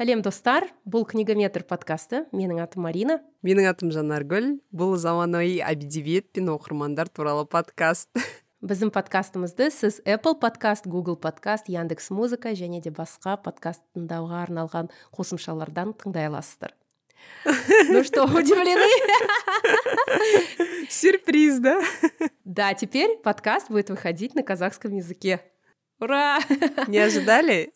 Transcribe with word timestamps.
сәлем 0.00 0.22
достар. 0.24 0.64
Бұл 0.88 1.04
книгометр 1.04 1.60
подкасты. 1.68 2.22
Менің 2.32 2.62
атым 2.62 2.86
марина. 2.86 3.18
Менің 3.44 3.66
атым 3.68 3.90
жанаргүл 3.92 4.54
бұл 4.72 4.94
заманауи 4.96 5.58
әдебиет 5.60 6.30
пен 6.32 6.48
оқырмандар 6.54 7.10
туралы 7.12 7.44
подкаст. 7.44 8.08
Біздің 8.64 8.94
подкастымызды 8.94 9.68
сіз 9.68 9.98
apple 10.08 10.38
подкаст 10.40 10.88
google 10.88 11.18
подкаст 11.20 11.68
яндекс 11.68 12.08
музыка 12.16 12.54
және 12.56 12.80
де 12.80 12.88
басқа 12.88 13.36
подкаст 13.44 13.84
тыңдауға 13.92 14.40
арналған 14.46 14.88
қосымшалардан 15.12 15.92
тыңдай 16.00 16.32
аласыздар. 16.32 16.72
Ну 17.92 18.02
что 18.02 18.24
удивлены? 18.24 18.88
Сюрприз 20.88 21.58
да? 21.58 21.76
Да 22.44 22.72
теперь 22.72 23.18
подкаст 23.18 23.68
будет 23.68 23.90
выходить 23.90 24.34
на 24.34 24.42
казахском 24.42 24.96
языке. 24.96 25.42
Ура! 26.00 26.38
Не 26.88 27.00
ожидали? 27.00 27.74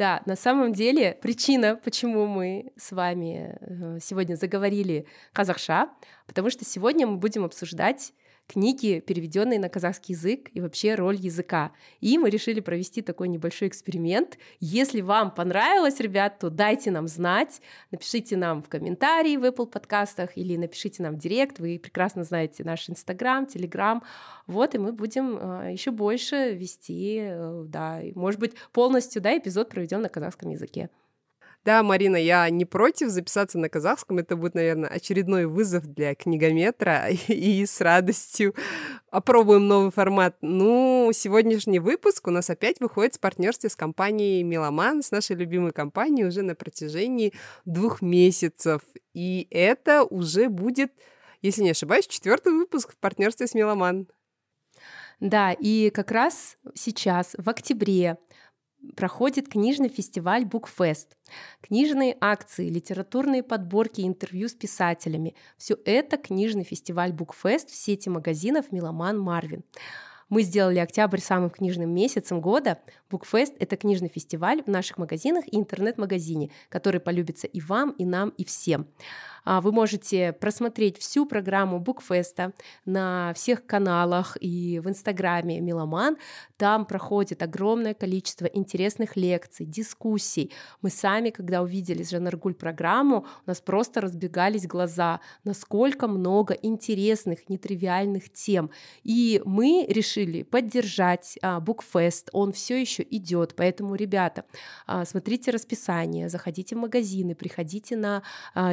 Да, 0.00 0.22
на 0.24 0.34
самом 0.34 0.72
деле 0.72 1.18
причина, 1.20 1.76
почему 1.76 2.26
мы 2.26 2.72
с 2.78 2.90
вами 2.90 3.58
э, 3.60 3.98
сегодня 4.00 4.34
заговорили 4.34 5.06
казахша, 5.34 5.90
потому 6.26 6.48
что 6.48 6.64
сегодня 6.64 7.06
мы 7.06 7.18
будем 7.18 7.44
обсуждать 7.44 8.14
книги, 8.50 8.98
переведенные 8.98 9.60
на 9.60 9.68
казахский 9.68 10.14
язык 10.14 10.50
и 10.52 10.60
вообще 10.60 10.96
роль 10.96 11.14
языка. 11.14 11.70
И 12.00 12.18
мы 12.18 12.30
решили 12.30 12.58
провести 12.58 13.00
такой 13.00 13.28
небольшой 13.28 13.68
эксперимент. 13.68 14.38
Если 14.58 15.02
вам 15.02 15.30
понравилось, 15.30 16.00
ребят, 16.00 16.40
то 16.40 16.50
дайте 16.50 16.90
нам 16.90 17.06
знать, 17.06 17.62
напишите 17.92 18.36
нам 18.36 18.60
в 18.62 18.68
комментарии 18.68 19.36
в 19.36 19.44
Apple 19.44 19.66
подкастах 19.66 20.36
или 20.36 20.56
напишите 20.56 21.04
нам 21.04 21.14
в 21.14 21.18
директ. 21.18 21.60
Вы 21.60 21.78
прекрасно 21.78 22.24
знаете 22.24 22.64
наш 22.64 22.90
Инстаграм, 22.90 23.46
Телеграм. 23.46 24.02
Вот, 24.48 24.74
и 24.74 24.78
мы 24.78 24.92
будем 24.92 25.38
э, 25.38 25.72
еще 25.72 25.92
больше 25.92 26.52
вести, 26.54 27.20
э, 27.22 27.64
да, 27.68 28.00
может 28.16 28.40
быть, 28.40 28.54
полностью, 28.72 29.22
да, 29.22 29.38
эпизод 29.38 29.68
проведем 29.68 30.02
на 30.02 30.08
казахском 30.08 30.50
языке. 30.50 30.90
Да, 31.62 31.82
Марина, 31.82 32.16
я 32.16 32.48
не 32.48 32.64
против 32.64 33.10
записаться 33.10 33.58
на 33.58 33.68
казахском. 33.68 34.18
Это 34.18 34.34
будет, 34.34 34.54
наверное, 34.54 34.88
очередной 34.88 35.44
вызов 35.44 35.86
для 35.86 36.14
книгометра. 36.14 37.08
И 37.28 37.66
с 37.66 37.82
радостью 37.82 38.54
опробуем 39.10 39.68
новый 39.68 39.90
формат. 39.90 40.36
Ну, 40.40 41.10
сегодняшний 41.12 41.78
выпуск 41.78 42.26
у 42.28 42.30
нас 42.30 42.48
опять 42.48 42.80
выходит 42.80 43.16
в 43.16 43.20
партнерстве 43.20 43.68
с 43.68 43.76
компанией 43.76 44.42
Меломан, 44.42 45.02
с 45.02 45.10
нашей 45.10 45.36
любимой 45.36 45.72
компанией 45.72 46.26
уже 46.26 46.40
на 46.40 46.54
протяжении 46.54 47.34
двух 47.66 48.00
месяцев. 48.00 48.80
И 49.12 49.46
это 49.50 50.04
уже 50.04 50.48
будет, 50.48 50.92
если 51.42 51.62
не 51.62 51.72
ошибаюсь, 51.72 52.06
четвертый 52.06 52.54
выпуск 52.54 52.92
в 52.92 52.96
партнерстве 52.96 53.46
с 53.46 53.52
Меломан. 53.52 54.08
Да, 55.20 55.52
и 55.52 55.90
как 55.90 56.10
раз 56.10 56.56
сейчас, 56.74 57.34
в 57.36 57.50
октябре, 57.50 58.16
проходит 58.96 59.48
книжный 59.48 59.88
фестиваль 59.88 60.44
Букфест. 60.44 61.16
Книжные 61.60 62.16
акции, 62.20 62.68
литературные 62.68 63.42
подборки, 63.42 64.02
интервью 64.02 64.48
с 64.48 64.54
писателями. 64.54 65.34
Все 65.56 65.78
это 65.84 66.16
книжный 66.16 66.64
фестиваль 66.64 67.12
Букфест 67.12 67.70
в 67.70 67.74
сети 67.74 68.08
магазинов 68.08 68.72
Миломан 68.72 69.18
Марвин. 69.18 69.64
Мы 70.30 70.42
сделали 70.42 70.78
октябрь 70.78 71.18
самым 71.18 71.50
книжным 71.50 71.92
месяцем 71.92 72.40
года. 72.40 72.78
Букфест— 73.10 73.54
это 73.58 73.76
книжный 73.76 74.08
фестиваль 74.08 74.62
в 74.62 74.68
наших 74.68 74.96
магазинах 74.96 75.44
и 75.48 75.56
интернет-магазине, 75.56 76.50
который 76.68 77.00
полюбится 77.00 77.48
и 77.48 77.60
вам, 77.60 77.90
и 77.90 78.04
нам, 78.04 78.28
и 78.30 78.44
всем. 78.44 78.86
А, 79.44 79.60
вы 79.60 79.72
можете 79.72 80.32
просмотреть 80.32 80.98
всю 80.98 81.26
программу 81.26 81.78
Букфеста 81.78 82.52
на 82.84 83.32
всех 83.34 83.66
каналах 83.66 84.36
и 84.40 84.80
в 84.80 84.88
Инстаграме 84.88 85.60
Миломан. 85.60 86.16
Там 86.56 86.84
проходит 86.84 87.42
огромное 87.42 87.94
количество 87.94 88.46
интересных 88.46 89.16
лекций, 89.16 89.66
дискуссий. 89.66 90.52
Мы 90.82 90.90
сами, 90.90 91.30
когда 91.30 91.62
увидели 91.62 92.02
с 92.02 92.10
Жанаргуль 92.10 92.54
программу, 92.54 93.26
у 93.46 93.48
нас 93.48 93.60
просто 93.60 94.00
разбегались 94.00 94.66
глаза, 94.66 95.20
насколько 95.44 96.06
много 96.06 96.54
интересных, 96.54 97.48
нетривиальных 97.48 98.30
тем. 98.32 98.70
И 99.04 99.40
мы 99.44 99.86
решили 99.88 100.42
поддержать 100.42 101.38
а, 101.42 101.60
Букфест. 101.60 102.30
Он 102.32 102.52
все 102.52 102.80
еще 102.80 103.06
идет, 103.08 103.54
поэтому, 103.56 103.94
ребята, 103.94 104.44
а, 104.86 105.04
смотрите 105.04 105.50
расписание, 105.50 106.28
заходите 106.28 106.74
в 106.74 106.78
магазины, 106.78 107.34
приходите 107.34 107.96
на 107.96 108.22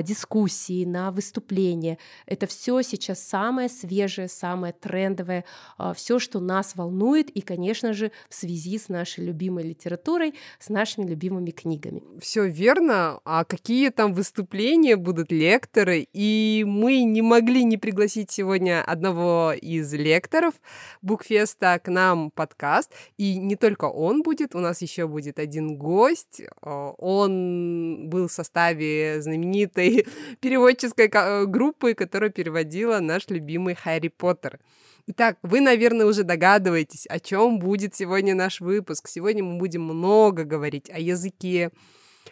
дискуссии, 0.04 0.57
дискуссии, 0.58 0.86
на 0.86 1.12
выступления. 1.12 1.98
Это 2.26 2.48
все 2.48 2.82
сейчас 2.82 3.22
самое 3.22 3.70
свежее, 3.70 4.28
самое 4.28 4.74
трендовое, 4.74 5.44
а, 5.78 5.94
все, 5.94 6.20
что 6.20 6.40
нас 6.40 6.76
волнует, 6.76 7.30
и, 7.30 7.42
конечно 7.42 7.94
же, 7.94 8.12
в 8.30 8.36
связи 8.36 8.78
с 8.78 8.90
нашей 8.90 9.26
любимой 9.26 9.64
литературой, 9.64 10.34
с 10.60 10.70
нашими 10.70 11.06
любимыми 11.10 11.52
книгами. 11.52 12.02
Все 12.20 12.48
верно. 12.48 13.20
А 13.26 13.44
какие 13.44 13.90
там 13.90 14.14
выступления 14.14 14.96
будут 14.96 15.32
лекторы? 15.32 16.08
И 16.14 16.64
мы 16.68 17.04
не 17.04 17.22
могли 17.22 17.64
не 17.64 17.78
пригласить 17.78 18.32
сегодня 18.32 18.84
одного 18.84 19.54
из 19.54 19.94
лекторов 19.94 20.54
Букфеста 21.02 21.80
к 21.84 21.92
нам 21.92 22.32
подкаст. 22.32 22.94
И 23.18 23.38
не 23.38 23.56
только 23.56 23.86
он 23.86 24.22
будет, 24.24 24.56
у 24.56 24.60
нас 24.60 24.82
еще 24.82 25.08
будет 25.08 25.40
один 25.40 25.78
гость. 25.78 26.42
А, 26.62 26.92
он 26.98 28.10
был 28.10 28.28
в 28.28 28.32
составе 28.32 29.22
знаменитой 29.22 30.06
переводческой 30.48 31.10
э, 31.12 31.46
группы, 31.46 31.94
которая 31.94 32.30
переводила 32.30 33.00
наш 33.02 33.28
любимый 33.28 33.76
Харри 33.76 34.08
Поттер. 34.08 34.60
Итак, 35.06 35.38
вы, 35.42 35.60
наверное, 35.60 36.06
уже 36.06 36.24
догадываетесь, 36.24 37.06
о 37.08 37.20
чем 37.20 37.60
будет 37.60 37.96
сегодня 37.96 38.34
наш 38.34 38.62
выпуск. 38.62 39.10
Сегодня 39.10 39.44
мы 39.44 39.58
будем 39.58 39.84
много 39.84 40.46
говорить 40.46 40.90
о 40.90 41.00
языке, 41.00 41.72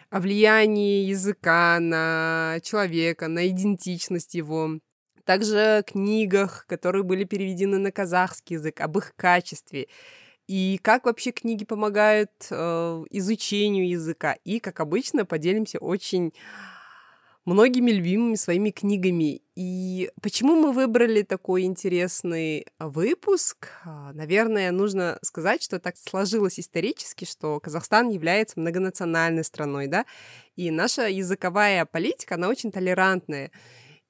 о 0.08 0.20
влиянии 0.20 1.04
языка 1.04 1.78
на 1.78 2.58
человека, 2.62 3.28
на 3.28 3.46
идентичность 3.48 4.34
его, 4.34 4.78
также 5.24 5.58
о 5.58 5.82
книгах, 5.82 6.64
которые 6.68 7.02
были 7.02 7.24
переведены 7.24 7.76
на 7.76 7.92
казахский 7.92 8.56
язык, 8.56 8.80
об 8.80 8.96
их 8.96 9.12
качестве, 9.16 9.88
и 10.46 10.80
как 10.82 11.04
вообще 11.04 11.32
книги 11.32 11.66
помогают 11.66 12.30
э, 12.50 13.04
изучению 13.10 13.86
языка. 13.86 14.36
И, 14.44 14.58
как 14.58 14.80
обычно, 14.80 15.26
поделимся 15.26 15.78
очень 15.80 16.32
многими 17.46 17.92
любимыми 17.92 18.34
своими 18.34 18.70
книгами. 18.70 19.40
И 19.54 20.10
почему 20.20 20.56
мы 20.56 20.72
выбрали 20.72 21.22
такой 21.22 21.62
интересный 21.62 22.66
выпуск? 22.78 23.68
А, 23.84 24.12
наверное, 24.12 24.72
нужно 24.72 25.18
сказать, 25.22 25.62
что 25.62 25.78
так 25.78 25.96
сложилось 25.96 26.60
исторически, 26.60 27.24
что 27.24 27.58
Казахстан 27.60 28.10
является 28.10 28.60
многонациональной 28.60 29.44
страной, 29.44 29.86
да, 29.86 30.04
и 30.56 30.70
наша 30.70 31.08
языковая 31.08 31.86
политика, 31.86 32.34
она 32.34 32.48
очень 32.48 32.72
толерантная. 32.72 33.50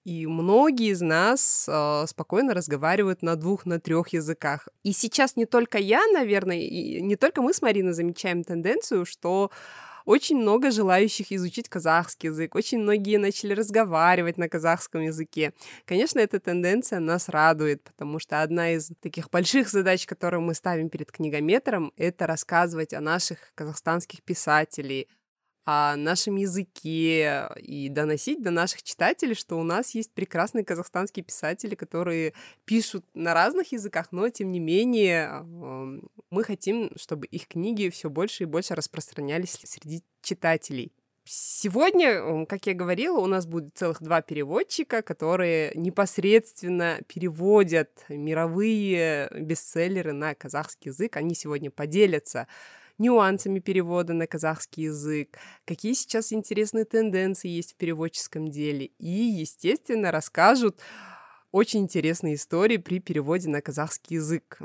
И 0.05 0.27
многие 0.27 0.93
из 0.93 1.01
нас 1.01 1.67
э, 1.69 2.05
спокойно 2.07 2.55
разговаривают 2.55 3.23
на 3.23 3.35
двух, 3.35 3.67
на 3.67 3.81
трех 3.81 4.11
языках. 4.11 4.69
И 4.85 4.93
сейчас 4.93 5.35
не 5.35 5.47
только 5.47 5.79
я, 5.79 6.07
наверное, 6.07 6.61
и 6.61 7.03
не 7.03 7.17
только 7.17 7.43
мы 7.43 7.53
с 7.53 7.61
Мариной 7.61 7.93
замечаем 7.93 8.45
тенденцию, 8.45 9.05
что 9.05 9.51
очень 10.07 10.39
много 10.39 10.71
желающих 10.71 11.33
изучить 11.33 11.69
казахский 11.69 12.31
язык, 12.31 12.55
очень 12.55 12.79
многие 12.79 13.19
начали 13.19 13.53
разговаривать 13.53 14.39
на 14.39 14.49
казахском 14.49 15.03
языке. 15.03 15.53
Конечно, 15.85 16.21
эта 16.21 16.41
тенденция 16.41 17.01
нас 17.01 17.29
радует, 17.29 17.83
потому 17.83 18.19
что 18.19 18.41
одна 18.41 18.71
из 18.71 18.93
таких 19.01 19.29
больших 19.29 19.69
задач, 19.69 20.07
которые 20.07 20.41
мы 20.41 20.55
ставим 20.55 20.89
перед 20.89 21.13
книгометром, 21.13 21.93
это 21.97 22.27
рассказывать 22.27 22.95
о 22.95 23.01
наших 23.01 23.39
казахстанских 23.55 24.23
писателей, 24.23 25.09
о 25.67 25.97
нашем 25.97 26.37
языке 26.37 27.49
и 27.57 27.89
доносить 27.89 28.41
до 28.41 28.53
наших 28.53 28.85
читателей, 28.85 29.35
что 29.35 29.59
у 29.59 29.65
нас 29.65 29.97
есть 29.97 30.13
прекрасные 30.13 30.65
казахстанские 30.65 31.25
писатели, 31.25 31.75
которые 31.75 32.35
пишут 32.65 33.05
на 33.15 33.35
разных 33.35 33.73
языках, 33.73 34.09
но 34.13 34.29
тем 34.29 34.53
не 34.53 34.61
менее 34.61 35.43
мы 36.31 36.45
хотим, 36.45 36.93
чтобы 36.97 37.27
их 37.27 37.49
книги 37.49 37.91
все 37.91 38.09
больше 38.09 38.45
и 38.45 38.47
больше 38.47 38.77
распространялись 38.77 39.59
среди 39.65 40.05
читателей. 40.23 40.93
Сегодня, 41.25 42.47
как 42.47 42.69
я 42.69 42.75
говорила, 42.75 43.19
у 43.19 43.27
нас 43.27 43.47
будет 43.47 43.77
целых 43.77 44.01
два 44.01 44.23
переводчика, 44.23 45.03
которые 45.03 45.73
непосредственно 45.75 47.01
переводят 47.09 48.05
мировые 48.09 49.29
бестселлеры 49.35 50.13
на 50.13 50.37
казахский 50.37 50.91
язык. 50.91 51.17
Они 51.17 51.35
сегодня 51.35 51.73
поделятся 51.73 52.47
нюансами 52.99 53.59
перевода 53.59 54.13
на 54.13 54.27
казахский 54.27 54.85
язык, 54.85 55.39
какие 55.65 55.93
сейчас 55.93 56.33
интересные 56.33 56.85
тенденции 56.85 57.49
есть 57.49 57.73
в 57.73 57.77
переводческом 57.77 58.49
деле. 58.51 58.87
И, 58.99 59.11
естественно, 59.11 60.11
расскажут 60.11 60.81
очень 61.53 61.81
интересные 61.81 62.35
истории 62.35 62.77
при 62.77 63.01
переводе 63.01 63.49
на 63.49 63.63
казахский 63.63 64.17
язык. 64.17 64.61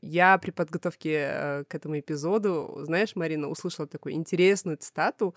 Я 0.00 0.38
при 0.38 0.50
подготовке 0.50 1.28
э, 1.30 1.64
к 1.68 1.74
этому 1.74 1.98
эпизоду, 1.98 2.80
знаешь, 2.82 3.14
Марина, 3.14 3.48
услышала 3.48 3.86
такую 3.86 4.14
интересную 4.14 4.78
цитату 4.78 5.34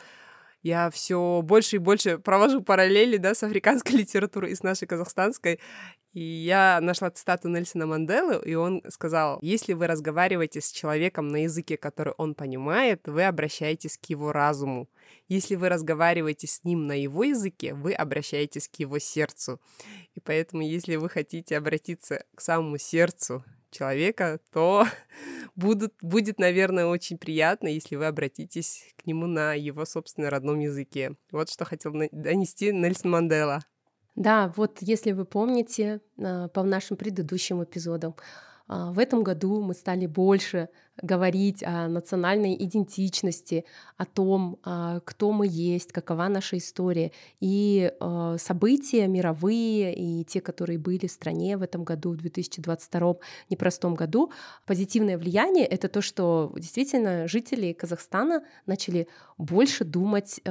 я 0.63 0.89
все 0.91 1.41
больше 1.43 1.77
и 1.77 1.79
больше 1.79 2.19
провожу 2.19 2.61
параллели, 2.61 3.17
да, 3.17 3.33
с 3.33 3.43
африканской 3.43 3.95
литературой 3.97 4.51
и 4.51 4.55
с 4.55 4.63
нашей 4.63 4.87
казахстанской. 4.87 5.59
И 6.13 6.21
я 6.21 6.79
нашла 6.81 7.09
цитату 7.09 7.47
Нельсона 7.47 7.85
Манделы, 7.85 8.41
и 8.43 8.53
он 8.53 8.83
сказал, 8.89 9.39
если 9.41 9.73
вы 9.73 9.87
разговариваете 9.87 10.59
с 10.59 10.69
человеком 10.71 11.29
на 11.29 11.43
языке, 11.43 11.77
который 11.77 12.13
он 12.17 12.35
понимает, 12.35 13.07
вы 13.07 13.23
обращаетесь 13.23 13.97
к 13.97 14.05
его 14.07 14.33
разуму. 14.33 14.89
Если 15.29 15.55
вы 15.55 15.69
разговариваете 15.69 16.47
с 16.47 16.63
ним 16.65 16.85
на 16.85 17.01
его 17.01 17.23
языке, 17.23 17.73
вы 17.73 17.93
обращаетесь 17.93 18.67
к 18.67 18.75
его 18.75 18.99
сердцу. 18.99 19.61
И 20.13 20.19
поэтому, 20.19 20.61
если 20.63 20.97
вы 20.97 21.07
хотите 21.07 21.57
обратиться 21.57 22.25
к 22.35 22.41
самому 22.41 22.77
сердцу 22.77 23.45
человека, 23.71 24.39
то 24.51 24.85
будут, 25.55 25.93
будет, 26.01 26.39
наверное, 26.39 26.85
очень 26.85 27.17
приятно, 27.17 27.67
если 27.67 27.95
вы 27.95 28.05
обратитесь 28.05 28.93
к 28.97 29.05
нему 29.05 29.27
на 29.27 29.53
его 29.53 29.85
собственном 29.85 30.29
родном 30.29 30.59
языке. 30.59 31.15
Вот 31.31 31.49
что 31.49 31.65
хотел 31.65 31.93
донести 32.11 32.71
Нельсон 32.71 33.11
Мандела. 33.11 33.61
Да, 34.15 34.53
вот 34.57 34.79
если 34.81 35.13
вы 35.13 35.25
помните 35.25 36.01
а, 36.17 36.49
по 36.49 36.63
нашим 36.63 36.97
предыдущим 36.97 37.63
эпизодам, 37.63 38.15
в 38.67 38.99
этом 38.99 39.23
году 39.23 39.61
мы 39.61 39.73
стали 39.73 40.05
больше 40.05 40.69
говорить 41.01 41.63
о 41.63 41.87
национальной 41.87 42.55
идентичности, 42.55 43.65
о 43.97 44.05
том, 44.05 44.59
а, 44.63 44.99
кто 45.03 45.31
мы 45.31 45.47
есть, 45.49 45.91
какова 45.91 46.27
наша 46.27 46.57
история. 46.57 47.11
И 47.39 47.91
события 48.37 49.07
мировые, 49.07 49.95
и 49.95 50.23
те, 50.23 50.41
которые 50.41 50.77
были 50.77 51.07
в 51.07 51.11
стране 51.11 51.57
в 51.57 51.63
этом 51.63 51.83
году, 51.83 52.11
в 52.11 52.17
2022 52.17 53.15
непростом 53.49 53.95
году, 53.95 54.31
позитивное 54.65 55.17
влияние— 55.17 55.65
это 55.67 55.87
то, 55.87 56.01
что 56.01 56.51
действительно 56.55 57.27
жители 57.27 57.73
Казахстана 57.73 58.43
начали 58.65 59.07
больше 59.37 59.85
думать 59.85 60.41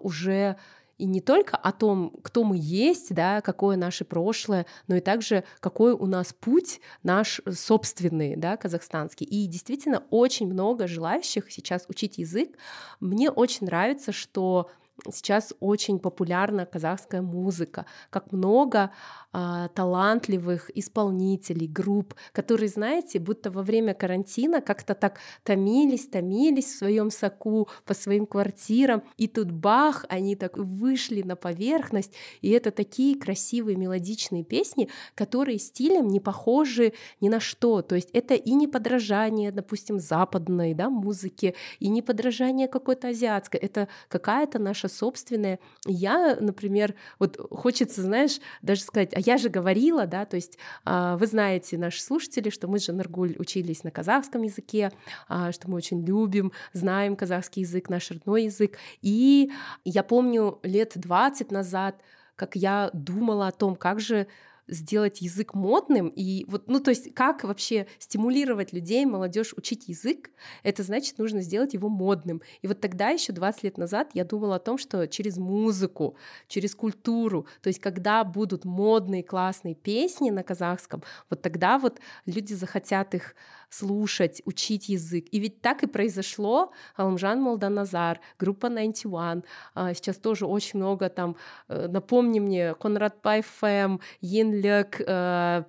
уже 0.00 0.56
и 0.98 1.06
не 1.06 1.20
только 1.20 1.56
о 1.56 1.72
том, 1.72 2.14
кто 2.22 2.44
мы 2.44 2.56
есть, 2.58 3.14
да, 3.14 3.40
какое 3.40 3.76
наше 3.76 4.04
прошлое, 4.04 4.66
но 4.86 4.96
и 4.96 5.00
также 5.00 5.44
какой 5.60 5.92
у 5.92 6.06
нас 6.06 6.32
путь 6.32 6.80
наш 7.02 7.40
собственный, 7.50 8.36
да, 8.36 8.56
казахстанский. 8.56 9.26
И 9.26 9.46
действительно 9.46 10.04
очень 10.10 10.46
много 10.46 10.86
желающих 10.86 11.50
сейчас 11.50 11.84
учить 11.88 12.18
язык. 12.18 12.56
Мне 13.00 13.30
очень 13.30 13.66
нравится, 13.66 14.12
что 14.12 14.70
сейчас 15.10 15.52
очень 15.60 15.98
популярна 15.98 16.66
казахская 16.66 17.22
музыка, 17.22 17.86
как 18.10 18.32
много 18.32 18.90
а, 19.34 19.68
талантливых 19.68 20.70
исполнителей, 20.74 21.66
групп, 21.66 22.14
которые, 22.32 22.68
знаете, 22.68 23.18
будто 23.18 23.50
во 23.50 23.62
время 23.62 23.94
карантина 23.94 24.60
как-то 24.60 24.94
так 24.94 25.20
томились, 25.42 26.06
томились 26.06 26.66
в 26.66 26.76
своем 26.76 27.10
соку 27.10 27.68
по 27.86 27.94
своим 27.94 28.26
квартирам, 28.26 29.02
и 29.16 29.28
тут 29.28 29.50
бах, 29.50 30.04
они 30.10 30.36
так 30.36 30.58
вышли 30.58 31.22
на 31.22 31.34
поверхность, 31.34 32.12
и 32.42 32.50
это 32.50 32.70
такие 32.70 33.18
красивые 33.18 33.76
мелодичные 33.76 34.44
песни, 34.44 34.90
которые 35.14 35.58
стилем 35.58 36.08
не 36.08 36.20
похожи 36.20 36.92
ни 37.22 37.30
на 37.30 37.40
что, 37.40 37.80
то 37.80 37.94
есть 37.94 38.10
это 38.12 38.34
и 38.34 38.52
не 38.52 38.68
подражание, 38.68 39.50
допустим, 39.50 39.98
западной 39.98 40.74
да, 40.74 40.90
музыке, 40.90 41.54
и 41.80 41.88
не 41.88 42.02
подражание 42.02 42.68
какой-то 42.68 43.08
азиатской, 43.08 43.60
это 43.60 43.88
какая-то 44.08 44.58
наша 44.58 44.88
собственная. 44.88 45.58
Я, 45.86 46.36
например, 46.38 46.94
вот 47.18 47.38
хочется, 47.50 48.02
знаешь, 48.02 48.38
даже 48.60 48.82
сказать, 48.82 49.14
а 49.14 49.21
я 49.24 49.38
же 49.38 49.48
говорила, 49.48 50.06
да, 50.06 50.24
то 50.24 50.36
есть 50.36 50.58
а, 50.84 51.16
вы 51.16 51.26
знаете, 51.26 51.78
наши 51.78 52.02
слушатели, 52.02 52.50
что 52.50 52.68
мы 52.68 52.78
с 52.78 52.86
Жанаргуль 52.86 53.36
учились 53.38 53.84
на 53.84 53.90
казахском 53.90 54.42
языке, 54.42 54.92
а, 55.28 55.52
что 55.52 55.70
мы 55.70 55.76
очень 55.76 56.04
любим, 56.04 56.52
знаем 56.72 57.16
казахский 57.16 57.62
язык, 57.62 57.88
наш 57.88 58.10
родной 58.10 58.44
язык. 58.44 58.78
И 59.00 59.50
я 59.84 60.02
помню 60.02 60.58
лет 60.62 60.92
20 60.94 61.50
назад, 61.50 62.00
как 62.36 62.56
я 62.56 62.90
думала 62.92 63.48
о 63.48 63.52
том, 63.52 63.76
как 63.76 64.00
же 64.00 64.26
сделать 64.72 65.20
язык 65.20 65.54
модным 65.54 66.08
и 66.08 66.44
вот, 66.48 66.68
ну 66.68 66.80
то 66.80 66.90
есть 66.90 67.14
как 67.14 67.44
вообще 67.44 67.86
стимулировать 67.98 68.72
людей, 68.72 69.04
молодежь 69.04 69.52
учить 69.56 69.88
язык, 69.88 70.30
это 70.62 70.82
значит 70.82 71.18
нужно 71.18 71.42
сделать 71.42 71.74
его 71.74 71.88
модным. 71.88 72.42
И 72.62 72.66
вот 72.66 72.80
тогда 72.80 73.10
еще 73.10 73.32
20 73.32 73.62
лет 73.64 73.78
назад 73.78 74.10
я 74.14 74.24
думала 74.24 74.56
о 74.56 74.60
том, 74.60 74.78
что 74.78 75.06
через 75.06 75.36
музыку, 75.36 76.16
через 76.48 76.74
культуру, 76.74 77.46
то 77.60 77.68
есть 77.68 77.80
когда 77.80 78.24
будут 78.24 78.64
модные 78.64 79.22
классные 79.22 79.74
песни 79.74 80.30
на 80.30 80.42
казахском, 80.42 81.02
вот 81.30 81.42
тогда 81.42 81.78
вот 81.78 82.00
люди 82.26 82.54
захотят 82.54 83.14
их 83.14 83.34
слушать, 83.72 84.42
учить 84.44 84.88
язык. 84.88 85.26
И 85.30 85.38
ведь 85.38 85.60
так 85.60 85.82
и 85.82 85.86
произошло. 85.86 86.72
Алмжан 86.96 87.40
Молданазар, 87.40 88.20
группа 88.38 88.68
91, 88.68 89.44
а, 89.74 89.94
сейчас 89.94 90.16
тоже 90.16 90.46
очень 90.46 90.78
много 90.78 91.08
там, 91.08 91.36
э, 91.68 91.88
напомни 91.88 92.40
мне, 92.40 92.74
Конрад 92.74 93.22
Пайфэм, 93.22 94.00
Йенлек, 94.20 95.00
э, 95.00 95.64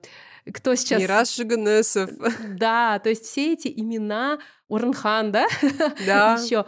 кто 0.52 0.76
сейчас... 0.76 1.02
Мирас 1.02 1.36
Жиганесов. 1.36 2.10
Да, 2.58 3.00
то 3.00 3.10
есть 3.10 3.24
все 3.26 3.54
эти 3.54 3.68
имена, 3.68 4.40
Орнхан, 4.74 5.32
да? 5.32 5.48
Да. 6.06 6.38
Еще 6.42 6.66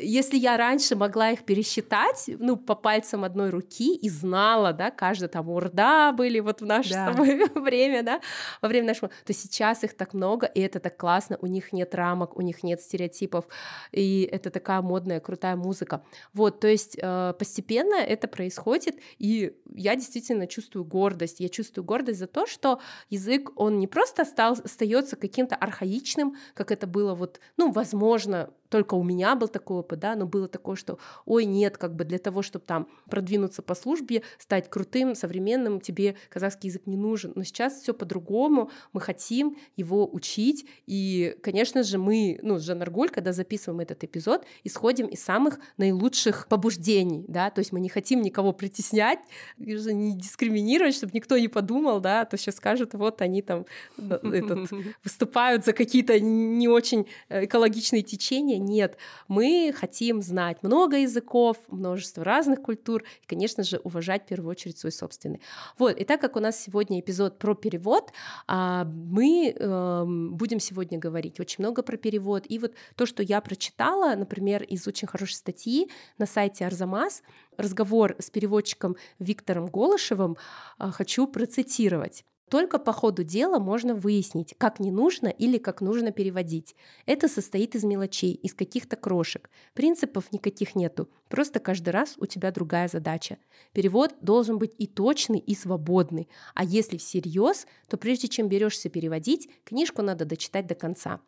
если 0.00 0.36
я 0.36 0.56
раньше 0.56 0.96
могла 0.96 1.30
их 1.30 1.44
пересчитать, 1.44 2.30
ну, 2.38 2.56
по 2.56 2.74
пальцам 2.74 3.24
одной 3.24 3.50
руки 3.50 3.94
и 3.94 4.08
знала, 4.08 4.72
да, 4.72 4.90
каждый 4.90 5.28
там 5.28 5.48
урда 5.48 6.12
были 6.12 6.40
вот 6.40 6.60
в 6.60 6.66
наше 6.66 6.90
да. 6.90 7.12
время, 7.54 8.02
да, 8.02 8.20
во 8.60 8.68
время 8.68 8.88
нашего, 8.88 9.10
то 9.24 9.32
сейчас 9.32 9.84
их 9.84 9.96
так 9.96 10.14
много, 10.14 10.46
и 10.46 10.60
это 10.60 10.80
так 10.80 10.96
классно, 10.96 11.38
у 11.40 11.46
них 11.46 11.72
нет 11.72 11.94
рамок, 11.94 12.36
у 12.36 12.42
них 12.42 12.62
нет 12.62 12.80
стереотипов, 12.80 13.46
и 13.92 14.28
это 14.30 14.50
такая 14.50 14.80
модная, 14.82 15.20
крутая 15.20 15.56
музыка. 15.56 16.02
Вот, 16.32 16.60
то 16.60 16.68
есть 16.68 16.96
э, 17.00 17.34
постепенно 17.38 17.96
это 17.96 18.28
происходит, 18.28 18.96
и 19.18 19.56
я 19.74 19.96
действительно 19.96 20.46
чувствую 20.46 20.84
гордость, 20.84 21.40
я 21.40 21.48
чувствую 21.48 21.84
гордость 21.84 22.18
за 22.18 22.26
то, 22.26 22.46
что 22.46 22.80
язык, 23.10 23.50
он 23.56 23.78
не 23.78 23.86
просто 23.86 24.24
стал, 24.24 24.56
остается 24.64 25.16
каким-то 25.16 25.54
архаичным, 25.54 26.36
как 26.54 26.70
это 26.70 26.86
было 26.86 27.14
вот, 27.14 27.35
ну, 27.56 27.70
возможно, 27.72 28.50
только 28.68 28.94
у 28.94 29.02
меня 29.02 29.34
был 29.36 29.48
такой 29.48 29.78
опыт, 29.78 30.00
да, 30.00 30.16
но 30.16 30.26
было 30.26 30.48
такое, 30.48 30.76
что, 30.76 30.98
ой, 31.24 31.44
нет, 31.44 31.78
как 31.78 31.94
бы 31.94 32.04
для 32.04 32.18
того, 32.18 32.42
чтобы 32.42 32.64
там 32.64 32.88
продвинуться 33.08 33.62
по 33.62 33.74
службе, 33.74 34.22
стать 34.38 34.68
крутым, 34.68 35.14
современным, 35.14 35.80
тебе 35.80 36.16
казахский 36.28 36.68
язык 36.68 36.82
не 36.86 36.96
нужен. 36.96 37.32
Но 37.34 37.44
сейчас 37.44 37.80
все 37.80 37.94
по-другому, 37.94 38.70
мы 38.92 39.00
хотим 39.00 39.56
его 39.76 40.08
учить, 40.12 40.66
и, 40.86 41.36
конечно 41.42 41.82
же, 41.82 41.98
мы, 41.98 42.38
ну, 42.42 42.58
с 42.58 42.62
Жанаргуль, 42.62 43.10
когда 43.10 43.32
записываем 43.32 43.80
этот 43.80 44.02
эпизод, 44.04 44.44
исходим 44.64 45.06
из 45.06 45.22
самых 45.22 45.58
наилучших 45.76 46.48
побуждений, 46.48 47.24
да, 47.28 47.50
то 47.50 47.60
есть 47.60 47.72
мы 47.72 47.80
не 47.80 47.88
хотим 47.88 48.22
никого 48.22 48.52
притеснять, 48.52 49.20
не 49.58 50.16
дискриминировать, 50.16 50.94
чтобы 50.94 51.12
никто 51.14 51.38
не 51.38 51.48
подумал, 51.48 52.00
да, 52.00 52.22
а 52.22 52.24
то 52.24 52.36
сейчас 52.36 52.56
скажут, 52.56 52.94
вот 52.94 53.22
они 53.22 53.42
там 53.42 53.66
этот, 53.96 54.70
выступают 55.04 55.64
за 55.64 55.72
какие-то 55.72 56.18
не 56.20 56.68
очень 56.68 57.06
э, 57.25 57.25
экологичные 57.28 58.02
течения, 58.02 58.58
нет. 58.58 58.96
Мы 59.28 59.72
хотим 59.74 60.22
знать 60.22 60.62
много 60.62 60.98
языков, 60.98 61.56
множество 61.68 62.24
разных 62.24 62.62
культур 62.62 63.02
и, 63.22 63.26
конечно 63.26 63.62
же, 63.62 63.78
уважать 63.78 64.24
в 64.24 64.26
первую 64.26 64.50
очередь 64.50 64.78
свой 64.78 64.92
собственный. 64.92 65.40
Вот, 65.78 65.96
и 65.96 66.04
так 66.04 66.20
как 66.20 66.36
у 66.36 66.40
нас 66.40 66.58
сегодня 66.60 67.00
эпизод 67.00 67.38
про 67.38 67.54
перевод, 67.54 68.12
а, 68.46 68.84
мы 68.84 69.50
эм, 69.50 70.34
будем 70.34 70.60
сегодня 70.60 70.98
говорить 70.98 71.40
очень 71.40 71.64
много 71.64 71.82
про 71.82 71.96
перевод. 71.96 72.44
И 72.48 72.58
вот 72.58 72.74
то, 72.94 73.06
что 73.06 73.22
я 73.22 73.40
прочитала, 73.40 74.14
например, 74.14 74.62
из 74.62 74.86
очень 74.86 75.08
хорошей 75.08 75.34
статьи 75.34 75.90
на 76.18 76.26
сайте 76.26 76.66
Арзамас, 76.66 77.22
разговор 77.56 78.16
с 78.18 78.30
переводчиком 78.30 78.96
Виктором 79.18 79.66
Голышевым, 79.66 80.36
а, 80.78 80.90
хочу 80.90 81.26
процитировать. 81.26 82.24
Только 82.48 82.78
по 82.78 82.92
ходу 82.92 83.24
дела 83.24 83.58
можно 83.58 83.94
выяснить, 83.94 84.54
как 84.56 84.78
не 84.78 84.92
нужно 84.92 85.26
или 85.26 85.58
как 85.58 85.80
нужно 85.80 86.12
переводить. 86.12 86.76
Это 87.04 87.26
состоит 87.28 87.74
из 87.74 87.82
мелочей, 87.82 88.34
из 88.34 88.54
каких-то 88.54 88.94
крошек. 88.94 89.50
Принципов 89.74 90.32
никаких 90.32 90.76
нету. 90.76 91.08
Просто 91.28 91.58
каждый 91.58 91.90
раз 91.90 92.14
у 92.18 92.26
тебя 92.26 92.52
другая 92.52 92.86
задача. 92.86 93.38
Перевод 93.72 94.14
должен 94.20 94.58
быть 94.58 94.74
и 94.78 94.86
точный, 94.86 95.40
и 95.40 95.56
свободный. 95.56 96.28
А 96.54 96.62
если 96.62 96.98
всерьез, 96.98 97.66
то 97.88 97.96
прежде 97.96 98.28
чем 98.28 98.48
берешься 98.48 98.88
переводить, 98.90 99.50
книжку 99.64 100.02
надо 100.02 100.24
дочитать 100.24 100.68
до 100.68 100.76
конца. 100.76 101.20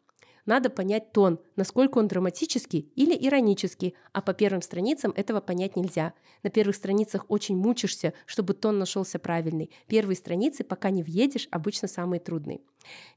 Надо 0.48 0.70
понять 0.70 1.12
тон, 1.12 1.40
насколько 1.56 1.98
он 1.98 2.08
драматический 2.08 2.90
или 2.96 3.14
иронический, 3.14 3.94
а 4.14 4.22
по 4.22 4.32
первым 4.32 4.62
страницам 4.62 5.12
этого 5.14 5.42
понять 5.42 5.76
нельзя. 5.76 6.14
На 6.42 6.48
первых 6.48 6.74
страницах 6.74 7.26
очень 7.28 7.54
мучишься, 7.54 8.14
чтобы 8.24 8.54
тон 8.54 8.78
нашелся 8.78 9.18
правильный. 9.18 9.70
Первые 9.88 10.16
страницы, 10.16 10.64
пока 10.64 10.88
не 10.88 11.02
въедешь, 11.02 11.48
обычно 11.50 11.86
самые 11.86 12.18
трудные. 12.20 12.62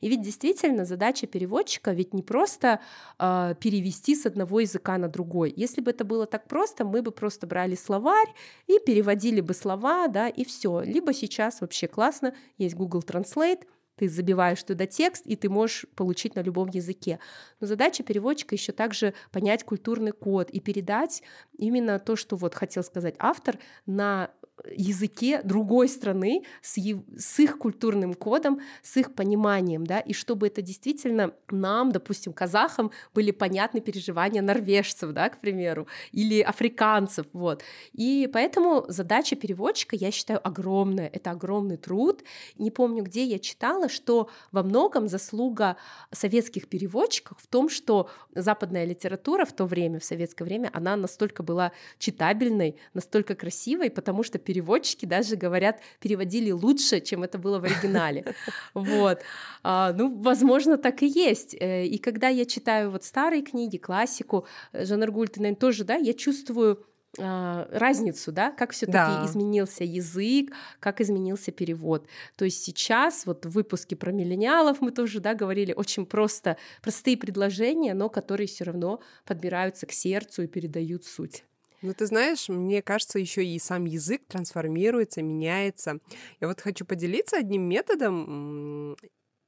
И 0.01 0.09
ведь 0.09 0.23
действительно 0.23 0.83
задача 0.83 1.25
переводчика 1.25 1.93
ведь 1.93 2.13
не 2.13 2.21
просто 2.21 2.81
э, 3.17 3.55
перевести 3.61 4.13
с 4.13 4.25
одного 4.25 4.59
языка 4.59 4.97
на 4.97 5.07
другой. 5.07 5.53
Если 5.55 5.79
бы 5.79 5.91
это 5.91 6.03
было 6.03 6.25
так 6.25 6.50
просто, 6.50 6.83
мы 6.83 7.01
бы 7.01 7.11
просто 7.11 7.47
брали 7.47 7.75
словарь 7.75 8.33
и 8.67 8.77
переводили 8.85 9.39
бы 9.39 9.53
слова, 9.53 10.09
да, 10.09 10.27
и 10.27 10.43
все. 10.43 10.81
Либо 10.81 11.13
сейчас 11.13 11.61
вообще 11.61 11.88
классно, 11.88 12.35
есть 12.57 12.75
Google 12.75 13.00
Translate, 13.07 13.61
ты 13.95 14.10
забиваешь 14.10 14.63
туда 14.63 14.86
текст, 14.86 15.25
и 15.25 15.36
ты 15.36 15.50
можешь 15.50 15.86
получить 15.95 16.36
на 16.36 16.41
любом 16.41 16.69
языке. 16.69 17.19
Но 17.60 17.67
задача 17.67 18.03
переводчика 18.03 18.55
еще 18.55 18.71
также 18.71 19.13
понять 19.31 19.63
культурный 19.63 20.12
код 20.12 20.50
и 20.50 20.60
передать 20.60 21.21
именно 21.57 22.00
то, 22.00 22.15
что 22.15 22.36
вот 22.36 22.55
хотел 22.55 22.83
сказать 22.83 23.15
автор, 23.19 23.57
на 23.86 24.31
языке 24.69 25.41
другой 25.43 25.89
страны 25.89 26.43
с, 26.61 26.77
с 26.77 27.39
их 27.39 27.57
культурным 27.57 28.13
кодом, 28.13 28.61
с 28.83 28.97
их 28.97 29.13
пониманием, 29.13 29.85
да, 29.85 29.99
и 29.99 30.13
чтобы 30.13 30.47
это 30.47 30.61
действительно 30.61 31.33
нам, 31.49 31.91
допустим, 31.91 32.33
казахам, 32.33 32.91
были 33.13 33.31
понятны 33.31 33.81
переживания 33.81 34.41
норвежцев, 34.41 35.11
да, 35.11 35.29
к 35.29 35.39
примеру, 35.41 35.87
или 36.11 36.41
африканцев, 36.41 37.25
вот. 37.33 37.63
И 37.93 38.29
поэтому 38.31 38.85
задача 38.87 39.35
переводчика, 39.35 39.95
я 39.95 40.11
считаю, 40.11 40.45
огромная, 40.45 41.07
это 41.07 41.31
огромный 41.31 41.77
труд. 41.77 42.23
Не 42.57 42.71
помню, 42.71 43.03
где 43.03 43.23
я 43.23 43.39
читала, 43.39 43.89
что 43.89 44.29
во 44.51 44.63
многом 44.63 45.07
заслуга 45.07 45.77
советских 46.11 46.67
переводчиков 46.67 47.37
в 47.39 47.47
том, 47.47 47.69
что 47.69 48.09
западная 48.35 48.85
литература 48.85 49.45
в 49.45 49.53
то 49.53 49.65
время, 49.65 49.99
в 49.99 50.05
советское 50.05 50.43
время, 50.43 50.69
она 50.73 50.95
настолько 50.95 51.43
была 51.43 51.71
читабельной, 51.97 52.75
настолько 52.93 53.35
красивой, 53.35 53.89
потому 53.89 54.23
что 54.23 54.39
переводчики 54.51 55.05
даже 55.05 55.38
говорят, 55.38 55.79
переводили 56.01 56.51
лучше, 56.51 57.00
чем 57.00 57.24
это 57.24 57.38
было 57.38 57.60
в 57.60 57.63
оригинале. 57.63 58.25
Вот. 58.74 59.22
А, 59.63 59.93
ну, 59.93 60.22
возможно, 60.22 60.77
так 60.77 61.03
и 61.03 61.08
есть. 61.08 61.55
Э, 61.60 61.86
и 61.86 61.98
когда 61.98 62.27
я 62.27 62.46
читаю 62.46 62.91
вот 62.91 63.03
старые 63.03 63.43
книги, 63.43 63.77
классику, 63.77 64.46
э, 64.74 64.86
Жанр 64.86 65.12
Гуль, 65.12 65.29
ты, 65.29 65.39
наверное, 65.39 65.60
тоже, 65.60 65.84
да, 65.86 65.96
я 65.96 66.13
чувствую 66.13 66.86
а, 67.20 67.67
разницу, 67.72 68.31
да, 68.31 68.51
как 68.51 68.72
все-таки 68.72 68.98
да. 68.98 69.25
изменился 69.25 69.84
язык, 69.84 70.53
как 70.79 71.01
изменился 71.01 71.51
перевод. 71.51 72.08
То 72.36 72.46
есть 72.46 72.63
сейчас 72.63 73.25
вот 73.25 73.46
в 73.46 73.50
выпуске 73.50 73.96
про 73.96 74.12
миллениалов 74.12 74.81
мы 74.81 74.91
тоже, 74.91 75.20
да, 75.20 75.34
говорили 75.34 75.74
очень 75.74 76.05
просто 76.05 76.58
простые 76.81 77.17
предложения, 77.17 77.93
но 77.93 78.10
которые 78.10 78.48
все 78.48 78.63
равно 78.63 79.00
подбираются 79.25 79.86
к 79.86 79.91
сердцу 79.91 80.43
и 80.43 80.48
передают 80.48 81.05
суть. 81.05 81.43
Ну, 81.81 81.93
ты 81.93 82.05
знаешь, 82.05 82.47
мне 82.47 82.81
кажется, 82.81 83.17
еще 83.17 83.43
и 83.43 83.57
сам 83.57 83.85
язык 83.85 84.21
трансформируется, 84.27 85.23
меняется. 85.23 86.00
Я 86.39 86.47
вот 86.47 86.61
хочу 86.61 86.85
поделиться 86.85 87.38
одним 87.38 87.63
методом, 87.63 88.95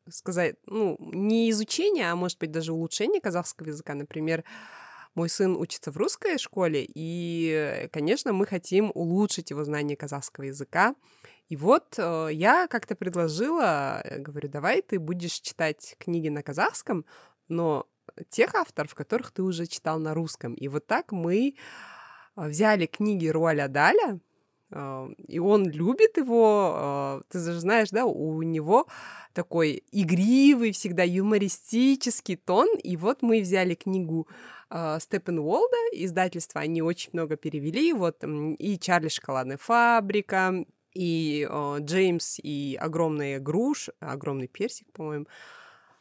сказать, 0.10 0.56
ну, 0.66 0.98
не 1.00 1.50
изучение, 1.52 2.12
а 2.12 2.16
может 2.16 2.40
быть 2.40 2.52
даже 2.52 2.74
улучшение 2.74 3.22
казахского 3.22 3.68
языка. 3.68 3.94
Например, 3.94 4.44
мой 5.14 5.30
сын 5.30 5.56
учится 5.56 5.92
в 5.92 5.98
русской 5.98 6.40
школе, 6.40 6.86
и, 6.88 7.88
конечно, 7.92 8.34
мы 8.34 8.48
хотим 8.48 8.92
улучшить 8.96 9.52
его 9.52 9.64
знание 9.64 9.96
казахского 9.96 10.46
языка. 10.46 10.96
И 11.50 11.56
вот 11.56 11.96
э, 11.98 12.30
я 12.32 12.68
как-то 12.68 12.96
предложила, 12.96 14.02
э, 14.04 14.18
говорю, 14.18 14.50
давай 14.50 14.82
ты 14.82 14.98
будешь 14.98 15.40
читать 15.40 15.96
книги 16.00 16.30
на 16.30 16.42
казахском, 16.42 17.06
но 17.48 17.86
тех 18.30 18.56
авторов, 18.56 18.96
которых 18.96 19.32
ты 19.32 19.44
уже 19.44 19.68
читал 19.68 20.00
на 20.00 20.14
русском. 20.14 20.56
И 20.56 20.68
вот 20.68 20.88
так 20.88 21.12
мы 21.12 21.56
взяли 22.36 22.86
книги 22.86 23.28
Руаля 23.28 23.68
Даля, 23.68 24.20
а, 24.72 25.10
и 25.28 25.40
он 25.40 25.70
любит 25.70 26.18
его, 26.18 26.74
а, 26.76 27.22
ты 27.30 27.40
же 27.40 27.60
знаешь, 27.60 27.90
да, 27.90 28.06
у 28.06 28.42
него 28.42 28.88
такой 29.34 29.84
игривый, 29.92 30.72
всегда 30.72 31.04
юмористический 31.04 32.36
тон, 32.36 32.68
и 32.78 32.98
вот 32.98 33.22
мы 33.22 33.42
взяли 33.42 33.76
книгу 33.76 34.28
Степен 35.00 35.38
Уолда, 35.38 35.78
издательство, 35.92 36.60
они 36.62 36.82
очень 36.82 37.12
много 37.14 37.36
перевели, 37.36 37.94
вот 37.94 38.24
и 38.24 38.80
Чарли 38.80 39.08
Шоколадная 39.08 39.58
фабрика, 39.58 40.66
и 40.96 41.48
Джеймс, 41.80 42.40
и 42.42 42.76
огромная 42.82 43.40
груш, 43.40 43.90
огромный 44.00 44.48
персик, 44.48 44.92
по-моему, 44.92 45.28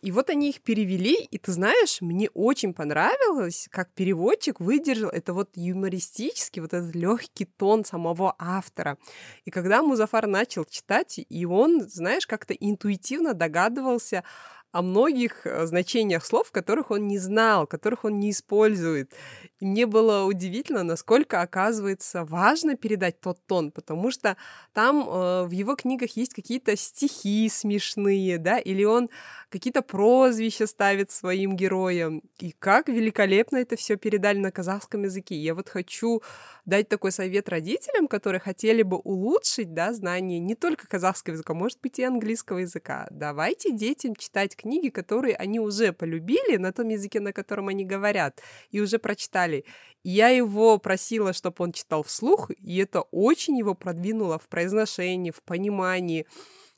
и 0.02 0.10
вот 0.10 0.30
они 0.30 0.50
их 0.50 0.62
перевели, 0.62 1.14
и 1.14 1.38
ты 1.38 1.52
знаешь, 1.52 2.00
мне 2.00 2.28
очень 2.34 2.74
понравилось, 2.74 3.68
как 3.70 3.92
переводчик 3.92 4.58
выдержал 4.58 5.08
это 5.08 5.32
вот 5.32 5.50
юмористический, 5.54 6.60
вот 6.60 6.74
этот 6.74 6.94
легкий 6.94 7.44
тон 7.44 7.84
самого 7.84 8.34
автора. 8.38 8.98
И 9.44 9.50
когда 9.52 9.80
Музафар 9.82 10.26
начал 10.26 10.64
читать, 10.64 11.20
и 11.28 11.46
он, 11.46 11.88
знаешь, 11.88 12.26
как-то 12.26 12.52
интуитивно 12.52 13.32
догадывался 13.32 14.24
о 14.72 14.80
многих 14.80 15.46
э, 15.46 15.66
значениях 15.66 16.24
слов, 16.24 16.50
которых 16.50 16.90
он 16.90 17.06
не 17.06 17.18
знал, 17.18 17.66
которых 17.66 18.04
он 18.04 18.18
не 18.18 18.30
использует. 18.30 19.12
И 19.60 19.66
мне 19.66 19.86
было 19.86 20.24
удивительно, 20.24 20.82
насколько, 20.82 21.42
оказывается, 21.42 22.24
важно 22.24 22.74
передать 22.74 23.20
тот 23.20 23.38
тон, 23.46 23.70
потому 23.70 24.10
что 24.10 24.36
там 24.72 25.06
э, 25.06 25.44
в 25.44 25.50
его 25.50 25.76
книгах 25.76 26.16
есть 26.16 26.32
какие-то 26.32 26.74
стихи 26.76 27.48
смешные, 27.50 28.38
да, 28.38 28.58
или 28.58 28.84
он 28.84 29.10
какие-то 29.50 29.82
прозвища 29.82 30.66
ставит 30.66 31.10
своим 31.10 31.54
героям. 31.54 32.22
И 32.38 32.52
как 32.58 32.88
великолепно 32.88 33.58
это 33.58 33.76
все 33.76 33.96
передали 33.96 34.38
на 34.38 34.50
казахском 34.50 35.02
языке. 35.04 35.36
Я 35.36 35.54
вот 35.54 35.68
хочу 35.68 36.22
дать 36.64 36.88
такой 36.88 37.12
совет 37.12 37.48
родителям, 37.48 38.08
которые 38.08 38.40
хотели 38.40 38.82
бы 38.82 38.96
улучшить, 38.96 39.74
да, 39.74 39.92
знание 39.92 40.38
не 40.38 40.54
только 40.54 40.88
казахского 40.88 41.34
языка, 41.34 41.52
может 41.52 41.78
быть, 41.82 41.98
и 41.98 42.04
английского 42.04 42.58
языка. 42.58 43.06
Давайте 43.10 43.72
детям 43.72 44.16
читать 44.16 44.56
книги, 44.62 44.88
которые 44.88 45.36
они 45.36 45.60
уже 45.60 45.92
полюбили 45.92 46.56
на 46.58 46.72
том 46.72 46.88
языке, 46.88 47.20
на 47.20 47.32
котором 47.32 47.68
они 47.68 47.84
говорят, 47.84 48.40
и 48.70 48.80
уже 48.80 48.98
прочитали. 48.98 49.64
Я 50.04 50.28
его 50.28 50.78
просила, 50.78 51.32
чтобы 51.32 51.56
он 51.58 51.72
читал 51.72 52.02
вслух, 52.02 52.50
и 52.50 52.78
это 52.78 53.02
очень 53.12 53.58
его 53.58 53.74
продвинуло 53.74 54.38
в 54.38 54.48
произношении, 54.48 55.30
в 55.30 55.42
понимании. 55.42 56.26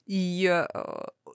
И, 0.06 0.46
э, 0.46 0.66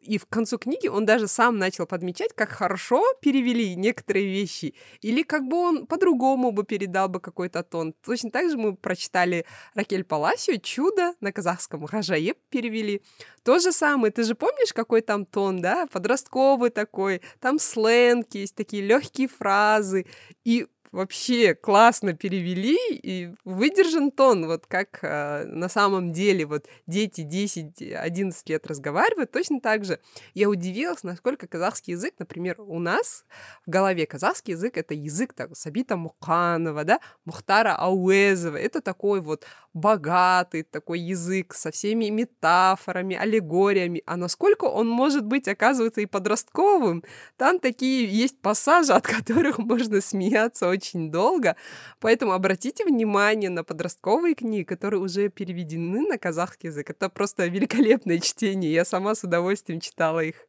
и 0.02 0.18
в 0.18 0.26
концу 0.26 0.58
книги 0.58 0.88
он 0.88 1.06
даже 1.06 1.28
сам 1.28 1.58
начал 1.58 1.86
подмечать, 1.86 2.34
как 2.34 2.50
хорошо 2.50 3.04
перевели 3.22 3.76
некоторые 3.76 4.28
вещи, 4.28 4.74
или 5.02 5.24
как 5.24 5.48
бы 5.48 5.58
он 5.58 5.88
по-другому 5.88 6.52
бы 6.52 6.64
передал 6.64 7.10
бы 7.10 7.20
какой-то 7.20 7.64
тон. 7.64 7.94
Точно 8.06 8.32
так 8.32 8.50
же 8.50 8.58
мы 8.58 8.76
прочитали 8.76 9.46
Ракель 9.74 10.04
Паласио. 10.04 10.58
«Чудо» 10.58 11.14
на 11.22 11.32
казахском, 11.32 11.86
Хажаеб 11.86 12.38
перевели. 12.50 13.02
То 13.44 13.60
же 13.60 13.72
самое, 13.72 14.12
ты 14.12 14.24
же 14.24 14.36
помнишь, 14.36 14.74
какой 14.74 15.02
там 15.02 15.26
тон, 15.26 15.62
да, 15.62 15.88
подростковый 15.88 16.70
такой, 16.70 17.22
там 17.40 17.60
сленг 17.60 18.28
есть, 18.34 18.56
такие 18.56 18.84
легкие 18.84 19.28
фразы, 19.28 20.06
и 20.44 20.68
вообще 20.92 21.54
классно 21.54 22.14
перевели 22.14 22.78
и 22.92 23.34
выдержан 23.46 24.12
тон, 24.12 24.48
вот 24.48 24.66
как 24.68 25.00
э, 25.02 25.46
на 25.46 25.70
самом 25.70 26.12
деле 26.12 26.46
вот 26.46 26.66
дети 26.88 27.22
10-11 27.22 28.34
лет 28.48 28.68
разговаривают, 28.68 29.32
точно 29.32 29.62
так 29.62 29.86
же. 29.86 30.00
Я 30.34 30.50
удивилась, 30.50 31.04
насколько 31.04 31.48
казахский 31.48 31.94
язык, 31.94 32.16
например, 32.20 32.56
у 32.60 32.80
нас 32.80 33.26
в 33.66 33.70
голове 33.70 34.06
казахский 34.06 34.54
язык— 34.54 34.78
это 34.78 34.94
язык 34.94 35.34
так, 35.34 35.56
Сабита 35.56 35.96
Муханова, 35.96 36.84
да, 36.84 37.00
Мухтара 37.26 37.76
Ауэзова, 37.76 38.58
это 38.58 38.82
такой 38.82 39.22
вот 39.22 39.46
богатый 39.74 40.64
такой 40.64 41.00
язык 41.00 41.54
со 41.54 41.72
всеми 41.72 42.06
метафорами, 42.06 43.16
аллегориями, 43.16 44.02
а 44.06 44.18
насколько 44.18 44.66
он 44.66 44.88
может 44.88 45.26
быть, 45.26 45.48
оказывается, 45.48 46.02
и 46.02 46.06
подростковым. 46.06 47.04
Там 47.38 47.60
такие 47.60 48.06
есть 48.06 48.42
пассажи, 48.42 48.94
от 48.94 49.06
которых 49.06 49.60
можно 49.60 50.02
смеяться 50.02 50.68
очень 50.80 51.12
долго, 51.12 51.56
поэтому 52.00 52.32
обратите 52.32 52.86
внимание 52.86 53.50
на 53.50 53.64
подростковые 53.64 54.34
книги, 54.34 54.64
которые 54.64 55.02
уже 55.02 55.30
переведены 55.30 56.08
на 56.08 56.18
казахский 56.18 56.70
язык. 56.70 56.90
Это 56.90 57.10
просто 57.10 57.48
великолепное 57.48 58.20
чтение, 58.20 58.72
я 58.74 58.86
сама 58.86 59.14
с 59.16 59.24
удовольствием 59.24 59.82
читала 59.82 60.22
их. 60.22 60.49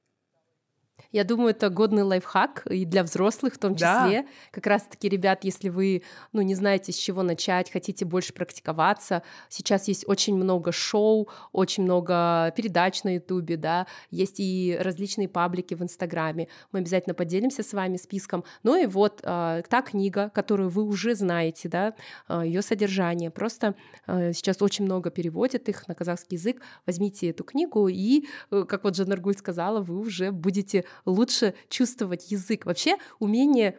Я 1.12 1.24
думаю, 1.24 1.50
это 1.50 1.70
годный 1.70 2.02
лайфхак 2.02 2.66
и 2.70 2.84
для 2.84 3.02
взрослых 3.02 3.54
в 3.54 3.58
том 3.58 3.74
числе. 3.74 4.22
Да. 4.22 4.24
Как 4.52 4.66
раз-таки, 4.66 5.08
ребят, 5.08 5.44
если 5.44 5.68
вы, 5.68 6.02
ну, 6.32 6.42
не 6.42 6.54
знаете, 6.54 6.92
с 6.92 6.96
чего 6.96 7.22
начать, 7.22 7.70
хотите 7.70 8.04
больше 8.04 8.32
практиковаться, 8.32 9.22
сейчас 9.48 9.88
есть 9.88 10.08
очень 10.08 10.36
много 10.36 10.72
шоу, 10.72 11.28
очень 11.52 11.84
много 11.84 12.52
передач 12.56 13.02
на 13.02 13.14
Ютубе, 13.14 13.56
да, 13.56 13.86
есть 14.10 14.36
и 14.38 14.78
различные 14.80 15.28
паблики 15.28 15.74
в 15.74 15.82
Инстаграме. 15.82 16.48
Мы 16.72 16.80
обязательно 16.80 17.14
поделимся 17.14 17.62
с 17.62 17.72
вами 17.72 17.96
списком. 17.96 18.44
Ну 18.62 18.80
и 18.80 18.86
вот 18.86 19.20
э, 19.22 19.62
та 19.68 19.82
книга, 19.82 20.30
которую 20.30 20.68
вы 20.68 20.84
уже 20.84 21.14
знаете, 21.14 21.68
да, 21.68 21.94
э, 22.28 22.42
ее 22.44 22.62
содержание. 22.62 23.30
Просто 23.30 23.74
э, 24.06 24.32
сейчас 24.32 24.62
очень 24.62 24.84
много 24.84 25.10
переводят 25.10 25.68
их 25.68 25.88
на 25.88 25.94
казахский 25.94 26.36
язык. 26.36 26.60
Возьмите 26.86 27.30
эту 27.30 27.44
книгу 27.44 27.88
и, 27.88 28.26
э, 28.50 28.64
как 28.68 28.84
вот 28.84 28.96
Жанаргуль 28.96 29.36
сказала, 29.36 29.80
вы 29.80 29.98
уже 29.98 30.30
будете 30.30 30.84
лучше 31.04 31.54
чувствовать 31.68 32.30
язык. 32.30 32.66
Вообще 32.66 32.96
умение 33.18 33.78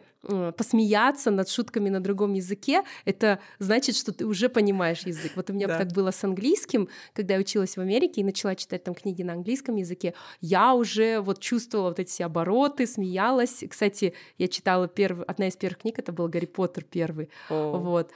посмеяться 0.56 1.30
над 1.30 1.48
шутками 1.48 1.88
на 1.88 2.00
другом 2.00 2.32
языке, 2.34 2.82
это 3.04 3.40
значит, 3.58 3.96
что 3.96 4.12
ты 4.12 4.24
уже 4.24 4.48
понимаешь 4.48 5.00
язык. 5.00 5.32
Вот 5.34 5.50
у 5.50 5.52
меня 5.52 5.66
да. 5.66 5.78
так 5.78 5.92
было 5.92 6.10
с 6.10 6.22
английским, 6.22 6.88
когда 7.12 7.34
я 7.34 7.40
училась 7.40 7.76
в 7.76 7.80
Америке 7.80 8.20
и 8.20 8.24
начала 8.24 8.54
читать 8.54 8.84
там 8.84 8.94
книги 8.94 9.22
на 9.22 9.32
английском 9.32 9.76
языке, 9.76 10.14
я 10.40 10.74
уже 10.74 11.20
вот 11.20 11.40
чувствовала 11.40 11.88
вот 11.88 11.98
эти 11.98 12.10
все 12.10 12.26
обороты, 12.26 12.86
смеялась. 12.86 13.64
Кстати, 13.68 14.14
я 14.38 14.48
читала 14.48 14.86
первый, 14.88 15.24
одна 15.24 15.48
из 15.48 15.56
первых 15.56 15.78
книг, 15.78 15.98
это 15.98 16.12
был 16.12 16.28
Гарри 16.28 16.46
Поттер 16.46 16.84
первый. 16.84 17.28
О. 17.50 17.78
Вот. 17.78 18.10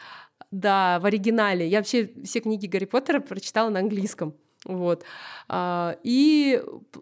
Да, 0.50 1.00
в 1.00 1.06
оригинале. 1.06 1.66
Я 1.66 1.78
вообще 1.78 2.10
все 2.24 2.40
книги 2.40 2.66
Гарри 2.66 2.84
Поттера 2.84 3.20
прочитала 3.20 3.68
на 3.68 3.80
английском. 3.80 4.34
Вот. 4.66 5.04
А, 5.48 5.96
и 6.02 6.60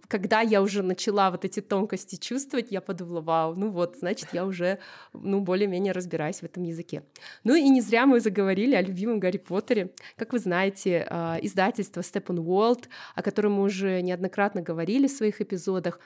когда 0.09 0.43
я 0.43 0.61
уже 0.61 0.83
начала 0.83 1.31
вот 1.31 1.45
эти 1.47 1.61
тонкости 1.61 2.17
чувствовать, 2.17 2.71
я 2.71 2.83
подумала, 2.83 3.23
вау, 3.23 3.55
ну 3.55 3.71
вот, 3.71 3.97
значит, 3.99 4.29
я 4.33 4.45
уже, 4.45 4.79
ну, 5.15 5.41
более-менее 5.41 5.93
разбираюсь 5.93 6.41
в 6.41 6.43
этом 6.43 6.63
языке. 6.63 7.03
Ну 7.43 7.55
и 7.55 7.69
не 7.71 7.81
зря 7.81 8.05
мы 8.07 8.21
заговорили 8.21 8.75
о 8.75 8.83
любимом 8.83 9.19
Гарри 9.19 9.39
Поттере. 9.39 9.93
Как 10.17 10.35
вы 10.35 10.39
знаете, 10.39 11.07
а, 11.09 11.39
издательство 11.41 12.03
Steppenwolf, 12.03 12.85
о 13.15 13.23
котором 13.23 13.53
мы 13.55 13.63
уже 13.63 14.03
неоднократно 14.03 14.61
говорили 14.61 15.07
в 15.07 15.13
своих 15.13 15.41
эпизодах, 15.41 15.99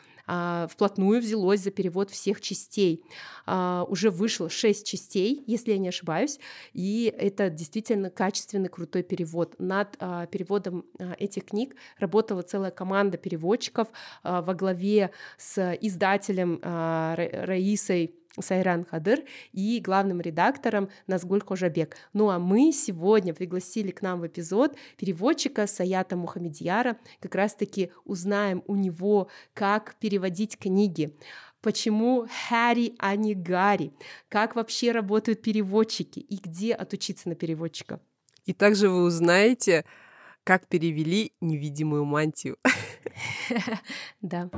вплотную 0.70 1.20
взялось 1.20 1.60
за 1.60 1.70
перевод 1.70 2.10
всех 2.10 2.40
частей. 2.40 3.04
Уже 3.46 4.10
вышло 4.10 4.50
шесть 4.50 4.86
частей, 4.86 5.42
если 5.46 5.72
я 5.72 5.78
не 5.78 5.88
ошибаюсь, 5.88 6.38
и 6.72 7.12
это 7.16 7.48
действительно 7.48 8.10
качественный, 8.10 8.68
крутой 8.68 9.02
перевод. 9.02 9.54
Над 9.58 9.96
переводом 10.30 10.84
этих 11.18 11.46
книг 11.46 11.76
работала 11.98 12.42
целая 12.42 12.70
команда 12.70 13.18
переводчиков 13.18 13.88
а, 14.22 14.42
во 14.42 14.54
главе 14.54 15.10
с 15.36 15.76
издателем 15.80 16.60
а, 16.62 17.14
Раисой 17.16 18.14
Сайран 18.38 18.84
Хадыр 18.84 19.20
и 19.52 19.80
главным 19.80 20.20
редактором 20.20 20.88
Назгуль 21.06 21.40
Кожабек. 21.40 21.96
Ну 22.12 22.30
а 22.30 22.38
мы 22.38 22.72
сегодня 22.72 23.34
пригласили 23.34 23.90
к 23.90 24.02
нам 24.02 24.20
в 24.20 24.26
эпизод 24.26 24.76
переводчика 24.96 25.66
Саята 25.66 26.16
Мухамедьяра. 26.16 26.98
Как 27.20 27.34
раз-таки 27.34 27.90
узнаем 28.04 28.62
у 28.66 28.76
него, 28.76 29.28
как 29.54 29.96
переводить 30.00 30.58
книги 30.58 31.16
почему 31.60 32.26
Харри, 32.48 32.94
а 32.98 33.16
не 33.16 33.34
Гарри, 33.34 33.92
как 34.28 34.54
вообще 34.54 34.92
работают 34.92 35.42
переводчики 35.42 36.20
и 36.20 36.36
где 36.36 36.72
отучиться 36.72 37.28
на 37.28 37.34
переводчика. 37.34 38.00
И 38.44 38.52
также 38.52 38.88
вы 38.88 39.02
узнаете, 39.02 39.84
как 40.44 40.66
перевели 40.66 41.32
невидимую 41.40 42.04
мантию. 42.04 42.56
Да. 44.20 44.48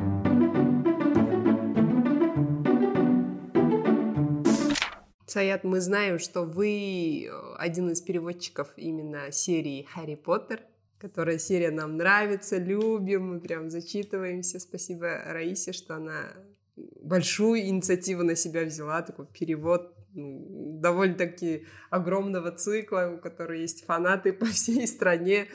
Саят, 5.31 5.63
мы 5.63 5.81
знаем, 5.81 6.19
что 6.19 6.43
вы 6.43 7.25
э, 7.25 7.55
один 7.57 7.89
из 7.91 8.01
переводчиков 8.01 8.73
именно 8.75 9.31
серии 9.31 9.87
«Харри 9.95 10.17
Поттер», 10.17 10.61
которая 10.99 11.39
серия 11.39 11.71
нам 11.71 11.97
нравится, 11.97 12.57
любим, 12.57 13.35
мы 13.35 13.41
прям 13.41 13.71
зачитываемся. 13.71 14.59
Спасибо 14.59 15.23
Раисе, 15.27 15.73
что 15.73 15.95
она 15.95 16.33
большую 16.77 17.61
инициативу 17.61 18.25
на 18.25 18.35
себя 18.35 18.65
взяла, 18.65 19.03
такой 19.03 19.27
перевод 19.27 19.95
ну, 20.15 20.81
довольно-таки 20.81 21.65
огромного 21.91 22.51
цикла, 22.51 23.13
у 23.15 23.21
которого 23.21 23.53
есть 23.53 23.85
фанаты 23.85 24.33
по 24.41 24.47
всей 24.47 24.85
стране. 24.89 25.47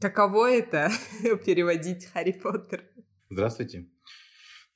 Каково 0.00 0.50
это 0.50 0.90
переводить 1.46 2.06
Харри 2.06 2.32
Поттер? 2.32 2.82
Здравствуйте. 3.30 3.86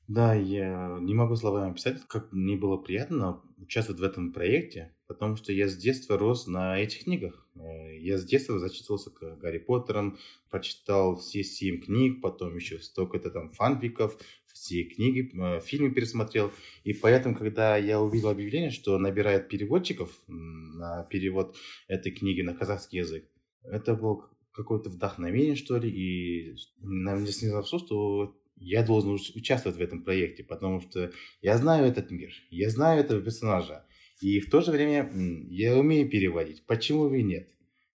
Да, 0.08 0.34
я 0.34 0.98
не 1.00 1.14
могу 1.14 1.34
словами 1.34 1.72
описать, 1.72 2.00
как 2.06 2.32
мне 2.32 2.56
было 2.56 2.76
приятно 2.76 3.42
участвовать 3.58 4.00
в 4.00 4.04
этом 4.04 4.32
проекте, 4.32 4.94
потому 5.08 5.34
что 5.34 5.52
я 5.52 5.68
с 5.68 5.76
детства 5.76 6.16
рос 6.16 6.46
на 6.46 6.78
этих 6.78 7.04
книгах. 7.04 7.48
Э, 7.56 7.98
я 7.98 8.16
с 8.16 8.25
детства 8.25 8.60
зачитывался 8.60 9.10
к 9.10 9.36
Гарри 9.38 9.58
Поттерам, 9.58 10.16
прочитал 10.48 11.16
все 11.16 11.42
семь 11.42 11.80
книг, 11.80 12.20
потом 12.22 12.54
еще 12.54 12.78
столько-то 12.78 13.30
там 13.30 13.50
фанфиков, 13.50 14.16
все 14.46 14.84
книги, 14.84 15.30
э, 15.34 15.60
фильмы 15.60 15.90
пересмотрел. 15.90 16.52
И 16.84 16.92
поэтому, 16.92 17.34
когда 17.34 17.76
я 17.76 18.00
увидел 18.00 18.28
объявление, 18.28 18.70
что 18.70 18.98
набирает 18.98 19.48
переводчиков 19.48 20.10
на 20.28 21.02
перевод 21.10 21.56
этой 21.88 22.12
книги 22.12 22.42
на 22.42 22.54
казахский 22.54 23.00
язык, 23.00 23.28
это 23.64 23.94
был 23.94 24.25
какое-то 24.52 24.88
вдохновение, 24.88 25.56
что 25.56 25.76
ли, 25.76 25.90
и 25.90 26.56
нам 26.78 27.22
мне 27.22 27.32
снизилось 27.32 27.66
что 27.66 28.36
я 28.56 28.82
должен 28.82 29.12
участвовать 29.12 29.78
в 29.78 29.82
этом 29.82 30.02
проекте, 30.02 30.42
потому 30.42 30.80
что 30.80 31.12
я 31.42 31.56
знаю 31.58 31.86
этот 31.86 32.10
мир, 32.10 32.30
я 32.50 32.70
знаю 32.70 33.00
этого 33.00 33.20
персонажа, 33.20 33.86
и 34.20 34.40
в 34.40 34.50
то 34.50 34.60
же 34.60 34.72
время 34.72 35.10
я 35.48 35.76
умею 35.76 36.08
переводить. 36.08 36.64
Почему 36.66 37.08
бы 37.08 37.21
и 37.21 37.23
нет? 37.23 37.49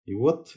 И 0.04 0.14
вот 0.14 0.56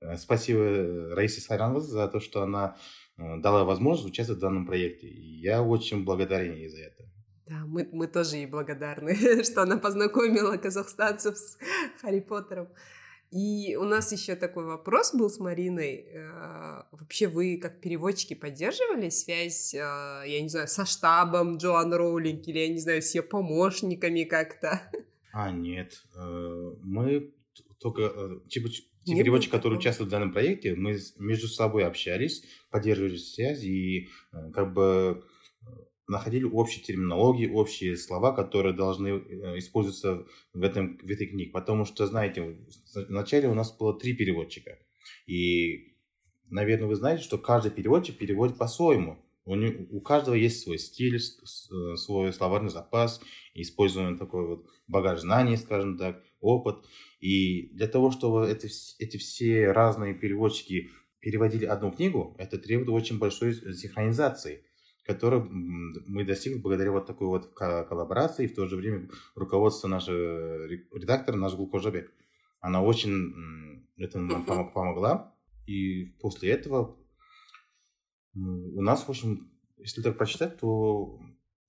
э, 0.00 0.16
спасибо 0.16 1.14
Раисе 1.14 1.40
Сайрановой 1.40 1.82
за 1.82 2.08
то, 2.08 2.20
что 2.20 2.42
она 2.42 2.76
э, 3.18 3.38
дала 3.38 3.64
возможность 3.64 4.08
участвовать 4.08 4.38
в 4.38 4.42
данном 4.42 4.66
проекте. 4.66 5.08
И 5.08 5.40
я 5.40 5.62
очень 5.62 6.04
благодарен 6.04 6.54
ей 6.54 6.68
за 6.68 6.78
это. 6.78 7.04
Да, 7.46 7.64
мы, 7.66 7.88
мы 7.92 8.06
тоже 8.06 8.36
ей 8.36 8.46
благодарны, 8.46 9.14
что 9.44 9.62
она 9.62 9.76
познакомила 9.76 10.56
казахстанцев 10.56 11.36
с 11.36 11.58
Харри 12.00 12.20
Поттером. 12.20 12.68
И 13.32 13.76
у 13.76 13.84
нас 13.84 14.12
еще 14.12 14.36
такой 14.36 14.64
вопрос 14.64 15.14
был 15.14 15.30
с 15.30 15.38
Мариной. 15.38 16.06
Э, 16.12 16.82
вообще 16.92 17.28
вы 17.28 17.56
как 17.56 17.80
переводчики 17.80 18.34
поддерживали 18.34 19.08
связь, 19.08 19.72
э, 19.72 19.78
я 19.78 20.42
не 20.42 20.50
знаю, 20.50 20.68
со 20.68 20.84
штабом 20.84 21.56
Джоан 21.56 21.94
Роулинг 21.94 22.46
или, 22.46 22.58
я 22.58 22.68
не 22.68 22.78
знаю, 22.78 23.00
с 23.00 23.14
ее 23.14 23.22
помощниками 23.22 24.24
как-то? 24.24 24.82
А, 25.32 25.50
нет. 25.50 26.04
Э, 26.14 26.74
мы 26.82 27.32
только, 27.80 28.42
типа, 28.50 28.68
те 28.68 29.16
переводчики, 29.16 29.50
которые 29.50 29.78
участвуют 29.78 30.08
в 30.08 30.12
данном 30.12 30.30
проекте, 30.30 30.74
мы 30.74 30.98
между 31.18 31.48
собой 31.48 31.86
общались, 31.86 32.44
поддерживали 32.70 33.16
связь 33.16 33.64
и 33.64 34.10
как 34.52 34.74
бы 34.74 35.24
находили 36.12 36.44
общие 36.44 36.84
терминологии, 36.84 37.50
общие 37.50 37.96
слова, 37.96 38.32
которые 38.32 38.74
должны 38.74 39.08
э, 39.08 39.58
использоваться 39.58 40.24
в, 40.52 40.62
этом, 40.62 40.98
в 40.98 41.10
этой 41.10 41.26
книге. 41.26 41.50
Потому 41.50 41.84
что, 41.84 42.06
знаете, 42.06 42.56
вначале 43.08 43.48
у 43.48 43.54
нас 43.54 43.76
было 43.76 43.98
три 43.98 44.14
переводчика. 44.14 44.78
И, 45.26 45.96
наверное, 46.48 46.86
вы 46.86 46.94
знаете, 46.94 47.24
что 47.24 47.38
каждый 47.38 47.72
переводчик 47.72 48.16
переводит 48.16 48.58
по-своему. 48.58 49.18
У, 49.44 49.56
у 49.56 50.00
каждого 50.00 50.36
есть 50.36 50.62
свой 50.62 50.78
стиль, 50.78 51.16
э, 51.16 51.96
свой 51.96 52.32
словарный 52.32 52.70
запас, 52.70 53.20
используем 53.54 54.18
такой 54.18 54.46
вот 54.46 54.66
багаж 54.86 55.20
знаний, 55.20 55.56
скажем 55.56 55.98
так, 55.98 56.22
опыт. 56.40 56.76
И 57.20 57.70
для 57.74 57.88
того, 57.88 58.10
чтобы 58.10 58.46
это, 58.46 58.68
эти 58.98 59.16
все 59.16 59.72
разные 59.72 60.14
переводчики 60.14 60.90
переводили 61.20 61.64
одну 61.64 61.90
книгу, 61.90 62.36
это 62.38 62.58
требует 62.58 62.90
очень 62.90 63.18
большой 63.18 63.54
синхронизации 63.54 64.64
который 65.04 65.42
мы 65.42 66.24
достигли 66.24 66.58
благодаря 66.58 66.92
вот 66.92 67.06
такой 67.06 67.26
вот 67.26 67.52
коллаборации, 67.54 68.44
и 68.44 68.48
в 68.48 68.54
то 68.54 68.66
же 68.66 68.76
время 68.76 69.08
руководство 69.34 69.88
нашего 69.88 70.66
редактора, 70.66 71.36
наш 71.36 71.54
Гулкожабек. 71.54 72.12
Она 72.60 72.82
очень 72.82 73.86
этому 73.96 74.26
нам 74.26 74.70
помогла, 74.72 75.34
и 75.66 76.04
после 76.20 76.50
этого 76.50 76.96
у 78.34 78.82
нас, 78.82 79.04
в 79.04 79.10
общем, 79.10 79.50
если 79.78 80.02
так 80.02 80.16
прочитать, 80.16 80.58
то 80.58 81.20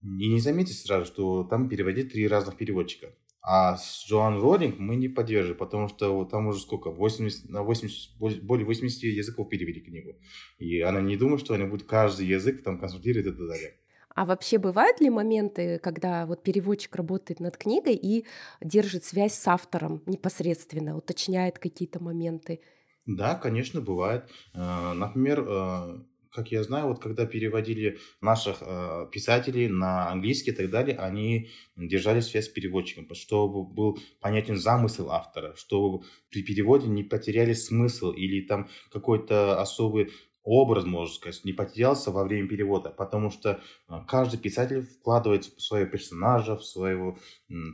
и 0.02 0.28
не 0.28 0.39
заметить 0.39 0.78
сразу, 0.78 1.06
что 1.06 1.43
там 1.43 1.69
переводит 1.69 2.12
три 2.12 2.28
разных 2.28 2.58
переводчика. 2.58 3.08
А 3.45 3.75
с 3.75 4.06
Джоан 4.08 4.41
Роллинг 4.41 4.79
мы 4.79 4.95
не 4.95 5.10
поддерживаем, 5.10 5.58
потому 5.58 5.89
что 5.89 6.23
там 6.23 6.47
уже 6.47 6.62
сколько, 6.62 6.91
80, 6.91 7.49
на 7.49 7.62
80, 7.62 8.17
более 8.17 8.65
80 8.65 9.03
языков 9.03 9.49
перевели 9.49 9.82
книгу. 9.82 10.15
И 10.60 10.79
она 10.79 11.01
не 11.01 11.17
думает, 11.17 11.41
что 11.41 11.53
они 11.53 11.65
будут 11.65 11.86
каждый 11.86 12.25
язык 12.25 12.63
там 12.63 12.79
консультировать 12.79 13.27
и 13.27 13.32
так 13.32 13.47
далее. 13.47 13.73
А 14.15 14.25
вообще 14.25 14.60
бывают 14.60 15.01
ли 15.01 15.10
моменты, 15.10 15.79
когда 15.79 16.25
вот 16.25 16.43
переводчик 16.43 16.95
работает 16.95 17.39
над 17.41 17.58
книгой 17.58 17.95
и 17.95 18.25
держит 18.62 19.03
связь 19.03 19.34
с 19.34 19.47
автором 19.47 20.03
непосредственно, 20.06 20.95
уточняет 20.95 21.60
какие-то 21.60 22.01
моменты? 22.01 22.62
Да, 23.06 23.36
конечно, 23.36 23.82
бывает. 23.82 24.29
Э, 24.53 24.93
например, 24.93 25.45
э, 25.45 26.03
как 26.34 26.52
я 26.52 26.63
знаю, 26.63 26.88
вот 26.88 27.00
когда 27.00 27.26
переводили 27.26 28.00
наших 28.19 28.58
э, 28.62 29.08
писателей 29.12 29.67
на 29.67 30.10
английский 30.10 30.52
и 30.52 30.54
так 30.54 30.69
далее, 30.72 30.98
они 30.98 31.50
держали 31.76 32.22
связь 32.22 32.46
с 32.46 32.50
переводчиком, 32.50 33.08
чтобы 33.13 33.63
был 33.63 34.00
понятен 34.19 34.58
замысел 34.58 35.12
автора, 35.12 35.54
чтобы 35.56 36.06
при 36.30 36.41
переводе 36.41 36.88
не 36.88 37.04
потеряли 37.04 37.54
смысл 37.54 38.12
или 38.12 38.41
там 38.41 38.67
какой-то 38.91 39.62
особый 39.62 40.12
образ, 40.43 40.86
можно 40.86 41.13
сказать, 41.13 41.46
не 41.46 41.54
потерялся 41.54 42.12
во 42.12 42.24
время 42.24 42.48
перевода, 42.48 42.89
потому 42.89 43.30
что 43.30 43.62
э, 43.88 43.93
каждый 44.08 44.39
писатель 44.39 44.82
вкладывает 44.82 45.46
в 45.46 45.62
своего 45.62 45.89
персонажа, 45.89 46.58
в 46.58 46.65
своего 46.65 47.17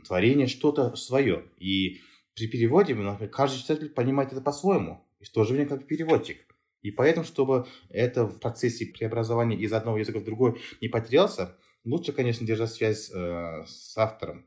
творение 0.06 0.46
что-то 0.46 0.94
свое. 0.96 1.44
И 1.58 2.00
при 2.34 2.46
переводе 2.46 2.94
например, 2.94 3.30
каждый 3.30 3.60
читатель 3.60 3.88
понимает 3.88 4.32
это 4.32 4.42
по-своему, 4.42 5.02
и 5.18 5.24
в 5.24 5.30
то 5.30 5.44
же 5.44 5.54
время 5.54 5.68
как 5.70 5.86
переводчик. 5.86 6.49
И 6.82 6.90
поэтому, 6.90 7.24
чтобы 7.24 7.66
это 7.88 8.24
в 8.24 8.38
процессе 8.40 8.86
преобразования 8.86 9.56
из 9.56 9.72
одного 9.72 9.98
языка 9.98 10.18
в 10.20 10.24
другой 10.24 10.60
не 10.80 10.88
потерялся, 10.88 11.56
лучше, 11.84 12.12
конечно, 12.12 12.46
держать 12.46 12.72
связь 12.72 13.10
э, 13.10 13.64
с 13.66 13.96
автором. 13.96 14.46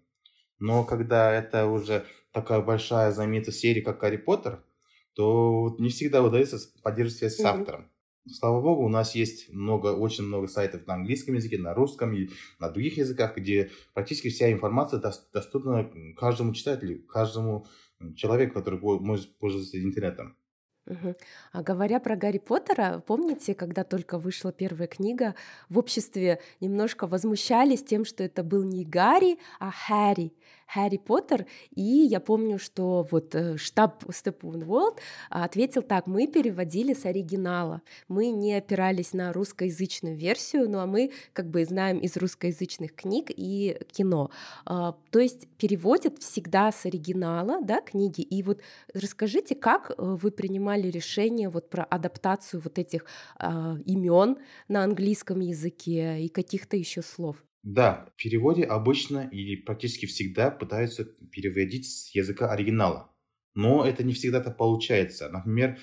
Но 0.60 0.84
когда 0.84 1.34
это 1.34 1.68
уже 1.68 2.06
такая 2.32 2.62
большая 2.62 3.12
знаменитая 3.12 3.54
серия, 3.54 3.82
как 3.82 4.00
Гарри 4.00 4.18
Поттер, 4.18 4.64
то 5.14 5.76
не 5.78 5.90
всегда 5.90 6.24
удается 6.24 6.58
поддерживать 6.82 7.20
связь 7.20 7.36
с 7.36 7.46
автором. 7.46 7.92
Слава 8.26 8.62
богу, 8.62 8.86
у 8.86 8.90
нас 8.90 9.16
есть 9.16 9.52
много, 9.54 9.88
очень 9.88 10.24
много 10.24 10.48
сайтов 10.48 10.88
на 10.88 10.94
английском 10.94 11.36
языке, 11.36 11.58
на 11.58 11.74
русском 11.74 12.14
и 12.14 12.30
на 12.58 12.70
других 12.70 12.98
языках, 12.98 13.36
где 13.36 13.70
практически 13.94 14.30
вся 14.30 14.52
информация 14.52 15.02
доступна 15.34 15.92
каждому 16.16 16.54
читателю, 16.54 17.06
каждому 17.06 17.68
человеку, 18.16 18.54
который 18.54 18.80
может 18.80 19.38
пользоваться 19.38 19.82
интернетом. 19.84 20.38
Угу. 20.86 21.16
А 21.54 21.64
говоря 21.64 22.00
про 22.00 22.18
Гарри 22.18 22.40
Поттера, 22.40 23.02
помните, 23.06 23.56
когда 23.56 23.84
только 23.84 24.18
вышла 24.18 24.52
первая 24.52 24.88
книга, 24.88 25.34
в 25.70 25.78
обществе 25.78 26.40
немножко 26.60 27.08
возмущались 27.08 27.84
тем, 27.84 28.04
что 28.04 28.24
это 28.24 28.44
был 28.44 28.64
не 28.64 28.84
Гарри, 28.84 29.40
а 29.60 29.72
Харри. 29.72 30.34
Харри 30.74 30.98
Поттер, 30.98 31.46
и 31.76 31.82
я 31.82 32.20
помню, 32.20 32.58
что 32.58 33.08
вот 33.12 33.36
э, 33.36 33.58
штаб 33.58 34.04
Step 34.06 34.40
One 34.42 34.66
World 34.66 34.98
ответил 35.30 35.84
так, 35.84 36.08
мы 36.08 36.28
переводили 36.28 36.94
с 36.94 37.06
оригинала, 37.06 37.82
мы 38.08 38.30
не 38.30 38.56
опирались 38.56 39.14
на 39.14 39.34
русскоязычную 39.34 40.18
версию, 40.18 40.70
ну 40.70 40.80
а 40.80 40.88
мы 40.88 41.12
как 41.34 41.50
бы 41.50 41.64
знаем 41.66 42.00
из 42.00 42.18
русскоязычных 42.18 42.96
книг 42.96 43.28
и 43.30 43.78
кино. 43.92 44.32
А, 44.66 44.96
то 45.12 45.20
есть 45.20 45.48
переводят 45.58 46.20
всегда 46.20 46.72
с 46.72 46.86
оригинала, 46.86 47.62
да, 47.62 47.82
книги, 47.82 48.22
и 48.22 48.42
вот 48.42 48.62
расскажите, 48.94 49.56
как 49.56 49.92
э, 49.92 49.94
вы 49.98 50.32
принимали 50.32 50.88
решение 50.88 51.50
вот 51.50 51.70
про 51.70 51.84
адаптацию 51.84 52.62
вот 52.64 52.80
этих 52.80 53.06
а, 53.38 53.78
имен 53.86 54.38
на 54.68 54.84
английском 54.84 55.40
языке 55.40 56.22
и 56.22 56.30
каких-то 56.30 56.78
еще 56.78 57.02
слов? 57.02 57.44
Да, 57.64 58.10
в 58.14 58.22
переводе 58.22 58.64
обычно 58.64 59.30
или 59.32 59.56
практически 59.56 60.06
всегда 60.06 60.52
пытаются 60.52 61.06
переводить 61.06 61.90
с 61.90 62.14
языка 62.14 62.52
оригинала. 62.52 63.10
Но 63.56 63.86
это 63.86 64.04
не 64.04 64.14
всегда 64.14 64.42
так 64.42 64.58
получается. 64.58 65.30
Например, 65.30 65.78